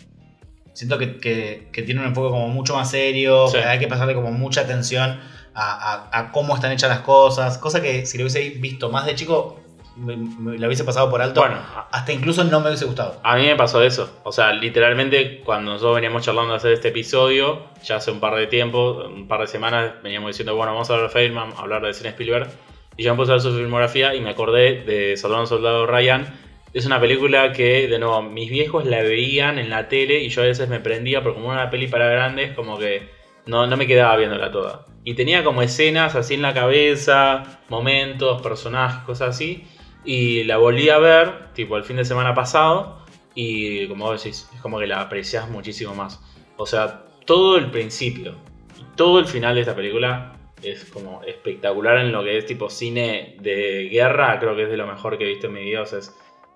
Siento 0.73 0.97
que, 0.97 1.17
que- 1.17 1.69
que 1.71 1.81
tiene 1.83 2.01
un 2.01 2.07
enfoque 2.07 2.29
como 2.29 2.47
mucho 2.47 2.75
más 2.75 2.89
serio, 2.91 3.47
Sí. 3.47 3.57
que 3.57 3.63
hay 3.63 3.79
que 3.79 3.87
pasarle 3.87 4.13
como 4.13 4.31
mucha 4.31 4.61
atención 4.61 5.19
a, 5.53 6.09
a- 6.11 6.19
a 6.19 6.31
cómo 6.31 6.55
están 6.55 6.71
hechas 6.71 6.89
las 6.89 6.99
cosas. 7.01 7.57
Cosa 7.57 7.81
que 7.81 8.05
si 8.05 8.17
la 8.17 8.23
hubiese 8.23 8.49
visto 8.51 8.89
más 8.89 9.05
de 9.05 9.15
chico, 9.15 9.59
me, 9.97 10.15
me 10.15 10.57
la 10.57 10.67
hubiese 10.67 10.85
pasado 10.85 11.09
por 11.09 11.21
alto. 11.21 11.41
bueno, 11.41 11.57
Hasta 11.91 12.13
incluso 12.13 12.43
no 12.45 12.61
me 12.61 12.67
hubiese 12.67 12.85
gustado. 12.85 13.19
A 13.23 13.35
mí 13.35 13.45
me 13.45 13.55
pasó 13.57 13.83
eso. 13.83 14.09
O 14.23 14.31
sea, 14.31 14.53
literalmente 14.53 15.41
cuando 15.43 15.71
nosotros 15.73 15.95
veníamos 15.95 16.23
charlando 16.23 16.51
de 16.51 16.57
hacer 16.57 16.71
este 16.71 16.87
episodio, 16.89 17.63
ya 17.83 17.97
hace 17.97 18.09
un 18.11 18.21
par 18.21 18.35
de 18.35 18.47
tiempo, 18.47 19.03
un 19.05 19.27
par 19.27 19.41
de 19.41 19.47
semanas, 19.47 19.91
veníamos 20.01 20.29
diciendo, 20.29 20.55
bueno, 20.55 20.71
vamos 20.71 20.89
a 20.89 20.93
hablar 20.93 21.09
de 21.09 21.13
Feynman, 21.13 21.53
hablar 21.57 21.81
de 21.81 21.93
Steven 21.93 22.11
Spielberg. 22.13 22.47
Y 22.95 23.03
yo 23.03 23.13
me 23.13 23.17
puse 23.17 23.31
a 23.31 23.35
ver 23.35 23.41
su 23.41 23.51
filmografía 23.53 24.15
y 24.15 24.21
me 24.21 24.29
acordé 24.29 24.83
de 24.83 25.17
Soldado 25.17 25.45
Soldado 25.47 25.85
Ryan. 25.85 26.33
Es 26.71 26.85
una 26.85 26.99
película 26.99 27.51
que, 27.51 27.87
de 27.87 27.97
nuevo, 27.97 28.21
mis 28.21 28.49
viejos 28.49 28.85
la 28.85 29.01
veían 29.01 29.57
en 29.57 29.71
la 29.71 29.87
tele 29.87 30.19
y 30.19 30.29
yo 30.29 30.43
a 30.43 30.45
veces 30.45 30.69
me 30.69 30.79
prendía, 30.79 31.21
pero 31.21 31.33
como 31.33 31.51
era 31.51 31.63
una 31.63 31.71
peli 31.71 31.87
para 31.87 32.07
grandes, 32.07 32.53
como 32.53 32.77
que 32.77 33.09
no, 33.47 33.65
no 33.65 33.75
me 33.75 33.87
quedaba 33.87 34.15
viéndola 34.17 34.51
toda. 34.51 34.85
Y 35.03 35.15
tenía 35.15 35.43
como 35.43 35.63
escenas 35.63 36.15
así 36.15 36.35
en 36.35 36.43
la 36.43 36.53
cabeza, 36.53 37.59
momentos, 37.69 38.41
personajes, 38.43 39.03
cosas 39.03 39.29
así. 39.29 39.65
Y 40.05 40.43
la 40.43 40.57
volví 40.57 40.89
a 40.89 40.99
ver, 40.99 41.53
tipo 41.53 41.75
el 41.75 41.83
fin 41.83 41.97
de 41.97 42.05
semana 42.05 42.35
pasado, 42.35 42.99
y 43.33 43.87
como 43.87 44.05
vos 44.05 44.23
decís, 44.23 44.47
es 44.53 44.61
como 44.61 44.79
que 44.79 44.85
la 44.85 45.01
apreciás 45.01 45.49
muchísimo 45.49 45.95
más. 45.95 46.21
O 46.57 46.67
sea, 46.67 47.05
todo 47.25 47.57
el 47.57 47.71
principio 47.71 48.35
y 48.77 48.95
todo 48.95 49.19
el 49.19 49.25
final 49.25 49.55
de 49.55 49.61
esta 49.61 49.75
película 49.75 50.35
es 50.61 50.85
como 50.85 51.23
espectacular 51.23 51.97
en 51.99 52.11
lo 52.11 52.23
que 52.23 52.37
es 52.37 52.45
tipo 52.45 52.69
cine 52.69 53.37
de 53.39 53.89
guerra. 53.89 54.39
Creo 54.39 54.55
que 54.55 54.63
es 54.63 54.69
de 54.69 54.77
lo 54.77 54.85
mejor 54.85 55.17
que 55.17 55.23
he 55.23 55.27
visto 55.27 55.47
en 55.47 55.53
mi 55.53 55.63
vida. 55.63 55.83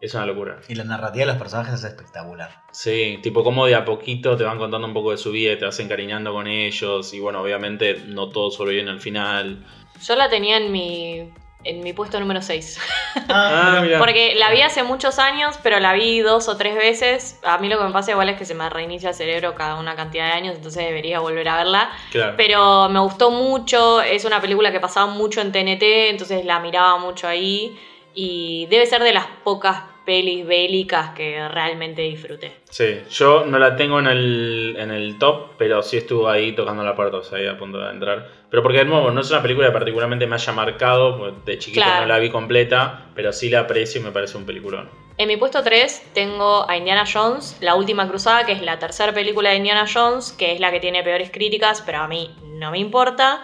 Es 0.04 0.14
una 0.14 0.26
locura. 0.26 0.60
Y 0.68 0.76
la 0.76 0.84
narrativa 0.84 1.26
de 1.26 1.32
los 1.32 1.38
personajes 1.38 1.76
es 1.76 1.86
espectacular. 1.86 2.62
Sí, 2.72 3.20
tipo 3.24 3.42
como 3.42 3.66
de 3.66 3.76
a 3.76 3.86
poquito 3.86 4.36
te 4.36 4.44
van 4.44 4.58
contando 4.58 4.86
un 4.86 4.94
poco 4.94 5.12
de 5.12 5.18
su 5.18 5.32
vida 5.32 5.54
y 5.54 5.58
te 5.58 5.64
vas 5.64 5.80
encariñando 5.80 6.34
con 6.34 6.46
ellos. 6.46 7.14
Y 7.14 7.22
bueno, 7.22 7.42
obviamente 7.42 8.02
no 8.08 8.28
todo 8.28 8.52
sobreviven 8.52 8.90
al 8.90 9.00
final. 9.00 9.66
Yo 10.06 10.18
la 10.18 10.30
tenía 10.30 10.58
en 10.58 10.74
mi, 10.74 11.32
en 11.64 11.80
mi 11.80 11.94
puesto 11.94 12.20
número 12.20 12.42
6. 12.42 12.82
Ah, 13.30 13.80
mira. 13.82 13.98
Porque 13.98 14.36
la 14.36 14.52
vi 14.52 14.60
hace 14.60 14.84
muchos 14.84 15.20
años, 15.20 15.58
pero 15.64 15.80
la 15.80 15.94
vi 15.94 16.20
dos 16.20 16.50
o 16.50 16.58
tres 16.58 16.76
veces. 16.76 17.40
A 17.46 17.58
mí 17.60 17.70
lo 17.70 17.78
que 17.78 17.86
me 17.86 17.92
pasa 17.92 18.12
igual 18.12 18.28
es 18.28 18.38
que 18.38 18.44
se 18.44 18.56
me 18.56 18.70
reinicia 18.70 19.08
el 19.08 19.16
cerebro 19.16 19.56
cada 19.56 19.80
una 19.80 19.96
cantidad 19.96 20.26
de 20.26 20.32
años, 20.34 20.58
entonces 20.58 20.86
debería 20.86 21.22
volver 21.22 21.48
a 21.48 21.56
verla. 21.56 21.92
Claro. 22.12 22.34
Pero 22.36 22.90
me 22.90 23.00
gustó 23.00 23.32
mucho, 23.32 24.02
es 24.02 24.26
una 24.26 24.42
película 24.42 24.74
que 24.74 24.82
pasaba 24.82 25.06
mucho 25.06 25.40
en 25.40 25.54
TNT, 25.54 26.10
entonces 26.10 26.44
la 26.44 26.60
miraba 26.60 26.98
mucho 26.98 27.26
ahí. 27.26 27.80
Y 28.14 28.68
debe 28.70 28.86
ser 28.86 29.02
de 29.02 29.14
las 29.14 29.26
pocas 29.46 29.93
pelis 30.06 30.46
bélicas 30.46 31.12
que 31.12 31.48
realmente 31.50 32.02
disfruté. 32.02 32.52
Sí, 32.70 33.02
yo 33.10 33.46
no 33.46 33.58
la 33.60 33.76
tengo 33.76 34.00
en 34.00 34.08
el, 34.08 34.76
en 34.78 34.92
el 34.92 35.18
top, 35.18 35.52
pero 35.58 35.82
sí 35.82 35.98
estuvo 35.98 36.30
ahí 36.30 36.54
tocando 36.54 36.84
la 36.84 36.96
puerta, 36.96 37.18
o 37.18 37.24
sea, 37.24 37.38
ahí 37.38 37.48
a 37.48 37.58
punto 37.58 37.78
de 37.80 37.90
entrar. 37.92 38.28
Pero 38.50 38.62
porque 38.62 38.80
de 38.80 38.86
nuevo, 38.86 39.10
no 39.12 39.22
es 39.22 39.32
una 39.32 39.42
película 39.42 39.68
que 39.68 39.74
particularmente 39.74 40.28
me 40.28 40.36
haya 40.36 40.54
marcado, 40.54 41.32
de 41.46 41.58
chiquito 41.58 41.84
Claro. 41.84 42.02
no 42.02 42.08
la 42.08 42.20
vi 42.20 42.30
completa, 42.30 43.06
pero 43.16 43.32
sí 43.34 43.50
la 43.50 43.62
aprecio 43.62 44.02
y 44.02 44.04
me 44.04 44.12
parece 44.12 44.38
un 44.38 44.46
peliculón. 44.46 44.90
En 45.18 45.28
mi 45.28 45.38
puesto 45.38 45.64
3 45.64 46.12
tengo 46.14 46.68
a 46.70 46.76
Indiana 46.76 47.06
Jones, 47.12 47.58
La 47.62 47.76
Última 47.76 48.08
Cruzada, 48.10 48.46
que 48.46 48.52
es 48.52 48.62
la 48.62 48.80
tercera 48.80 49.14
película 49.14 49.52
de 49.52 49.58
Indiana 49.58 49.86
Jones, 49.92 50.32
que 50.32 50.52
es 50.54 50.60
la 50.60 50.72
que 50.72 50.80
tiene 50.80 51.04
peores 51.04 51.30
críticas, 51.32 51.82
pero 51.86 52.00
a 52.00 52.08
mí 52.08 52.36
no 52.44 52.72
me 52.72 52.80
importa. 52.80 53.42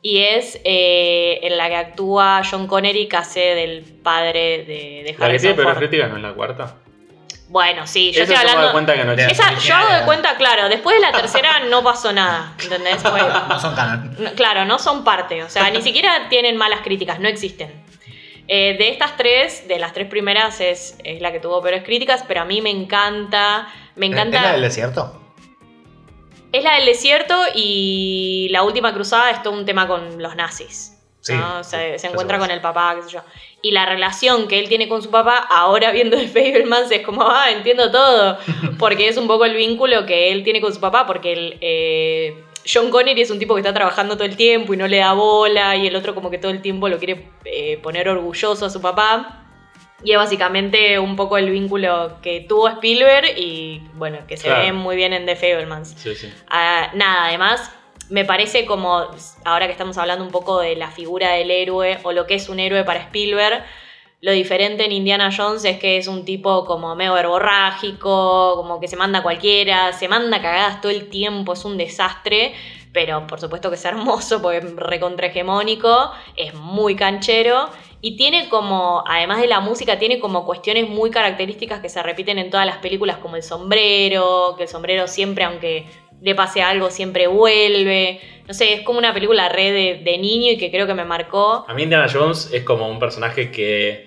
Y 0.00 0.22
es 0.22 0.60
eh, 0.64 1.40
en 1.42 1.56
la 1.56 1.68
que 1.68 1.76
actúa 1.76 2.42
John 2.48 2.66
Connery, 2.66 3.08
que 3.08 3.16
hace 3.16 3.40
del 3.40 3.82
padre 3.82 4.64
de, 4.64 5.02
de 5.04 5.12
La 5.12 5.16
que 5.16 5.24
Harrison 5.24 5.40
tiene 5.40 5.54
peores 5.56 5.78
críticas 5.78 6.10
no 6.10 6.16
es 6.16 6.22
la 6.22 6.34
cuarta. 6.34 6.76
Bueno, 7.48 7.86
sí, 7.86 8.12
yo 8.12 8.22
Esa 8.22 8.34
estoy 8.34 8.36
yo 8.36 8.38
me 8.38 8.44
doy 8.44 8.50
hablando... 8.52 8.72
cuenta 8.72 8.94
que 8.94 9.04
no 9.04 9.16
de-. 9.16 9.26
Esa, 9.26 9.58
yo 9.58 9.74
hago 9.74 9.94
de 9.94 10.04
cuenta, 10.04 10.36
claro, 10.36 10.68
después 10.68 10.96
de 10.96 11.00
la 11.00 11.12
tercera 11.12 11.60
no 11.60 11.82
pasó 11.82 12.12
nada, 12.12 12.54
¿entendés? 12.62 13.02
No 13.02 13.58
son 13.58 13.74
canon. 13.74 14.16
no, 14.18 14.32
claro, 14.32 14.64
no 14.66 14.78
son 14.78 15.02
parte, 15.02 15.42
o 15.42 15.48
sea, 15.48 15.70
ni 15.70 15.82
siquiera 15.82 16.28
tienen 16.28 16.56
malas 16.56 16.80
críticas, 16.82 17.18
no 17.20 17.28
existen. 17.28 17.72
Eh, 18.48 18.76
de 18.78 18.88
estas 18.90 19.16
tres, 19.16 19.66
de 19.66 19.78
las 19.78 19.92
tres 19.92 20.08
primeras 20.08 20.60
es, 20.60 20.96
es 21.04 21.20
la 21.20 21.32
que 21.32 21.40
tuvo 21.40 21.60
peores 21.60 21.84
críticas, 21.84 22.24
pero 22.26 22.42
a 22.42 22.44
mí 22.44 22.62
me 22.62 22.70
encanta, 22.70 23.68
me 23.96 24.06
encanta... 24.06 24.38
¿Es 24.38 24.42
la 24.42 24.52
del 24.52 24.62
desierto? 24.62 25.27
Es 26.52 26.64
la 26.64 26.74
del 26.74 26.86
desierto 26.86 27.34
y 27.54 28.48
la 28.50 28.62
última 28.62 28.94
cruzada 28.94 29.30
es 29.30 29.42
todo 29.42 29.54
un 29.54 29.64
tema 29.64 29.86
con 29.86 30.22
los 30.22 30.34
nazis. 30.36 30.94
Sí, 31.20 31.34
¿no? 31.34 31.58
O 31.60 31.64
sea, 31.64 31.92
sí, 31.92 31.98
se 31.98 32.06
encuentra 32.06 32.38
con 32.38 32.50
el 32.50 32.60
papá, 32.60 32.94
qué 32.96 33.02
sé 33.02 33.10
yo. 33.10 33.20
Y 33.60 33.72
la 33.72 33.84
relación 33.86 34.48
que 34.48 34.58
él 34.58 34.68
tiene 34.68 34.88
con 34.88 35.02
su 35.02 35.10
papá, 35.10 35.36
ahora 35.38 35.90
viendo 35.90 36.16
The 36.16 36.28
Fablemans, 36.28 36.90
es 36.90 37.04
como, 37.04 37.22
ah, 37.28 37.50
entiendo 37.50 37.90
todo. 37.90 38.38
Porque 38.78 39.08
es 39.08 39.16
un 39.16 39.26
poco 39.26 39.44
el 39.44 39.54
vínculo 39.54 40.06
que 40.06 40.32
él 40.32 40.44
tiene 40.44 40.60
con 40.60 40.72
su 40.72 40.80
papá, 40.80 41.06
porque 41.06 41.32
el, 41.32 41.58
eh, 41.60 42.44
John 42.70 42.90
Connery 42.90 43.22
es 43.22 43.30
un 43.30 43.38
tipo 43.38 43.54
que 43.54 43.60
está 43.60 43.72
trabajando 43.72 44.14
todo 44.14 44.24
el 44.24 44.36
tiempo 44.36 44.74
y 44.74 44.76
no 44.76 44.86
le 44.86 44.98
da 44.98 45.12
bola, 45.12 45.76
y 45.76 45.86
el 45.86 45.96
otro 45.96 46.14
como 46.14 46.30
que 46.30 46.38
todo 46.38 46.50
el 46.50 46.62
tiempo 46.62 46.88
lo 46.88 46.98
quiere 46.98 47.30
eh, 47.44 47.78
poner 47.78 48.08
orgulloso 48.08 48.66
a 48.66 48.70
su 48.70 48.80
papá. 48.80 49.37
Y 50.04 50.12
es 50.12 50.16
básicamente 50.18 50.98
un 50.98 51.16
poco 51.16 51.38
el 51.38 51.50
vínculo 51.50 52.18
que 52.22 52.40
tuvo 52.48 52.68
Spielberg 52.68 53.36
y 53.36 53.82
bueno, 53.94 54.18
que 54.28 54.36
se 54.36 54.44
Claro. 54.44 54.62
ve 54.62 54.72
muy 54.72 54.94
bien 54.96 55.12
en 55.12 55.26
The 55.26 55.34
Fablemans. 55.34 55.94
Sí, 55.96 56.14
sí. 56.14 56.32
Ah, 56.48 56.90
nada, 56.94 57.26
además 57.26 57.72
me 58.08 58.24
parece 58.24 58.64
como, 58.64 59.06
ahora 59.44 59.66
que 59.66 59.72
estamos 59.72 59.98
hablando 59.98 60.24
un 60.24 60.30
poco 60.30 60.60
de 60.60 60.76
la 60.76 60.90
figura 60.90 61.32
del 61.32 61.50
héroe 61.50 61.98
o 62.04 62.12
lo 62.12 62.26
que 62.26 62.34
es 62.34 62.48
un 62.48 62.60
héroe 62.60 62.84
para 62.84 63.00
Spielberg, 63.00 63.64
lo 64.20 64.32
diferente 64.32 64.84
en 64.84 64.92
Indiana 64.92 65.30
Jones 65.36 65.64
es 65.64 65.78
que 65.78 65.96
es 65.96 66.08
un 66.08 66.24
tipo 66.24 66.64
como 66.64 66.94
medio 66.96 67.14
verborrágico, 67.14 68.54
como 68.56 68.80
que 68.80 68.88
se 68.88 68.96
manda 68.96 69.20
a 69.20 69.22
cualquiera, 69.22 69.92
se 69.92 70.08
manda 70.08 70.40
cagadas 70.40 70.80
todo 70.80 70.90
el 70.90 71.08
tiempo, 71.08 71.52
es 71.52 71.64
un 71.64 71.76
desastre, 71.76 72.54
pero 72.92 73.26
por 73.26 73.40
supuesto 73.40 73.68
que 73.68 73.76
es 73.76 73.84
hermoso 73.84 74.40
porque 74.42 74.58
es 74.58 74.76
recontrahegemónico, 74.76 76.10
es 76.36 76.54
muy 76.54 76.96
canchero 76.96 77.68
y 78.00 78.16
tiene 78.16 78.48
como, 78.48 79.02
además 79.06 79.40
de 79.40 79.48
la 79.48 79.60
música, 79.60 79.98
tiene 79.98 80.20
como 80.20 80.44
cuestiones 80.44 80.88
muy 80.88 81.10
características 81.10 81.80
que 81.80 81.88
se 81.88 82.02
repiten 82.02 82.38
en 82.38 82.50
todas 82.50 82.66
las 82.66 82.78
películas, 82.78 83.18
como 83.18 83.36
el 83.36 83.42
sombrero, 83.42 84.54
que 84.56 84.64
el 84.64 84.68
sombrero 84.68 85.08
siempre, 85.08 85.44
aunque 85.44 85.86
le 86.20 86.34
pase 86.34 86.62
algo, 86.62 86.90
siempre 86.90 87.26
vuelve. 87.26 88.20
No 88.46 88.54
sé, 88.54 88.74
es 88.74 88.82
como 88.82 88.98
una 88.98 89.12
película 89.12 89.48
re 89.48 89.72
de, 89.72 90.18
niño 90.18 90.52
y 90.52 90.58
que 90.58 90.70
creo 90.70 90.86
que 90.86 90.94
me 90.94 91.04
marcó. 91.04 91.64
A 91.68 91.74
mí 91.74 91.82
Indiana 91.82 92.06
Jones 92.12 92.50
es 92.52 92.62
como 92.62 92.88
un 92.88 92.98
personaje 92.98 93.50
que 93.50 94.06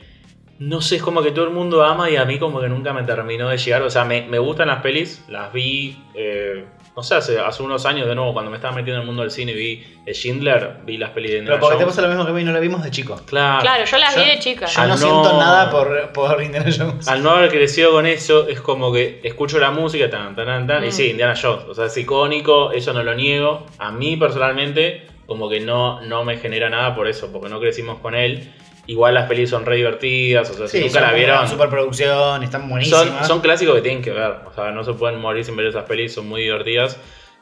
no 0.59 0.79
sé, 0.79 0.97
es 0.97 1.01
como 1.01 1.21
que 1.23 1.31
todo 1.31 1.45
el 1.45 1.51
mundo 1.51 1.83
ama 1.83 2.09
y 2.09 2.17
a 2.17 2.25
mí 2.25 2.37
como 2.37 2.61
que 2.61 2.69
nunca 2.69 2.93
me 2.93 3.03
terminó 3.03 3.49
de 3.49 3.57
llegar. 3.57 3.81
O 3.81 3.89
sea, 3.89 4.05
me, 4.05 4.21
me 4.21 4.39
gustan 4.39 4.67
las 4.67 4.81
pelis, 4.81 5.25
las 5.27 5.51
vi, 5.51 5.97
eh, 6.13 6.65
no 6.95 7.03
sé, 7.03 7.15
hace, 7.15 7.39
hace 7.39 7.63
unos 7.63 7.85
años 7.85 8.07
de 8.07 8.15
nuevo, 8.15 8.33
cuando 8.33 8.51
me 8.51 8.57
estaba 8.57 8.75
metiendo 8.75 8.97
en 8.97 9.01
el 9.01 9.07
mundo 9.07 9.21
del 9.21 9.31
cine 9.31 9.53
y 9.53 9.55
vi 9.55 9.83
eh, 10.05 10.13
Schindler, 10.13 10.77
vi 10.85 10.97
las 10.97 11.11
pelis 11.11 11.31
de 11.31 11.37
Pero 11.37 11.43
Indiana 11.55 11.59
porque 11.61 11.77
te 11.77 11.83
Jones. 11.83 11.95
pasa 11.95 12.01
lo 12.01 12.07
mismo 12.09 12.25
que 12.25 12.31
a 12.31 12.33
mí, 12.33 12.43
no 12.43 12.51
la 12.51 12.59
vimos 12.59 12.83
de 12.83 12.91
chico. 12.91 13.19
Claro. 13.25 13.61
Claro, 13.61 13.85
yo 13.85 13.97
las 13.97 14.15
vi 14.15 14.25
de 14.25 14.39
chica. 14.39 14.65
Yo 14.65 14.81
no, 14.81 14.87
no. 14.89 14.97
siento 14.97 15.37
nada 15.39 15.69
por, 15.71 16.11
por 16.11 16.43
Indiana 16.43 16.69
Jones. 16.77 17.07
Al 17.07 17.23
no 17.23 17.29
haber 17.31 17.49
crecido 17.49 17.91
con 17.91 18.05
eso, 18.05 18.47
es 18.47 18.59
como 18.59 18.91
que 18.91 19.21
escucho 19.23 19.57
la 19.59 19.71
música, 19.71 20.09
tan, 20.09 20.35
tan, 20.35 20.45
tan, 20.45 20.67
tan, 20.67 20.83
y 20.83 20.87
Mm. 20.87 20.91
sí, 20.91 21.09
Indiana 21.11 21.33
Jones. 21.41 21.65
O 21.69 21.73
sea, 21.73 21.85
es 21.85 21.97
icónico, 21.97 22.71
eso 22.73 22.91
no 22.93 23.03
lo 23.03 23.15
niego. 23.15 23.65
A 23.79 23.91
mí 23.91 24.17
personalmente, 24.17 25.07
como 25.27 25.49
que 25.49 25.61
no, 25.61 26.01
no 26.01 26.25
me 26.25 26.37
genera 26.37 26.69
nada 26.69 26.93
por 26.93 27.07
eso, 27.07 27.31
porque 27.31 27.47
no 27.47 27.59
crecimos 27.61 27.99
con 27.99 28.15
él. 28.15 28.51
Igual 28.87 29.13
las 29.13 29.27
pelis 29.27 29.49
son 29.49 29.65
re 29.65 29.75
divertidas, 29.77 30.49
o 30.49 30.53
sea, 30.55 30.67
si 30.67 30.79
Sí, 30.79 30.85
nunca 30.85 31.01
la 31.01 31.13
vieron. 31.13 31.47
superproducción, 31.47 32.43
están 32.43 32.67
buenísimas. 32.67 33.07
Son, 33.07 33.25
son 33.25 33.41
clásicos 33.41 33.75
que 33.75 33.81
tienen 33.81 34.01
que 34.01 34.11
ver, 34.11 34.31
o 34.45 34.53
sea, 34.53 34.71
no 34.71 34.83
se 34.83 34.93
pueden 34.93 35.19
morir 35.21 35.45
sin 35.45 35.55
ver 35.55 35.67
esas 35.67 35.83
pelis, 35.85 36.13
son 36.13 36.27
muy 36.27 36.41
divertidas. 36.41 36.99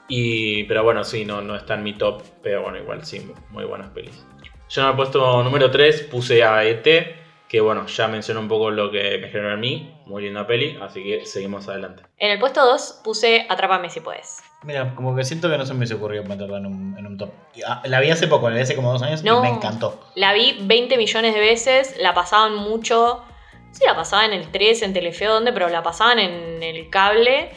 Y, 0.07 0.63
pero 0.63 0.83
bueno, 0.83 1.03
sí, 1.03 1.23
no, 1.23 1.41
no 1.41 1.55
está 1.55 1.75
en 1.75 1.83
mi 1.83 1.93
top, 1.93 2.23
pero 2.41 2.63
bueno, 2.63 2.79
igual 2.79 3.05
sí, 3.05 3.31
muy 3.51 3.63
buenas 3.63 3.89
pelis. 3.91 4.25
Yo 4.69 4.81
en 4.81 4.89
el 4.89 4.95
puesto 4.95 5.43
número 5.43 5.69
3 5.71 6.03
puse 6.11 6.43
a 6.43 6.63
ET, 6.65 6.85
que 7.47 7.61
bueno, 7.61 7.85
ya 7.87 8.07
mencioné 8.07 8.39
un 8.39 8.47
poco 8.47 8.69
lo 8.71 8.91
que 8.91 9.17
me 9.19 9.29
generó 9.29 9.53
en 9.53 9.59
mí, 9.59 9.95
muy 10.09 10.23
linda 10.23 10.45
peli, 10.47 10.77
así 10.81 11.03
que 11.03 11.25
seguimos 11.25 11.67
adelante. 11.69 12.03
En 12.17 12.31
el 12.31 12.39
puesto 12.39 12.65
2 12.65 13.01
puse 13.03 13.45
Atrápame 13.47 13.89
si 13.89 13.99
puedes. 14.01 14.37
Mira, 14.63 14.93
como 14.95 15.15
que 15.15 15.23
siento 15.23 15.49
que 15.49 15.57
no 15.57 15.65
se 15.65 15.73
me 15.73 15.85
ocurrido 15.93 16.23
meterla 16.25 16.57
en 16.57 16.65
un, 16.65 16.97
en 16.97 17.05
un 17.07 17.17
top. 17.17 17.29
Ah, 17.65 17.81
La 17.85 18.01
vi 18.01 18.09
hace 18.11 18.27
poco, 18.27 18.49
la 18.49 18.55
vi 18.57 18.61
hace 18.63 18.75
como 18.75 18.91
dos 18.91 19.01
años 19.03 19.23
No. 19.23 19.39
y 19.39 19.41
me 19.43 19.49
encantó. 19.49 20.01
La 20.15 20.33
vi 20.33 20.57
20 20.61 20.97
millones 20.97 21.33
de 21.33 21.39
veces, 21.39 21.95
la 21.99 22.13
pasaban 22.13 22.55
mucho. 22.55 23.23
Sí, 23.71 23.83
la 23.85 23.95
pasaban 23.95 24.33
en 24.33 24.39
el 24.41 24.51
3, 24.51 24.81
en 24.81 24.93
Telefe, 24.93 25.25
¿dónde? 25.25 25.53
Pero 25.53 25.69
la 25.69 25.83
pasaban 25.83 26.19
en 26.19 26.61
el 26.63 26.89
cable. 26.89 27.51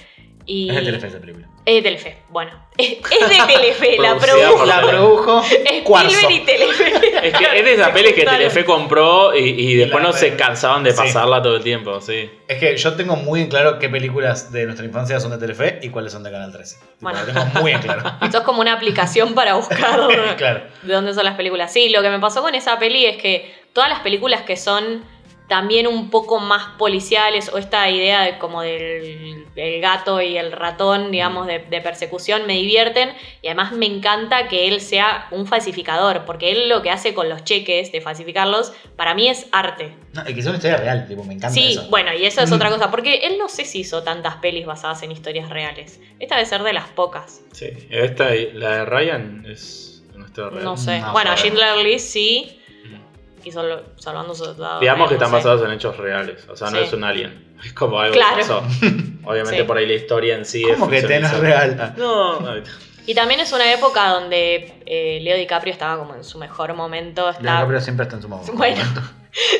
Y... 0.46 0.68
Es 0.70 0.76
de 0.76 0.82
Telefe 0.82 1.06
esa 1.08 1.18
película. 1.20 1.48
Es 1.64 1.74
de 1.76 1.82
Telefe, 1.82 2.18
bueno. 2.30 2.50
Es 2.76 2.88
es 3.20 3.28
de 3.28 3.52
Telefe, 3.54 3.96
la 3.98 4.16
produjo. 4.16 4.64
La 4.66 4.80
produjo. 4.80 5.42
Spielberg 5.42 6.30
y 6.30 6.40
Telefe. 6.40 6.92
Es 7.28 7.34
que 7.38 7.44
es 7.58 7.64
de 7.64 7.74
esas 7.74 7.88
pelis 7.94 8.12
que. 8.14 8.24
Telefe 8.24 8.64
compró 8.64 9.36
y, 9.36 9.40
y 9.48 9.74
después 9.76 10.02
la- 10.02 10.10
no 10.10 10.14
se 10.16 10.34
cansaban 10.36 10.82
de 10.82 10.90
sí. 10.90 10.96
pasarla 10.96 11.40
todo 11.42 11.56
el 11.56 11.62
tiempo, 11.62 12.00
sí. 12.00 12.30
Es 12.48 12.58
que 12.58 12.76
yo 12.76 12.94
tengo 12.94 13.16
muy 13.16 13.42
en 13.42 13.48
claro 13.48 13.78
qué 13.78 13.88
películas 13.88 14.50
de 14.52 14.64
nuestra 14.64 14.84
infancia 14.84 15.20
son 15.20 15.30
de 15.30 15.38
Telefe 15.38 15.78
y 15.82 15.90
cuáles 15.90 16.12
son 16.12 16.22
de 16.24 16.30
Canal 16.30 16.50
13. 16.52 16.76
Tipo, 16.76 16.88
Bueno. 17.00 17.20
Lo 17.20 17.26
tengo 17.32 17.60
muy 17.60 17.72
en 17.72 17.80
claro. 17.80 18.02
Esto 18.22 18.38
es 18.38 18.44
como 18.44 18.60
una 18.60 18.72
aplicación 18.72 19.34
para 19.34 19.54
buscar 19.54 20.36
claro. 20.36 20.62
de 20.82 20.92
dónde 20.92 21.14
son 21.14 21.24
las 21.24 21.36
películas. 21.36 21.72
Sí, 21.72 21.90
lo 21.90 22.02
que 22.02 22.10
me 22.10 22.18
pasó 22.18 22.42
con 22.42 22.54
esa 22.54 22.78
peli 22.78 23.06
es 23.06 23.16
que 23.18 23.54
todas 23.72 23.88
las 23.88 24.00
películas 24.00 24.42
que 24.42 24.56
son 24.56 25.04
también 25.52 25.86
un 25.86 26.08
poco 26.08 26.40
más 26.40 26.78
policiales 26.78 27.50
o 27.52 27.58
esta 27.58 27.90
idea 27.90 28.22
de 28.22 28.38
como 28.38 28.62
del, 28.62 29.44
gato 29.82 30.22
y 30.22 30.38
el 30.38 30.50
ratón, 30.50 31.10
digamos, 31.10 31.46
de, 31.46 31.58
de 31.58 31.80
persecución 31.82 32.46
me 32.46 32.54
divierten 32.54 33.10
y 33.42 33.48
además 33.48 33.72
me 33.72 33.84
encanta 33.84 34.48
que 34.48 34.66
él 34.68 34.80
sea 34.80 35.26
un 35.30 35.46
falsificador, 35.46 36.24
porque 36.24 36.52
él 36.52 36.70
lo 36.70 36.80
que 36.80 36.88
hace 36.90 37.12
con 37.12 37.28
los 37.28 37.44
cheques 37.44 37.92
de 37.92 38.00
falsificarlos, 38.00 38.72
para 38.96 39.14
mí 39.14 39.28
es 39.28 39.46
arte. 39.52 39.94
No, 40.14 40.22
y 40.26 40.32
que 40.32 40.40
es 40.40 40.46
una 40.46 40.56
historia 40.56 40.78
real, 40.78 41.06
tipo, 41.06 41.22
me 41.22 41.34
encanta 41.34 41.50
Sí, 41.54 41.72
eso. 41.72 41.86
bueno, 41.90 42.14
y 42.14 42.24
eso 42.24 42.40
es 42.40 42.50
Mm. 42.50 42.54
otra 42.54 42.70
cosa, 42.74 42.90
porque 42.90 43.16
él 43.26 43.36
no 43.38 43.50
sé 43.50 43.66
si 43.66 43.80
hizo 43.80 44.02
tantas 44.02 44.36
pelis 44.36 44.64
basadas 44.64 45.02
en 45.02 45.12
historias 45.12 45.50
reales. 45.50 46.00
Esta 46.18 46.36
debe 46.36 46.46
ser 46.48 46.62
de 46.62 46.72
las 46.72 46.88
pocas. 46.88 47.42
Sí, 47.52 47.66
esta, 47.90 48.30
la 48.54 48.76
de 48.78 48.84
Ryan 48.86 49.44
es 49.46 50.02
una 50.14 50.24
historia 50.28 50.50
real. 50.50 50.64
No 50.64 50.78
sé. 50.78 51.00
No 51.00 51.12
bueno. 51.12 51.36
Schindler 51.36 51.76
List 51.84 52.08
sí. 52.08 52.58
Y 53.44 53.52
solo, 53.52 53.82
salvando 53.96 54.34
soldados. 54.34 54.80
Digamos 54.80 55.08
que 55.08 55.14
no 55.16 55.24
están 55.24 55.30
sé. 55.30 55.36
basados 55.48 55.66
en 55.68 55.74
hechos 55.74 55.96
reales, 55.96 56.46
o 56.48 56.56
sea, 56.56 56.70
no 56.70 56.78
Sí. 56.78 56.84
es 56.84 56.92
un 56.92 57.04
alien. 57.04 57.52
Es 57.64 57.72
como 57.74 58.00
algo 58.00 58.14
Claro. 58.14 58.36
que 58.36 58.40
pasó. 58.42 58.58
Obviamente 59.24 59.58
Sí. 59.58 59.62
por 59.64 59.76
ahí 59.76 59.86
la 59.86 59.92
historia 59.94 60.34
en 60.34 60.44
sí 60.44 60.64
¿Cómo 60.64 60.90
es 60.90 61.02
que 61.02 61.06
tenés 61.08 61.38
real? 61.38 61.94
No, 61.96 62.40
no, 62.40 62.54
Y 63.06 63.14
también 63.14 63.38
es 63.40 63.52
una 63.52 63.72
época 63.72 64.08
donde 64.08 64.74
eh, 64.84 65.20
Leo 65.22 65.36
DiCaprio 65.36 65.72
estaba 65.72 65.96
como 65.96 66.14
en 66.16 66.24
su 66.24 66.38
mejor 66.38 66.74
momento. 66.74 67.28
Está... 67.30 67.40
Leonardo 67.42 67.80
siempre 67.80 68.02
está 68.04 68.16
en 68.16 68.22
su 68.22 68.28
momento. 68.30 68.52
Bueno. 68.54 68.82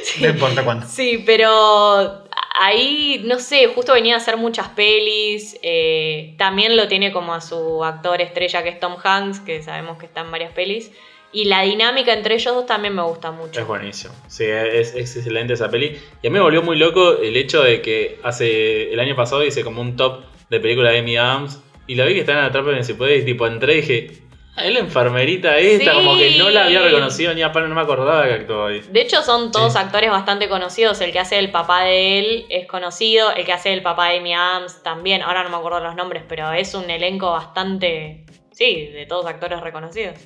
Sí. 0.02 0.22
No 0.22 0.28
importa 0.30 0.64
cuándo. 0.64 0.86
Sí, 0.86 1.22
pero 1.24 2.24
ahí, 2.60 3.22
no 3.24 3.38
sé, 3.38 3.68
justo 3.68 3.92
venía 3.94 4.14
a 4.14 4.18
hacer 4.18 4.36
muchas 4.36 4.68
pelis. 4.70 5.56
eh, 5.62 6.34
también 6.38 6.76
lo 6.76 6.88
tiene 6.88 7.12
como 7.12 7.32
a 7.34 7.40
su 7.40 7.82
actor 7.84 8.20
estrella 8.20 8.62
que 8.62 8.68
es 8.70 8.80
Tom 8.80 8.96
Hanks, 9.02 9.40
que 9.40 9.62
sabemos 9.62 9.96
que 9.98 10.06
está 10.06 10.20
en 10.22 10.30
varias 10.30 10.52
pelis. 10.52 10.90
Y 11.32 11.46
la 11.46 11.62
dinámica 11.62 12.12
entre 12.12 12.34
ellos 12.34 12.54
dos 12.54 12.66
también 12.66 12.94
me 12.94 13.02
gusta 13.02 13.30
mucho. 13.30 13.60
Es 13.60 13.66
buenísimo. 13.66 14.12
Sí, 14.28 14.44
es, 14.44 14.94
es 14.94 15.16
excelente 15.16 15.54
esa 15.54 15.70
peli. 15.70 15.98
Y 16.22 16.26
a 16.26 16.30
mí 16.30 16.34
me 16.34 16.40
volvió 16.40 16.62
muy 16.62 16.76
loco 16.76 17.18
el 17.18 17.36
hecho 17.36 17.62
de 17.62 17.80
que 17.80 18.18
hace 18.22 18.92
el 18.92 19.00
año 19.00 19.16
pasado 19.16 19.42
hice 19.44 19.64
como 19.64 19.80
un 19.80 19.96
top 19.96 20.24
de 20.50 20.60
películas 20.60 20.92
de 20.92 20.98
Amy 20.98 21.16
Adams. 21.16 21.58
Y 21.86 21.94
la 21.94 22.04
vi 22.04 22.14
que 22.14 22.20
está 22.20 22.32
en 22.32 22.38
Atrápame 22.38 22.84
si 22.84 22.94
puede. 22.94 23.16
Y 23.16 23.24
tipo 23.24 23.46
entré 23.46 23.72
y 23.74 23.80
dije, 23.80 24.10
ah, 24.56 24.66
es 24.66 24.72
la 24.74 24.80
enfermerita 24.80 25.56
esta. 25.58 25.90
Sí. 25.92 25.96
Como 25.96 26.16
que 26.18 26.36
no 26.38 26.50
la 26.50 26.66
había 26.66 26.82
reconocido 26.82 27.32
ni 27.34 27.42
a 27.42 27.50
palo, 27.50 27.66
no 27.66 27.74
me 27.74 27.80
acordaba 27.80 28.24
que 28.26 28.34
actuaba 28.34 28.68
ahí. 28.68 28.82
De 28.90 29.00
hecho, 29.00 29.22
son 29.22 29.50
todos 29.50 29.72
Sí. 29.72 29.78
actores 29.78 30.10
bastante 30.10 30.48
conocidos. 30.50 31.00
El 31.00 31.12
que 31.12 31.18
hace 31.18 31.38
el 31.38 31.50
papá 31.50 31.84
de 31.84 32.18
él 32.18 32.46
es 32.50 32.66
conocido. 32.66 33.32
El 33.34 33.44
que 33.46 33.52
hace 33.52 33.72
el 33.72 33.82
papá 33.82 34.10
de 34.10 34.18
Amy 34.18 34.34
Adams 34.34 34.82
también. 34.82 35.22
Ahora 35.22 35.42
no 35.44 35.48
me 35.50 35.56
acuerdo 35.56 35.80
los 35.80 35.94
nombres, 35.96 36.22
pero 36.28 36.52
es 36.52 36.74
un 36.74 36.90
elenco 36.90 37.30
bastante. 37.30 38.26
Sí, 38.52 38.88
de 38.92 39.06
todos 39.06 39.24
actores 39.26 39.60
reconocidos. 39.62 40.16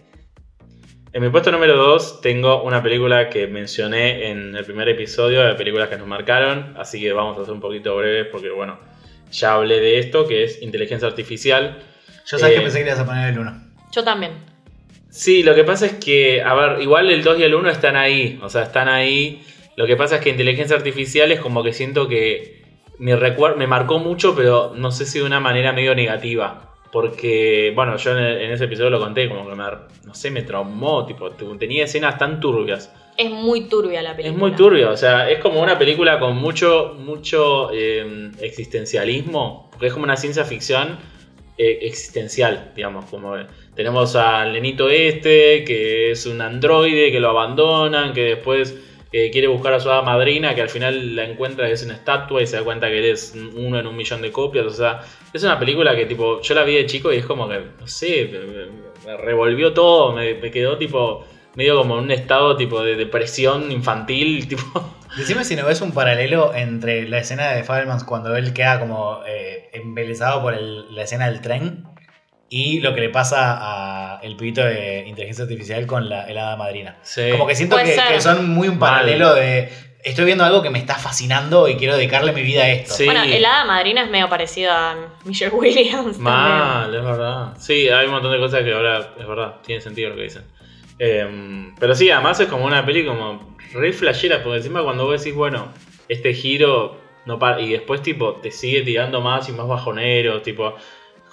En 1.17 1.23
mi 1.23 1.31
puesto 1.31 1.51
número 1.51 1.77
2 1.77 2.21
tengo 2.21 2.63
una 2.63 2.83
película 2.83 3.31
que 3.31 3.47
mencioné 3.47 4.29
en 4.29 4.55
el 4.55 4.67
primer 4.67 4.87
episodio 4.91 5.41
de 5.47 5.55
películas 5.55 5.89
que 5.89 5.97
nos 5.97 6.07
marcaron, 6.07 6.75
así 6.77 7.01
que 7.01 7.11
vamos 7.15 7.39
a 7.39 7.45
ser 7.47 7.55
un 7.55 7.61
poquito 7.61 7.97
breves 7.97 8.27
porque 8.31 8.51
bueno, 8.51 8.79
ya 9.33 9.55
hablé 9.55 9.81
de 9.81 9.99
esto, 9.99 10.29
que 10.29 10.45
es 10.45 10.61
inteligencia 10.61 11.09
artificial. 11.09 11.79
Yo 12.27 12.39
sabía 12.39 12.57
Eh, 12.57 12.59
que 12.59 12.65
pensé 12.65 12.81
que 12.81 12.89
ibas 12.89 13.01
a 13.01 13.07
poner 13.07 13.33
el 13.33 13.39
1. 13.39 13.63
Yo 13.93 14.05
también. 14.05 14.33
Sí, 15.09 15.43
lo 15.43 15.55
que 15.55 15.65
pasa 15.65 15.87
es 15.87 15.95
que, 15.95 16.43
a 16.43 16.53
ver, 16.53 16.83
igual 16.83 17.09
el 17.09 17.23
2 17.23 17.39
y 17.39 17.45
el 17.45 17.55
1 17.55 17.71
están 17.71 17.97
ahí, 17.97 18.39
o 18.43 18.51
sea, 18.51 18.65
están 18.65 18.91
ahí. 18.91 19.43
Lo 19.77 19.87
que 19.87 19.97
pasa 19.97 20.17
es 20.17 20.21
que 20.21 20.29
inteligencia 20.29 20.77
artificial 20.77 21.33
es 21.33 21.41
como 21.41 21.65
que 21.65 21.73
siento 21.73 22.09
que 22.09 22.63
mi 22.99 23.15
recuerdo 23.15 23.57
me 23.57 23.67
marcó 23.67 24.01
mucho, 24.01 24.37
pero 24.37 24.75
no 24.77 24.91
sé 24.91 25.07
si 25.07 25.21
de 25.21 25.25
una 25.25 25.41
manera 25.41 25.73
medio 25.73 25.95
negativa. 25.95 26.75
Porque, 26.93 27.73
bueno, 27.75 27.97
yo 27.97 28.13
en, 28.13 28.19
el- 28.19 28.41
en 28.43 28.51
ese 28.53 28.65
episodio 28.65 28.91
lo 28.91 29.01
conté, 29.01 29.29
como 29.29 29.49
que 29.49 29.55
me, 29.55 29.65
no 30.05 30.15
sé, 30.15 30.31
me 30.31 30.43
traumó, 30.43 31.05
tipo, 31.07 31.31
tenía 31.59 31.85
escenas 31.85 32.17
tan 32.19 32.41
turbias. 32.41 32.93
Es 33.17 33.31
muy 33.31 33.69
turbia 33.69 34.03
la 34.03 34.15
película. 34.15 34.33
Es 34.35 34.39
muy 34.39 34.53
turbio, 34.53 34.91
o 34.91 34.97
sea, 34.97 35.29
es 35.31 35.39
como 35.41 35.61
una 35.63 35.79
película 35.79 36.19
con 36.19 36.37
mucho, 36.37 36.95
mucho 36.99 37.71
eh, 37.73 38.31
existencialismo, 38.41 39.69
porque 39.73 39.87
es 39.89 39.93
como 39.93 40.05
una 40.05 40.17
ciencia 40.17 40.45
ficción 40.45 40.99
eh, 41.59 41.79
existencial, 41.83 42.73
digamos, 42.77 43.07
como 43.07 43.35
tenemos 43.75 44.15
al 44.17 44.53
nenito 44.53 44.89
este, 44.91 45.65
que 45.65 46.11
es 46.13 46.27
un 46.27 46.41
androide, 46.43 47.11
que 47.11 47.21
lo 47.21 47.31
abandonan, 47.31 48.13
que 48.13 48.23
después 48.23 48.77
eh, 49.17 49.31
quiere 49.31 49.49
buscar 49.49 49.73
a 49.73 49.81
su 49.81 49.89
madrina, 49.89 50.55
que 50.55 50.61
al 50.61 50.69
final 50.69 51.17
la 51.17 51.25
encuentra 51.25 51.67
que 51.67 51.73
es 51.73 51.83
una 51.83 51.95
estatua 51.95 52.43
y 52.43 52.47
se 52.47 52.57
da 52.57 52.65
cuenta 52.65 52.89
que 52.89 52.99
él 52.99 53.07
es 53.07 53.35
uno 53.55 53.79
en 53.79 53.87
un 53.87 53.97
millón 53.97 54.21
de 54.21 54.31
copias, 54.31 54.67
o 54.67 54.71
sea, 54.71 55.01
es 55.33 55.43
una 55.43 55.59
película 55.59 55.97
que 55.97 56.05
tipo, 56.05 56.43
yo 56.43 56.55
la 56.55 56.65
vi 56.65 56.75
de 56.75 56.85
chico 56.85 57.11
y 57.11 57.17
es 57.17 57.25
como 57.25 57.49
que, 57.49 57.63
no 57.81 57.87
sé, 57.87 58.31
me, 59.07 59.17
revolvió 59.17 59.73
todo, 59.73 60.13
me, 60.13 60.39
quedó 60.51 60.77
tipo 60.77 61.25
medio 61.55 61.79
como 61.79 61.97
en 61.97 62.05
un 62.05 62.11
estado 62.11 62.59
tipo 62.59 62.83
de 62.83 62.95
depresión 62.97 63.73
infantil, 63.73 64.47
tipo... 64.51 64.95
Decime 65.17 65.45
si 65.45 65.57
no 65.57 65.65
ves 65.65 65.81
un 65.81 65.93
paralelo 65.93 66.55
entre 66.55 67.09
la 67.09 67.19
escena 67.19 67.53
de 67.53 67.65
Fabelmans 67.65 68.05
cuando 68.05 68.37
él 68.37 68.53
queda 68.53 68.79
como 68.79 69.21
eh, 69.27 69.71
embelesado 69.73 70.43
por 70.43 70.61
la 70.61 71.03
escena 71.03 71.31
del 71.31 71.41
tren 71.41 71.87
y 72.49 72.81
lo 72.81 72.95
que 72.95 73.01
le 73.01 73.09
pasa 73.09 73.59
a 73.61 74.21
el 74.23 74.37
pibito 74.37 74.63
de 74.65 75.05
inteligencia 75.07 75.45
artificial 75.45 75.87
con 75.87 76.09
la 76.09 76.27
helada 76.27 76.57
madrina. 76.57 76.97
Sí. 77.03 77.31
Como 77.31 77.47
que 77.47 77.55
siento 77.55 77.77
que, 77.77 78.21
son 78.21 78.49
muy 78.51 78.69
un 78.69 78.79
paralelo 78.79 79.35
de 79.35 79.69
estoy 80.07 80.25
viendo 80.25 80.45
algo 80.45 80.63
que 80.63 80.71
me 80.71 80.79
está 80.79 80.95
fascinando 80.95 81.69
y 81.69 81.77
quiero 81.77 81.97
dedicarle 81.97 82.33
mi 82.33 82.43
vida 82.43 82.63
a 82.63 82.71
esto. 82.71 82.95
Sí. 82.95 83.07
Bueno, 83.07 83.25
el 83.25 83.45
hada 83.45 83.65
madrina 83.65 84.05
es 84.05 84.11
medio 84.11 84.29
parecido 84.29 84.71
a 84.73 84.95
Michelle 85.25 85.51
Williams. 85.53 86.19
Mal, 86.19 86.95
es 86.95 87.05
verdad. 87.05 87.55
Sí, 87.59 87.89
hay 87.89 88.07
un 88.07 88.13
montón 88.13 88.31
de 88.31 88.39
cosas 88.39 88.63
que 88.63 88.73
ahora 88.73 89.15
es 89.19 89.27
verdad, 89.27 89.57
tiene 89.65 89.81
sentido 89.81 90.11
lo 90.11 90.17
que 90.17 90.23
dicen. 90.23 90.45
Em, 90.99 91.75
pero 91.75 91.95
sí, 91.95 92.09
además 92.11 92.39
es 92.39 92.47
como 92.47 92.65
una 92.65 92.87
peli 92.87 93.05
como 93.05 93.57
re 93.73 93.93
flashera, 93.93 94.43
porque 94.43 94.59
encima 94.59 94.83
cuando 94.83 95.05
vos 95.05 95.21
decís, 95.21 95.37
bueno, 95.37 95.73
este 96.09 96.33
giro 96.33 96.99
no 97.27 97.41
para, 97.41 97.61
y 97.61 97.73
después 97.73 98.01
tipo 98.03 98.35
te 98.35 98.53
sigue 98.53 98.83
tirando 98.83 99.21
más 99.21 99.49
y 99.49 99.53
más 99.53 99.67
bajoneros, 99.67 100.43
tipo 100.45 100.77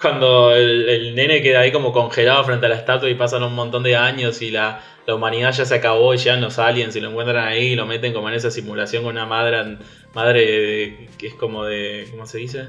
cuando 0.00 0.54
el, 0.54 0.88
el 0.88 1.14
nene 1.14 1.40
queda 1.42 1.60
ahí 1.60 1.72
como 1.72 1.92
congelado 1.92 2.44
frente 2.44 2.66
a 2.66 2.68
la 2.68 2.74
estatua 2.76 3.08
y 3.08 3.14
pasan 3.14 3.42
un 3.42 3.54
montón 3.54 3.82
de 3.82 3.96
años 3.96 4.42
y 4.42 4.50
la, 4.50 4.80
la 5.06 5.14
humanidad 5.14 5.52
ya 5.52 5.64
se 5.64 5.74
acabó 5.74 6.12
y 6.14 6.18
llegan 6.18 6.40
los 6.40 6.58
aliens 6.58 6.94
y 6.96 7.00
lo 7.00 7.08
encuentran 7.10 7.46
ahí 7.46 7.68
y 7.72 7.76
lo 7.76 7.86
meten 7.86 8.12
como 8.12 8.28
en 8.28 8.34
esa 8.34 8.50
simulación 8.50 9.02
con 9.04 9.12
una 9.12 9.26
madre, 9.26 9.78
madre 10.14 10.40
de- 10.40 11.10
que 11.18 11.28
es 11.28 11.34
como 11.34 11.64
de, 11.64 12.06
¿cómo 12.10 12.26
se 12.26 12.38
dice? 12.38 12.68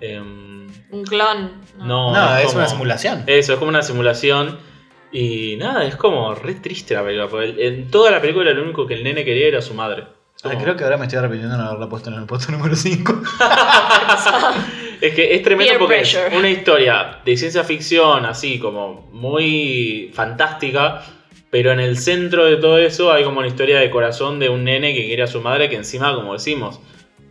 Em. 0.00 0.66
Un 0.90 1.04
clon. 1.04 1.60
no, 1.78 2.12
No, 2.12 2.36
es 2.36 2.46
como- 2.46 2.58
una 2.58 2.68
simulación. 2.68 3.24
Eso, 3.26 3.52
es 3.54 3.58
como 3.58 3.68
una 3.70 3.82
simulación. 3.82 4.58
Y 5.12 5.54
nada, 5.56 5.84
es 5.84 5.94
como 5.94 6.34
re 6.34 6.54
triste 6.56 6.92
la 6.94 7.04
película. 7.04 7.28
Porque 7.28 7.54
en 7.66 7.88
toda 7.90 8.10
la 8.10 8.20
película 8.20 8.50
lo 8.52 8.62
único 8.62 8.84
que 8.86 8.94
el 8.94 9.04
nene 9.04 9.24
quería 9.24 9.46
era 9.46 9.62
su 9.62 9.72
madre. 9.72 10.04
Ah, 10.42 10.50
creo 10.60 10.76
que 10.76 10.82
ahora 10.84 10.96
me 10.98 11.04
estoy 11.04 11.20
arrepintiendo 11.20 11.56
de 11.56 11.62
no 11.62 11.68
haberla 11.68 11.88
puesto 11.88 12.10
en 12.10 12.16
el 12.16 12.26
puesto 12.26 12.50
número 12.52 12.74
5. 12.76 13.22
Es 15.00 15.14
que 15.14 15.34
es 15.34 15.42
tremendo 15.42 15.72
Peer 15.72 15.78
porque 15.78 16.00
es 16.00 16.18
una 16.36 16.50
historia 16.50 17.20
de 17.24 17.36
ciencia 17.36 17.64
ficción, 17.64 18.24
así 18.24 18.58
como 18.58 19.08
muy 19.12 20.10
fantástica. 20.12 21.02
Pero 21.50 21.70
en 21.70 21.78
el 21.78 21.98
centro 21.98 22.46
de 22.46 22.56
todo 22.56 22.78
eso 22.78 23.12
hay 23.12 23.22
como 23.22 23.38
una 23.38 23.46
historia 23.46 23.78
de 23.78 23.88
corazón 23.88 24.40
de 24.40 24.48
un 24.48 24.64
nene 24.64 24.92
que 24.92 25.06
quiere 25.06 25.22
a 25.22 25.28
su 25.28 25.40
madre. 25.40 25.68
Que 25.68 25.76
encima, 25.76 26.12
como 26.14 26.32
decimos, 26.32 26.80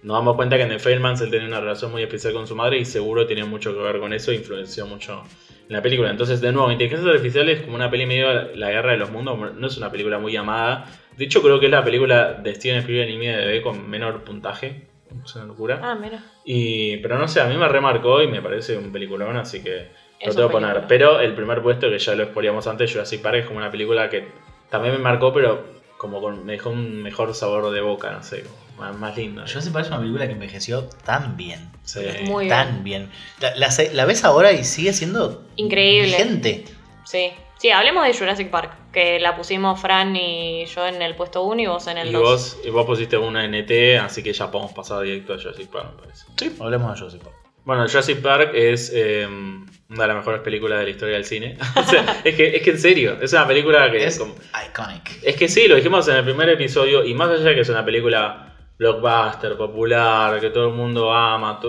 nos 0.02 0.16
damos 0.16 0.38
cuenta 0.38 0.56
que 0.56 0.64
en 0.64 0.70
The 0.70 0.80
Failmans 0.80 1.20
él 1.20 1.30
tenía 1.30 1.48
una 1.48 1.60
relación 1.60 1.92
muy 1.92 2.04
especial 2.04 2.34
con 2.34 2.48
su 2.48 2.56
madre. 2.56 2.78
Y 2.78 2.86
seguro 2.86 3.28
tenía 3.28 3.46
mucho 3.46 3.76
que 3.76 3.82
ver 3.82 4.00
con 4.00 4.14
eso. 4.14 4.32
e 4.32 4.36
Influenció 4.36 4.88
mucho 4.88 5.24
en 5.68 5.74
la 5.74 5.82
película. 5.82 6.10
Entonces, 6.10 6.40
de 6.40 6.54
nuevo, 6.54 6.72
Inteligencia 6.72 7.10
Artificial 7.10 7.50
es 7.50 7.64
como 7.64 7.76
una 7.76 7.92
peli 7.92 8.06
medio 8.06 8.56
la 8.56 8.72
guerra 8.72 8.94
de 8.94 8.98
los 8.98 9.12
mundos. 9.12 9.38
No 9.56 9.68
es 9.68 9.78
una 9.78 9.92
película 9.92 10.20
muy 10.20 10.38
amada. 10.38 10.86
De 11.18 11.26
hecho, 11.26 11.42
creo 11.42 11.60
que 11.60 11.66
es 11.66 11.72
la 11.72 11.84
película 11.84 12.34
de 12.34 12.56
Steven 12.56 12.80
Spielberg 12.80 13.10
en 13.10 13.22
IMDb 13.22 13.62
con 13.62 13.90
menor 13.90 14.24
puntaje. 14.24 14.93
Es 15.26 15.36
una 15.36 15.46
locura. 15.46 15.80
Ah, 15.84 15.96
mira. 15.96 16.24
Y, 16.46 16.98
pero 16.98 17.18
no 17.18 17.28
sé, 17.28 17.42
a 17.42 17.46
mí 17.46 17.58
me 17.58 17.68
remarcó 17.68 18.22
y 18.22 18.28
me 18.28 18.42
parece 18.42 18.78
un 18.78 18.92
peliculón, 18.92 19.36
así 19.38 19.62
que 19.64 19.92
Es 20.20 20.28
lo 20.30 20.34
tengo 20.36 20.48
que 20.50 20.54
poner. 20.54 20.84
Pero 20.88 21.20
el 21.20 21.34
primer 21.36 21.62
puesto, 21.62 21.90
que 21.90 22.00
ya 22.00 22.16
lo 22.16 22.24
exponíamos 22.24 22.68
antes, 22.68 22.92
Jurassic 22.92 23.22
Park, 23.22 23.38
es 23.38 23.46
como 23.46 23.58
una 23.60 23.72
película 23.72 24.10
que 24.10 24.28
también 24.70 24.94
me 24.96 25.00
marcó, 25.00 25.34
pero 25.34 25.66
como 25.98 26.20
con, 26.22 26.46
me 26.46 26.54
dejó 26.54 26.70
un 26.72 27.02
mejor 27.02 27.34
sabor 27.34 27.72
de 27.72 27.80
boca, 27.82 28.12
no 28.12 28.24
sé, 28.24 28.44
como 28.44 28.56
más, 28.78 28.98
más 28.98 29.16
lindo. 29.16 29.46
Yo 29.46 29.62
se 29.62 29.72
parece 29.72 29.92
una 29.92 30.00
película 30.00 30.26
que 30.28 30.34
envejeció 30.34 30.90
tan 31.06 31.38
bien. 31.38 31.72
Sí. 31.84 32.02
Muy 32.26 32.50
tan 32.50 32.84
bien. 32.84 33.10
La, 33.40 33.70
la 33.94 34.06
ves 34.06 34.24
ahora 34.26 34.52
y 34.52 34.64
sigue 34.64 34.92
siendo 34.94 35.46
Increíble. 35.56 36.08
vigente. 36.08 36.66
Sí. 37.06 37.32
Sí, 37.58 37.70
hablemos 37.72 38.06
de 38.06 38.14
Jurassic 38.14 38.50
Park, 38.50 38.74
que 38.94 39.20
la 39.20 39.36
pusimos 39.36 39.82
Fran 39.82 40.16
y 40.16 40.66
yo 40.68 40.88
en 40.88 41.02
el 41.02 41.16
puesto 41.16 41.44
1 41.44 41.62
y 41.62 41.66
vos 41.66 41.88
en 41.88 41.98
el 41.98 42.10
Y 42.10 42.12
2. 42.14 42.22
vos, 42.22 42.60
y 42.64 42.70
vos 42.70 42.86
pusiste 42.86 43.18
una 43.18 43.44
NT, 43.48 43.98
así 44.00 44.22
que 44.24 44.32
ya 44.32 44.50
podemos 44.52 44.72
pasar 44.74 45.02
directo 45.02 45.34
a 45.34 45.38
Jurassic 45.38 45.68
Park, 45.70 45.94
me 45.96 46.02
parece. 46.04 46.26
Sí, 46.38 46.56
hablemos 46.62 46.94
de 46.94 47.00
Jurassic 47.00 47.22
Park. 47.24 47.36
Bueno, 47.66 47.88
Jurassic 47.88 48.22
Park 48.22 48.52
es 48.54 48.92
eh, 48.94 49.26
una 49.28 50.02
de 50.02 50.08
las 50.08 50.18
mejores 50.18 50.42
películas 50.42 50.80
de 50.80 50.84
la 50.86 50.90
historia 50.92 51.16
del 51.16 51.26
cine. 51.26 51.58
O 51.76 51.84
sea, 51.84 52.22
es, 52.24 52.36
que, 52.36 52.56
es 52.56 52.62
que 52.62 52.70
en 52.72 52.80
serio, 52.80 53.18
es 53.22 53.34
una 53.34 53.48
película 53.48 53.90
que 53.92 54.06
Es 54.06 54.20
como- 54.20 54.36
iconic. 54.70 55.20
Es 55.24 55.36
que 55.36 55.48
sí, 55.48 55.68
lo 55.68 55.76
dijimos 55.76 56.08
en 56.08 56.18
el 56.18 56.24
primer 56.24 56.50
episodio, 56.50 57.04
y 57.04 57.14
más 57.14 57.30
allá 57.30 57.50
de 57.50 57.56
que 57.56 57.62
es 57.62 57.70
una 57.70 57.84
película 57.84 58.53
blockbuster, 58.78 59.56
popular, 59.56 60.40
que 60.40 60.50
todo 60.50 60.70
el 60.70 60.74
mundo 60.74 61.14
ama, 61.14 61.60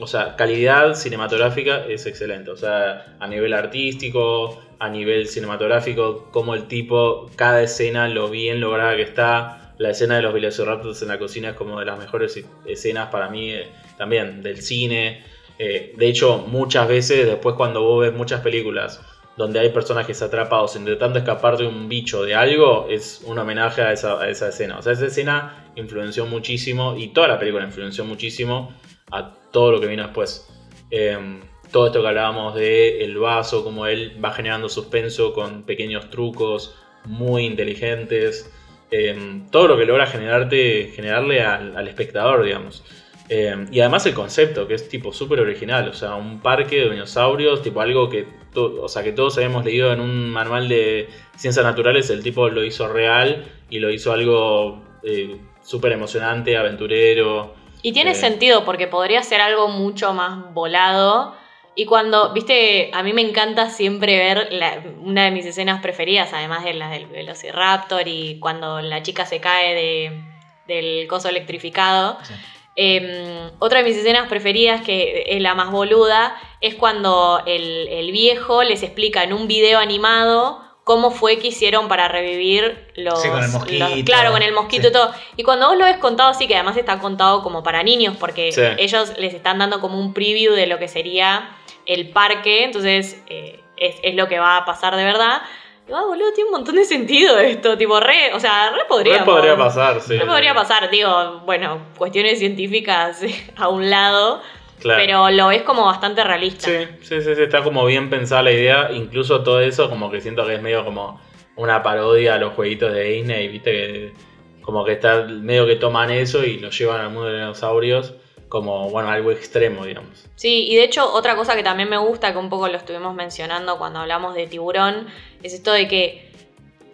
o 0.00 0.06
sea, 0.06 0.34
calidad 0.36 0.94
cinematográfica 0.94 1.84
es 1.86 2.06
excelente, 2.06 2.50
o 2.50 2.56
sea, 2.56 3.16
a 3.20 3.26
nivel 3.28 3.52
artístico, 3.52 4.62
a 4.78 4.88
nivel 4.88 5.28
cinematográfico, 5.28 6.28
como 6.32 6.54
el 6.54 6.66
tipo, 6.66 7.30
cada 7.36 7.62
escena, 7.62 8.08
lo 8.08 8.28
bien 8.28 8.60
lograda 8.60 8.96
que 8.96 9.02
está, 9.02 9.74
la 9.78 9.90
escena 9.90 10.16
de 10.16 10.22
los 10.22 10.32
velociraptors 10.32 11.02
en 11.02 11.08
la 11.08 11.18
cocina 11.18 11.50
es 11.50 11.54
como 11.54 11.78
de 11.80 11.86
las 11.86 11.98
mejores 11.98 12.42
escenas 12.64 13.08
para 13.10 13.28
mí 13.28 13.50
eh, 13.50 13.68
también 13.98 14.42
del 14.42 14.60
cine, 14.62 15.22
Eh, 15.58 15.94
de 15.96 16.06
hecho, 16.08 16.38
muchas 16.48 16.88
veces 16.88 17.26
después 17.26 17.54
cuando 17.54 17.80
vos 17.82 18.00
ves 18.00 18.12
muchas 18.12 18.40
películas 18.40 19.00
donde 19.36 19.60
hay 19.60 19.70
personajes 19.70 20.20
atrapados 20.22 20.76
intentando 20.76 21.18
escapar 21.18 21.56
de 21.56 21.66
un 21.66 21.88
bicho, 21.88 22.24
de 22.24 22.34
algo, 22.34 22.86
es 22.90 23.20
un 23.24 23.38
homenaje 23.38 23.82
a 23.82 23.88
a 23.88 24.28
esa 24.28 24.48
escena. 24.48 24.78
O 24.78 24.82
sea, 24.82 24.92
esa 24.92 25.06
escena 25.06 25.63
influenció 25.76 26.26
muchísimo 26.26 26.96
y 26.96 27.08
toda 27.08 27.28
la 27.28 27.38
película 27.38 27.64
influenció 27.64 28.04
muchísimo 28.04 28.74
a 29.10 29.34
todo 29.50 29.72
lo 29.72 29.80
que 29.80 29.86
vino 29.86 30.02
después. 30.02 30.48
Eh, 30.90 31.40
todo 31.70 31.86
esto 31.86 32.02
que 32.02 32.08
hablábamos 32.08 32.54
de 32.54 33.04
el 33.04 33.18
vaso, 33.18 33.64
como 33.64 33.86
él 33.86 34.16
va 34.24 34.30
generando 34.32 34.68
suspenso 34.68 35.32
con 35.32 35.64
pequeños 35.64 36.08
trucos 36.08 36.76
muy 37.04 37.44
inteligentes. 37.44 38.50
Eh, 38.90 39.42
todo 39.50 39.68
lo 39.68 39.76
que 39.76 39.84
logra 39.84 40.06
generarle 40.06 41.42
al, 41.42 41.88
espectador, 41.88 42.44
digamos. 42.44 42.84
Eh, 43.28 43.66
y 43.72 43.80
además 43.80 44.06
el 44.06 44.14
concepto, 44.14 44.68
que 44.68 44.74
es 44.74 44.88
tipo 44.88 45.12
súper 45.12 45.40
original, 45.40 45.88
o 45.88 45.94
sea, 45.94 46.14
un 46.14 46.40
parque 46.40 46.76
de 46.76 46.90
dinosaurios, 46.90 47.62
tipo 47.62 47.80
algo 47.80 48.08
que, 48.08 48.26
o 48.54 48.88
sea, 48.88 49.02
que 49.02 49.12
todos 49.12 49.36
habíamos 49.38 49.64
leído 49.64 49.92
en 49.92 50.00
un 50.00 50.30
manual 50.30 50.68
de 50.68 51.08
ciencias 51.36 51.64
naturales, 51.64 52.10
el 52.10 52.22
tipo 52.22 52.48
lo 52.50 52.62
hizo 52.62 52.86
real 52.86 53.46
y 53.70 53.80
lo 53.80 53.90
hizo 53.90 54.12
algo 54.12 54.84
eh, 55.02 55.38
súper 55.64 55.92
emocionante, 55.92 56.56
aventurero. 56.56 57.54
Y 57.82 57.92
tiene 57.92 58.12
Eh. 58.12 58.14
sentido 58.14 58.64
porque 58.64 58.86
podría 58.86 59.22
ser 59.22 59.40
algo 59.40 59.68
mucho 59.68 60.12
más 60.14 60.52
volado. 60.54 61.34
Y 61.76 61.86
cuando, 61.86 62.32
viste, 62.32 62.90
a 62.94 63.02
mí 63.02 63.12
me 63.12 63.22
encanta 63.22 63.68
siempre 63.68 64.16
ver 64.16 64.48
la- 64.52 64.80
una 65.00 65.24
de 65.24 65.32
mis 65.32 65.44
escenas 65.44 65.80
preferidas, 65.82 66.32
además 66.32 66.62
de 66.64 66.74
las 66.74 66.92
del 66.92 67.06
Velociraptor 67.06 68.06
y 68.06 68.38
cuando 68.38 68.80
la 68.80 69.02
chica 69.02 69.26
se 69.26 69.40
cae 69.40 69.74
de, 69.74 70.22
del 70.68 71.08
coso 71.08 71.28
electrificado. 71.28 72.16
Sí. 72.22 72.34
Eh, 72.76 73.50
otra 73.58 73.78
de 73.82 73.84
mis 73.88 73.96
escenas 73.96 74.28
preferidas, 74.28 74.82
que 74.82 75.24
es 75.28 75.40
la 75.40 75.54
más 75.54 75.70
boluda, 75.70 76.36
es 76.60 76.74
cuando 76.74 77.42
el, 77.46 77.88
el 77.88 78.10
viejo 78.12 78.62
les 78.62 78.82
explica 78.82 79.22
en 79.24 79.32
un 79.32 79.46
video 79.48 79.78
animado 79.78 80.60
cómo 80.84 81.10
fue 81.10 81.38
que 81.38 81.48
hicieron 81.48 81.88
para 81.88 82.08
revivir 82.08 82.92
los... 82.94 83.20
Sí, 83.22 83.28
con 83.30 83.42
el 83.42 83.50
mosquito. 83.50 83.88
los- 83.88 84.02
claro, 84.04 84.32
con 84.32 84.42
el 84.42 84.52
mosquito 84.52 84.82
Sí. 84.82 84.88
y 84.88 84.92
todo. 84.92 85.12
Y 85.36 85.42
cuando 85.42 85.68
vos 85.68 85.78
lo 85.78 85.84
ves 85.86 85.96
contado 85.96 86.30
así, 86.30 86.46
que 86.46 86.54
además 86.54 86.76
está 86.76 86.98
contado 86.98 87.42
como 87.42 87.62
para 87.62 87.82
niños, 87.82 88.16
porque 88.20 88.52
Sí. 88.52 88.60
ellos 88.78 89.14
les 89.18 89.32
están 89.34 89.58
dando 89.58 89.80
como 89.80 89.98
un 89.98 90.12
preview 90.12 90.52
de 90.54 90.66
lo 90.66 90.78
que 90.78 90.88
sería 90.88 91.56
el 91.86 92.10
parque, 92.10 92.64
entonces 92.64 93.22
eh, 93.28 93.60
es, 93.76 93.96
es 94.02 94.14
lo 94.14 94.28
que 94.28 94.38
va 94.38 94.58
a 94.58 94.64
pasar 94.66 94.94
de 94.96 95.04
verdad. 95.04 95.40
Y 95.88 95.92
va, 95.92 96.02
boludo, 96.04 96.32
tiene 96.34 96.48
un 96.48 96.56
montón 96.56 96.76
de 96.76 96.84
sentido 96.86 97.38
esto, 97.38 97.76
tipo, 97.76 98.00
re, 98.00 98.32
o 98.32 98.40
sea, 98.40 98.70
re 98.70 98.84
podría 98.88 99.18
Re 99.18 99.24
podría 99.24 99.56
pasar, 99.56 100.00
sí. 100.00 100.16
no 100.16 100.26
podría 100.26 100.54
pasar, 100.54 100.88
digo, 100.90 101.40
bueno, 101.44 101.78
cuestiones 101.98 102.38
científicas 102.38 103.20
a 103.56 103.68
un 103.68 103.90
lado, 103.90 104.40
Claro. 104.80 105.00
pero 105.00 105.30
lo 105.30 105.48
ves 105.48 105.62
como 105.62 105.86
bastante 105.86 106.22
realista. 106.24 106.66
Sí, 106.66 106.86
sí, 107.00 107.22
sí, 107.22 107.34
sí, 107.34 107.42
está 107.42 107.62
como 107.62 107.86
bien 107.86 108.10
pensada 108.10 108.42
la 108.42 108.52
idea. 108.52 108.90
Incluso 108.92 109.42
todo 109.42 109.60
eso, 109.60 109.88
como 109.88 110.10
que 110.10 110.20
siento 110.20 110.46
que 110.46 110.54
es 110.54 110.62
medio 110.62 110.84
como 110.84 111.20
una 111.56 111.82
parodia 111.82 112.34
a 112.34 112.38
los 112.38 112.52
jueguitos 112.54 112.92
de 112.92 113.04
Disney, 113.04 113.48
viste 113.48 113.70
que 113.70 114.12
como 114.60 114.84
que 114.84 114.92
está 114.92 115.24
medio 115.24 115.66
que 115.66 115.76
toman 115.76 116.10
eso 116.10 116.42
y 116.44 116.58
lo 116.58 116.70
llevan 116.70 117.00
al 117.00 117.10
mundo 117.10 117.26
de 117.26 117.32
los 117.32 117.40
dinosaurios 117.40 118.14
como, 118.48 118.88
bueno, 118.88 119.10
algo 119.10 119.30
extremo, 119.30 119.84
digamos. 119.84 120.26
Sí, 120.36 120.66
y 120.68 120.76
de 120.76 120.84
hecho 120.84 121.12
otra 121.12 121.34
cosa 121.36 121.56
que 121.56 121.62
también 121.62 121.90
me 121.90 121.98
gusta, 121.98 122.32
que 122.32 122.38
un 122.38 122.48
poco 122.48 122.68
lo 122.68 122.76
estuvimos 122.76 123.14
mencionando 123.14 123.78
cuando 123.78 124.00
hablamos 124.00 124.34
de 124.34 124.46
tiburón, 124.46 125.08
es 125.42 125.54
esto 125.54 125.72
de 125.72 125.88
que 125.88 126.30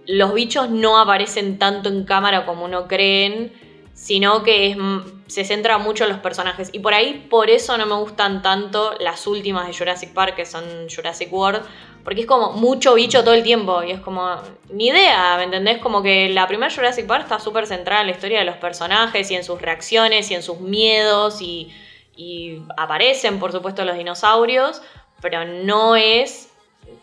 los 0.07 0.33
bichos 0.35 0.70
no 0.70 0.99
aparecen 0.99 1.59
tanto 1.59 1.89
en 1.89 2.05
cámara 2.05 2.47
como 2.47 2.64
uno 2.64 2.89
creen, 2.89 3.53
sino 4.01 4.43
que 4.43 4.75
se 5.27 5.45
centra 5.45 5.77
mucho 5.77 6.05
en 6.05 6.11
los 6.11 6.21
personajes. 6.21 6.71
Y 6.73 6.79
por 6.79 6.95
ahí, 6.95 7.27
por 7.29 7.51
eso 7.51 7.77
no 7.77 7.85
me 7.85 7.97
gustan 7.97 8.41
tanto 8.41 8.95
las 8.99 9.27
últimas 9.27 9.67
de 9.67 9.75
Jurassic 9.75 10.15
Park, 10.15 10.37
que 10.37 10.47
son 10.47 10.65
Jurassic 10.89 11.31
World, 11.31 11.61
porque 12.03 12.23
es 12.23 12.27
como 12.27 12.53
mucho 12.53 12.95
bicho 12.95 13.23
todo 13.23 13.35
el 13.35 13.43
tiempo. 13.43 13.83
Y 13.83 13.91
es 13.91 14.01
como, 14.01 14.37
ni 14.71 14.87
idea, 14.87 15.37
¿me 15.37 15.45
entendés? 15.45 15.79
Como 15.79 16.03
que 16.03 16.31
la 16.31 16.47
primera 16.47 16.75
Jurassic 16.75 17.07
Park 17.07 17.25
está 17.25 17.41
súper 17.41 17.67
centrada 17.67 18.01
en 18.01 18.07
la 18.07 18.15
historia 18.15 18.39
de 18.39 18.47
los 18.47 18.57
personajes 18.57 19.31
y 19.31 19.35
en 19.35 19.45
sus 19.45 19.61
reacciones 19.61 20.31
y 20.31 20.35
en 20.35 20.43
sus 20.43 20.61
miedos 20.61 21.43
y 21.43 21.71
aparecen, 22.79 23.39
por 23.39 23.53
supuesto, 23.53 23.85
los 23.85 23.99
dinosaurios, 23.99 24.81
pero 25.21 25.45
no 25.45 25.95
es 25.95 26.51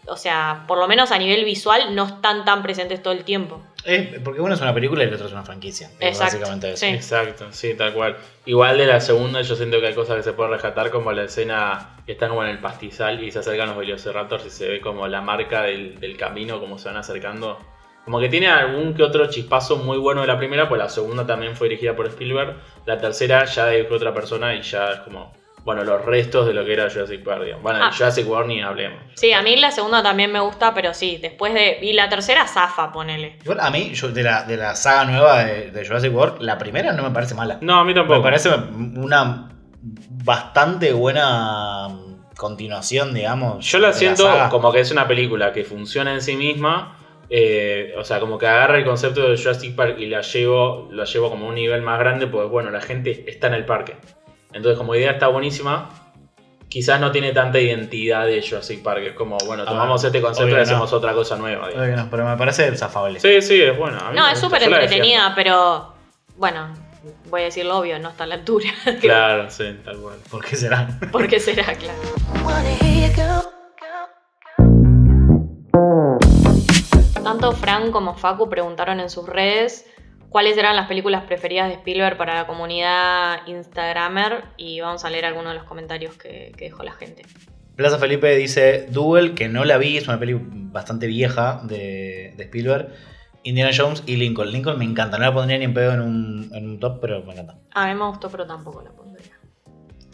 o 0.08 0.16
sea, 0.16 0.64
por 0.68 0.78
lo 0.78 0.88
menos 0.88 1.12
a 1.12 1.18
nivel 1.18 1.44
visual, 1.46 1.94
no 1.94 2.06
están 2.06 2.46
tan 2.46 2.64
presentes 2.64 3.02
todo 3.04 3.14
el 3.14 3.24
tiempo. 3.24 3.62
Es- 3.88 4.20
porque 4.20 4.42
uno 4.42 4.54
es 4.54 4.60
una 4.62 4.74
película 4.74 5.04
y 5.04 5.08
el 5.08 5.14
otro 5.14 5.28
es 5.28 5.32
una 5.34 5.44
franquicia. 5.44 5.88
Es 6.00 6.10
Exacto, 6.10 6.24
Básicamente 6.40 6.68
eso. 6.72 6.78
sí. 6.78 6.88
Exacto, 6.88 7.46
sí, 7.52 7.74
tal 7.76 7.94
cual. 7.94 8.18
Igual 8.46 8.78
de 8.78 8.86
la 8.86 9.00
segunda 9.00 9.42
yo 9.42 9.56
siento 9.56 9.80
que 9.80 9.88
hay 9.88 9.94
cosas 9.94 10.18
que 10.18 10.24
se 10.24 10.34
pueden 10.34 10.52
rescatar 10.52 10.92
como 10.92 11.12
la 11.14 11.24
escena 11.24 11.96
que 12.06 12.12
están 12.12 12.30
como 12.30 12.44
en 12.44 12.50
el 12.50 12.60
pastizal 12.60 13.24
y 13.24 13.32
se 13.32 13.40
acercan 13.40 13.70
los 13.70 13.78
velociraptors 13.78 14.46
y 14.46 14.50
se 14.50 14.68
ve 14.68 14.82
como 14.82 15.08
la 15.08 15.22
marca 15.22 15.64
del, 15.64 16.00
del 16.00 16.18
camino, 16.18 16.60
como 16.60 16.78
se 16.78 16.90
van 16.90 16.98
acercando. 16.98 17.58
Como 18.04 18.20
que 18.20 18.30
tiene 18.30 18.48
algún 18.48 18.94
que 18.94 19.04
otro 19.04 19.30
chispazo 19.30 19.78
muy 19.78 19.98
bueno 19.98 20.22
de 20.22 20.28
la 20.28 20.38
primera, 20.38 20.68
pues 20.70 20.80
la 20.80 20.90
segunda 20.90 21.26
también 21.26 21.56
fue 21.56 21.68
dirigida 21.70 21.96
por 21.96 22.08
Spielberg. 22.08 22.56
La 22.86 22.98
tercera 22.98 23.44
ya 23.46 23.68
dirigió 23.70 23.96
otra 23.96 24.14
persona 24.14 24.54
y 24.56 24.62
ya 24.62 24.92
es 24.92 25.00
como, 25.00 25.34
bueno, 25.68 25.84
los 25.84 26.06
restos 26.06 26.48
de 26.48 26.54
lo 26.54 26.64
que 26.64 26.72
era 26.72 26.90
Jurassic 26.90 27.22
Park. 27.26 27.44
digamos. 27.44 27.62
Bueno, 27.62 27.80
Ah. 27.84 27.92
Jurassic 27.92 28.26
World 28.26 28.48
ni 28.48 28.62
hablemos. 28.62 29.00
Sí, 29.16 29.34
a 29.34 29.42
mí 29.42 29.58
la 29.58 29.70
segunda 29.72 30.02
también 30.02 30.32
me 30.32 30.40
gusta, 30.40 30.74
pero 30.74 30.94
sí, 30.94 31.20
después 31.22 31.54
de. 31.54 31.80
Y 31.82 31.92
la 31.92 32.08
tercera, 32.08 32.48
zafa, 32.48 32.90
ponele. 32.94 33.38
Igual 33.44 33.60
a 33.60 33.70
mí, 33.70 33.92
yo, 33.94 34.08
de, 34.08 34.24
la, 34.24 34.44
de 34.44 34.56
la 34.56 34.76
saga 34.76 35.04
nueva 35.04 35.44
de, 35.44 35.72
de 35.72 35.86
Jurassic 35.86 36.16
World, 36.16 36.42
la 36.42 36.58
primera 36.58 36.94
no 36.94 37.04
me 37.04 37.12
parece 37.12 37.36
mala. 37.36 37.58
No, 37.60 37.80
a 37.80 37.84
mí 37.84 37.94
tampoco. 37.94 38.20
Me 38.20 38.24
parece 38.24 38.50
una 38.96 39.50
bastante 40.24 40.94
buena 40.94 41.90
continuación, 42.38 43.14
digamos. 43.14 43.66
Yo 43.66 43.80
la 43.80 43.92
siento 43.92 44.30
como 44.50 44.72
que 44.72 44.80
es 44.80 44.92
una 44.92 45.06
película 45.06 45.52
que 45.52 45.64
funciona 45.66 46.14
en 46.14 46.22
sí 46.22 46.38
misma. 46.38 46.94
eh, 47.30 47.94
o 47.98 48.06
sea, 48.06 48.22
como 48.22 48.38
que 48.38 48.48
agarra 48.48 48.78
el 48.78 48.86
concepto 48.86 49.30
de 49.30 49.36
Jurassic 49.38 49.76
Park 49.76 49.98
y 50.00 50.06
la 50.06 50.22
llevo, 50.22 50.88
la 50.94 51.04
llevo 51.04 51.30
como 51.30 51.48
a 51.48 51.50
un 51.50 51.56
nivel 51.56 51.82
más 51.82 52.00
grande, 52.00 52.26
pues 52.28 52.48
bueno, 52.48 52.70
la 52.72 52.80
gente 52.80 53.26
está 53.28 53.48
en 53.48 53.54
el 53.56 53.66
parque. 53.66 53.98
Entonces, 54.54 54.78
como 54.78 54.96
idea 54.96 55.12
está 55.12 55.28
buenísima. 55.28 55.90
Quizás 56.70 57.00
no 57.00 57.12
tiene 57.12 57.32
tanta 57.32 57.60
identidad 57.60 58.26
de 58.26 58.42
Jurassic 58.46 58.84
Park. 58.84 59.02
Es 59.04 59.14
como, 59.14 59.38
bueno, 59.46 59.64
Ah, 59.64 59.70
tomamos 59.70 60.04
este 60.04 60.22
concepto 60.22 60.56
y 60.58 60.60
hacemos 60.60 60.92
no. 60.92 60.98
otra 60.98 61.14
cosa 61.14 61.38
nueva. 61.38 61.68
Obvio 61.70 61.96
no, 61.96 62.10
pero 62.10 62.26
me 62.26 62.36
parece 62.36 62.76
zafable. 62.76 63.20
Sí, 63.22 63.42
sí, 63.42 63.62
es 63.62 63.70
a 63.80 64.10
mí 64.12 64.16
No, 64.18 64.28
es 64.28 64.40
súper 64.40 64.64
entretenida, 64.64 65.34
pero. 65.36 65.94
Bueno, 66.36 66.74
voy 67.30 67.42
a 67.42 67.46
decir 67.46 67.66
lo 67.66 67.78
obvio, 67.80 67.98
no 68.00 68.10
está 68.10 68.26
a 68.26 68.28
la 68.28 68.36
altura. 68.36 68.70
Claro, 69.02 69.50
sí, 69.50 69.80
tal 69.86 69.98
cual. 69.98 70.18
¿Por 70.30 70.44
qué 70.44 70.56
será? 70.56 70.88
¿Por 71.12 71.28
qué 71.28 71.40
será, 71.40 71.64
claro? 71.76 72.00
Tanto 77.24 77.52
Fran 77.54 77.92
como 77.92 78.16
Facu 78.16 78.50
preguntaron 78.50 79.00
en 79.00 79.10
sus 79.10 79.28
redes 79.28 79.86
cuáles 80.30 80.58
eran 80.58 80.76
las 80.76 80.88
películas 80.88 81.24
preferidas 81.24 81.68
de 81.68 81.76
Spielberg 81.76 82.18
para 82.18 82.36
la 82.36 82.48
comunidad 82.48 83.46
Instagramer 83.48 84.44
y 84.58 84.82
vamos 84.82 85.06
a 85.06 85.10
leer 85.10 85.26
algunos 85.26 85.54
de 85.54 85.60
los 85.60 85.68
comentarios 85.68 86.16
que, 86.18 86.52
que 86.58 86.66
dejó 86.66 86.84
la 86.84 86.94
gente. 86.94 87.24
Plaza 87.76 88.00
Felipe 88.00 88.36
dice 88.36 88.88
Duel, 88.90 89.36
que 89.36 89.48
no 89.48 89.64
la 89.64 89.78
vi, 89.78 89.98
es 89.98 90.08
una 90.08 90.20
peli 90.20 90.36
bastante 90.40 91.06
vieja 91.06 91.62
de, 91.64 92.34
de 92.36 92.44
Spielberg. 92.44 92.90
Indiana 93.44 93.72
Jones 93.76 94.04
y 94.06 94.16
Lincoln. 94.16 94.52
Lincoln 94.52 94.78
me 94.78 94.84
encanta, 94.84 95.18
no 95.18 95.26
la 95.26 95.34
pondría 95.34 95.58
ni 95.60 95.66
en 95.66 95.74
pedo 95.74 95.94
en 95.94 96.02
un, 96.02 96.50
en 96.54 96.70
un 96.70 96.80
top, 96.80 97.00
pero 97.00 97.24
me 97.24 97.34
encanta. 97.34 97.60
A 97.76 97.88
mí 97.88 97.94
me 97.94 98.06
gustó, 98.08 98.30
pero 98.30 98.46
tampoco 98.46 98.82
la 98.82 98.92
pondría. 98.92 99.38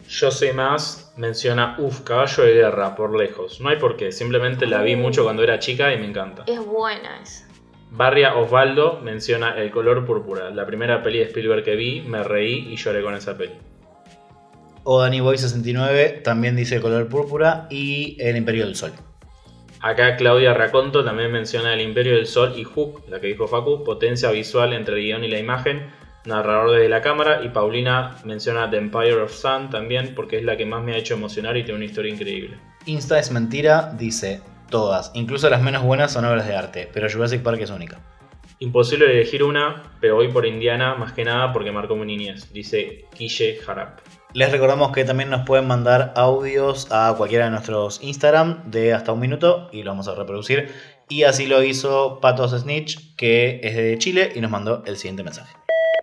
Yo 0.06 0.30
sé 0.30 0.52
más, 0.52 1.14
menciona, 1.16 1.74
uff, 1.78 2.02
caballo 2.02 2.44
de 2.44 2.52
guerra, 2.52 2.94
por 2.94 3.18
lejos. 3.18 3.60
No 3.60 3.70
hay 3.70 3.78
por 3.78 3.96
qué, 3.96 4.12
simplemente 4.12 4.66
la 4.66 4.82
vi 4.82 4.94
mucho 4.94 5.24
cuando 5.24 5.42
era 5.42 5.58
chica 5.58 5.92
y 5.92 5.98
me 5.98 6.06
encanta. 6.06 6.44
Es 6.46 6.64
buena 6.64 7.20
esa. 7.22 7.48
Barria 7.96 8.34
Osvaldo 8.34 8.98
menciona 9.04 9.56
El 9.56 9.70
color 9.70 10.04
púrpura, 10.04 10.50
la 10.50 10.66
primera 10.66 11.00
peli 11.00 11.20
de 11.20 11.26
Spielberg 11.26 11.62
que 11.62 11.76
vi, 11.76 12.00
me 12.00 12.24
reí 12.24 12.66
y 12.72 12.74
lloré 12.74 13.04
con 13.04 13.14
esa 13.14 13.38
peli. 13.38 13.52
O 14.82 15.00
Danny 15.00 15.20
Boy 15.20 15.38
69 15.38 16.22
también 16.24 16.56
dice 16.56 16.80
Color 16.80 17.08
Púrpura 17.08 17.68
y 17.70 18.16
El 18.18 18.36
Imperio 18.36 18.66
del 18.66 18.74
Sol. 18.74 18.90
Acá 19.80 20.16
Claudia 20.16 20.54
Raconto 20.54 21.04
también 21.04 21.30
menciona 21.30 21.72
El 21.72 21.82
Imperio 21.82 22.16
del 22.16 22.26
Sol 22.26 22.54
y 22.56 22.64
Hook, 22.64 23.04
la 23.08 23.20
que 23.20 23.28
dijo 23.28 23.46
Facu, 23.46 23.84
potencia 23.84 24.32
visual 24.32 24.72
entre 24.72 24.96
el 24.96 25.02
guion 25.04 25.22
y 25.22 25.28
la 25.28 25.38
imagen, 25.38 25.86
narrador 26.24 26.72
desde 26.72 26.88
la 26.88 27.00
cámara, 27.00 27.44
y 27.44 27.50
Paulina 27.50 28.16
menciona 28.24 28.68
The 28.68 28.78
Empire 28.78 29.22
of 29.22 29.32
Sun 29.32 29.70
también 29.70 30.16
porque 30.16 30.38
es 30.38 30.44
la 30.44 30.56
que 30.56 30.66
más 30.66 30.82
me 30.82 30.94
ha 30.94 30.98
hecho 30.98 31.14
emocionar 31.14 31.56
y 31.56 31.62
tiene 31.62 31.76
una 31.76 31.84
historia 31.84 32.12
increíble. 32.12 32.56
Insta 32.86 33.20
es 33.20 33.30
mentira, 33.30 33.94
dice 33.96 34.40
todas, 34.70 35.10
incluso 35.14 35.48
las 35.50 35.62
menos 35.62 35.82
buenas 35.82 36.12
son 36.12 36.24
obras 36.24 36.46
de 36.46 36.56
arte, 36.56 36.90
pero 36.92 37.08
Jurassic 37.10 37.42
Park 37.42 37.60
es 37.60 37.70
única. 37.70 38.00
Imposible 38.60 39.06
elegir 39.06 39.42
una, 39.42 39.82
pero 40.00 40.14
voy 40.14 40.28
por 40.28 40.46
Indiana 40.46 40.94
más 40.94 41.12
que 41.12 41.24
nada 41.24 41.52
porque 41.52 41.72
marcó 41.72 41.96
mi 41.96 42.06
niñez, 42.06 42.52
dice 42.52 43.04
Guille 43.18 43.58
Harap. 43.66 44.00
Les 44.32 44.50
recordamos 44.50 44.90
que 44.90 45.04
también 45.04 45.30
nos 45.30 45.46
pueden 45.46 45.66
mandar 45.66 46.12
audios 46.16 46.88
a 46.90 47.14
cualquiera 47.16 47.44
de 47.44 47.52
nuestros 47.52 48.02
Instagram 48.02 48.68
de 48.68 48.92
hasta 48.92 49.12
un 49.12 49.20
minuto 49.20 49.68
y 49.70 49.82
lo 49.82 49.92
vamos 49.92 50.08
a 50.08 50.14
reproducir. 50.14 50.72
Y 51.08 51.24
así 51.24 51.46
lo 51.46 51.62
hizo 51.62 52.18
Patos 52.20 52.50
Snitch, 52.52 53.14
que 53.16 53.60
es 53.62 53.76
de 53.76 53.96
Chile, 53.98 54.32
y 54.34 54.40
nos 54.40 54.50
mandó 54.50 54.82
el 54.86 54.96
siguiente 54.96 55.22
mensaje. 55.22 55.54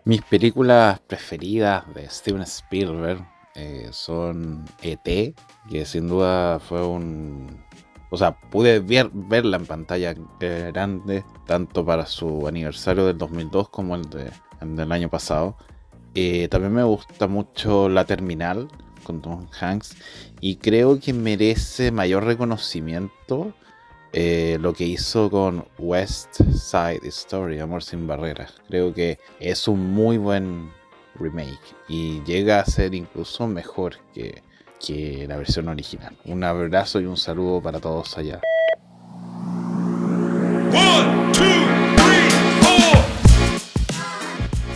Mis 0.05 0.21
películas 0.21 0.99
preferidas 1.01 1.83
de 1.93 2.09
Steven 2.09 2.43
Spielberg 2.43 3.25
eh, 3.55 3.89
son 3.91 4.63
E.T., 4.81 5.33
que 5.69 5.85
sin 5.85 6.07
duda 6.07 6.59
fue 6.59 6.85
un... 6.85 7.65
O 8.13 8.17
sea, 8.17 8.37
pude 8.37 8.81
ver, 8.81 9.09
verla 9.13 9.55
en 9.55 9.65
pantalla 9.65 10.13
grande, 10.39 11.23
tanto 11.47 11.85
para 11.85 12.05
su 12.05 12.45
aniversario 12.45 13.05
del 13.05 13.17
2002 13.17 13.69
como 13.69 13.95
el, 13.95 14.09
de, 14.09 14.29
el 14.59 14.75
del 14.75 14.91
año 14.91 15.09
pasado. 15.09 15.55
Eh, 16.13 16.49
también 16.49 16.73
me 16.73 16.83
gusta 16.83 17.27
mucho 17.27 17.87
La 17.87 18.03
Terminal 18.03 18.67
con 19.05 19.21
Tom 19.21 19.47
Hanks 19.57 19.95
y 20.41 20.57
creo 20.57 20.99
que 20.99 21.13
merece 21.13 21.89
mayor 21.91 22.25
reconocimiento 22.25 23.53
eh, 24.11 24.57
lo 24.59 24.73
que 24.73 24.83
hizo 24.83 25.31
con 25.31 25.65
West 25.79 26.41
Side 26.51 27.07
Story, 27.07 27.59
Amor 27.59 27.81
sin 27.81 28.07
Barreras. 28.07 28.53
Creo 28.67 28.93
que 28.93 29.19
es 29.39 29.69
un 29.69 29.93
muy 29.93 30.17
buen 30.17 30.69
remake 31.15 31.75
y 31.87 32.21
llega 32.23 32.59
a 32.59 32.65
ser 32.65 32.93
incluso 32.93 33.47
mejor 33.47 33.95
que, 34.13 34.43
que 34.85 35.25
la 35.27 35.37
versión 35.37 35.67
original. 35.69 36.15
Un 36.25 36.43
abrazo 36.43 36.99
y 36.99 37.05
un 37.05 37.17
saludo 37.17 37.61
para 37.61 37.79
todos 37.79 38.17
allá. 38.17 38.39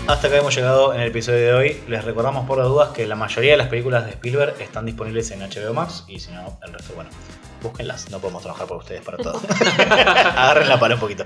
Hasta 0.08 0.28
acá 0.28 0.38
hemos 0.38 0.56
llegado 0.56 0.94
en 0.94 1.02
el 1.02 1.08
episodio 1.08 1.40
de 1.40 1.54
hoy. 1.54 1.82
Les 1.88 2.06
recordamos 2.06 2.46
por 2.46 2.60
las 2.60 2.68
dudas 2.68 2.90
que 2.90 3.08
la 3.08 3.16
mayoría 3.16 3.52
de 3.54 3.58
las 3.58 3.68
películas 3.70 4.06
de 4.06 4.12
Spielberg 4.12 4.56
están 4.62 4.86
disponibles 4.86 5.32
en 5.32 5.40
HBO 5.40 5.74
Max 5.74 6.04
y 6.08 6.20
si 6.20 6.32
no, 6.32 6.60
el 6.64 6.74
resto, 6.74 6.94
bueno, 6.94 7.10
búsquenlas. 7.64 8.12
No 8.12 8.20
podemos 8.20 8.44
trabajar 8.44 8.68
por 8.68 8.78
ustedes 8.78 9.02
para 9.02 9.18
todo. 9.18 9.42
Agárrenla 9.80 10.80
para 10.80 10.94
un 10.94 11.02
poquito. 11.02 11.24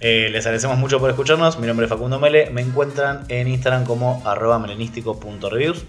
Eh, 0.00 0.28
les 0.30 0.44
agradecemos 0.46 0.78
mucho 0.78 0.98
por 0.98 1.10
escucharnos. 1.10 1.60
Mi 1.60 1.68
nombre 1.68 1.86
es 1.86 1.90
Facundo 1.90 2.18
Mele. 2.18 2.50
Me 2.50 2.60
encuentran 2.60 3.24
en 3.28 3.46
Instagram 3.46 3.84
como 3.84 4.20
arroba 4.24 4.58
melenístico.reviews. 4.58 5.84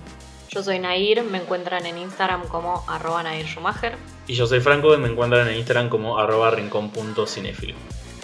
Yo 0.50 0.64
soy 0.64 0.80
Nair, 0.80 1.24
me 1.24 1.38
encuentran 1.38 1.86
en 1.86 1.98
Instagram 1.98 2.48
como 2.48 2.84
arroba 2.88 3.22
Nair 3.22 3.46
Schumacher. 3.48 3.98
Y 4.28 4.34
yo 4.34 4.48
soy 4.48 4.60
Franco 4.62 4.94
y 4.96 4.98
me 4.98 5.08
encuentran 5.08 5.48
en 5.48 5.58
Instagram 5.58 5.90
como 5.90 6.18
arroba 6.18 6.50
rincón.cinefilo. 6.52 7.76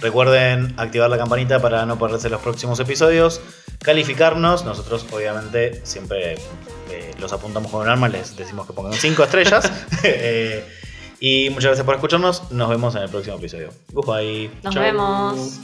Recuerden 0.01 0.73
activar 0.77 1.09
la 1.09 1.17
campanita 1.17 1.61
para 1.61 1.85
no 1.85 1.97
perderse 1.97 2.29
los 2.29 2.41
próximos 2.41 2.79
episodios. 2.79 3.41
Calificarnos. 3.79 4.65
Nosotros, 4.65 5.05
obviamente, 5.11 5.85
siempre 5.85 6.35
eh, 6.91 7.13
los 7.19 7.31
apuntamos 7.31 7.71
con 7.71 7.81
un 7.81 7.89
arma. 7.89 8.09
Les 8.09 8.35
decimos 8.35 8.65
que 8.67 8.73
pongan 8.73 8.93
5 8.93 9.23
estrellas. 9.23 9.71
Eh, 10.03 10.63
y 11.19 11.49
muchas 11.49 11.69
gracias 11.69 11.85
por 11.85 11.95
escucharnos. 11.95 12.51
Nos 12.51 12.69
vemos 12.69 12.95
en 12.95 13.03
el 13.03 13.09
próximo 13.09 13.37
episodio. 13.37 13.69
Goodbye. 13.93 14.51
Nos 14.63 14.73
Chau. 14.73 14.83
vemos. 14.83 15.59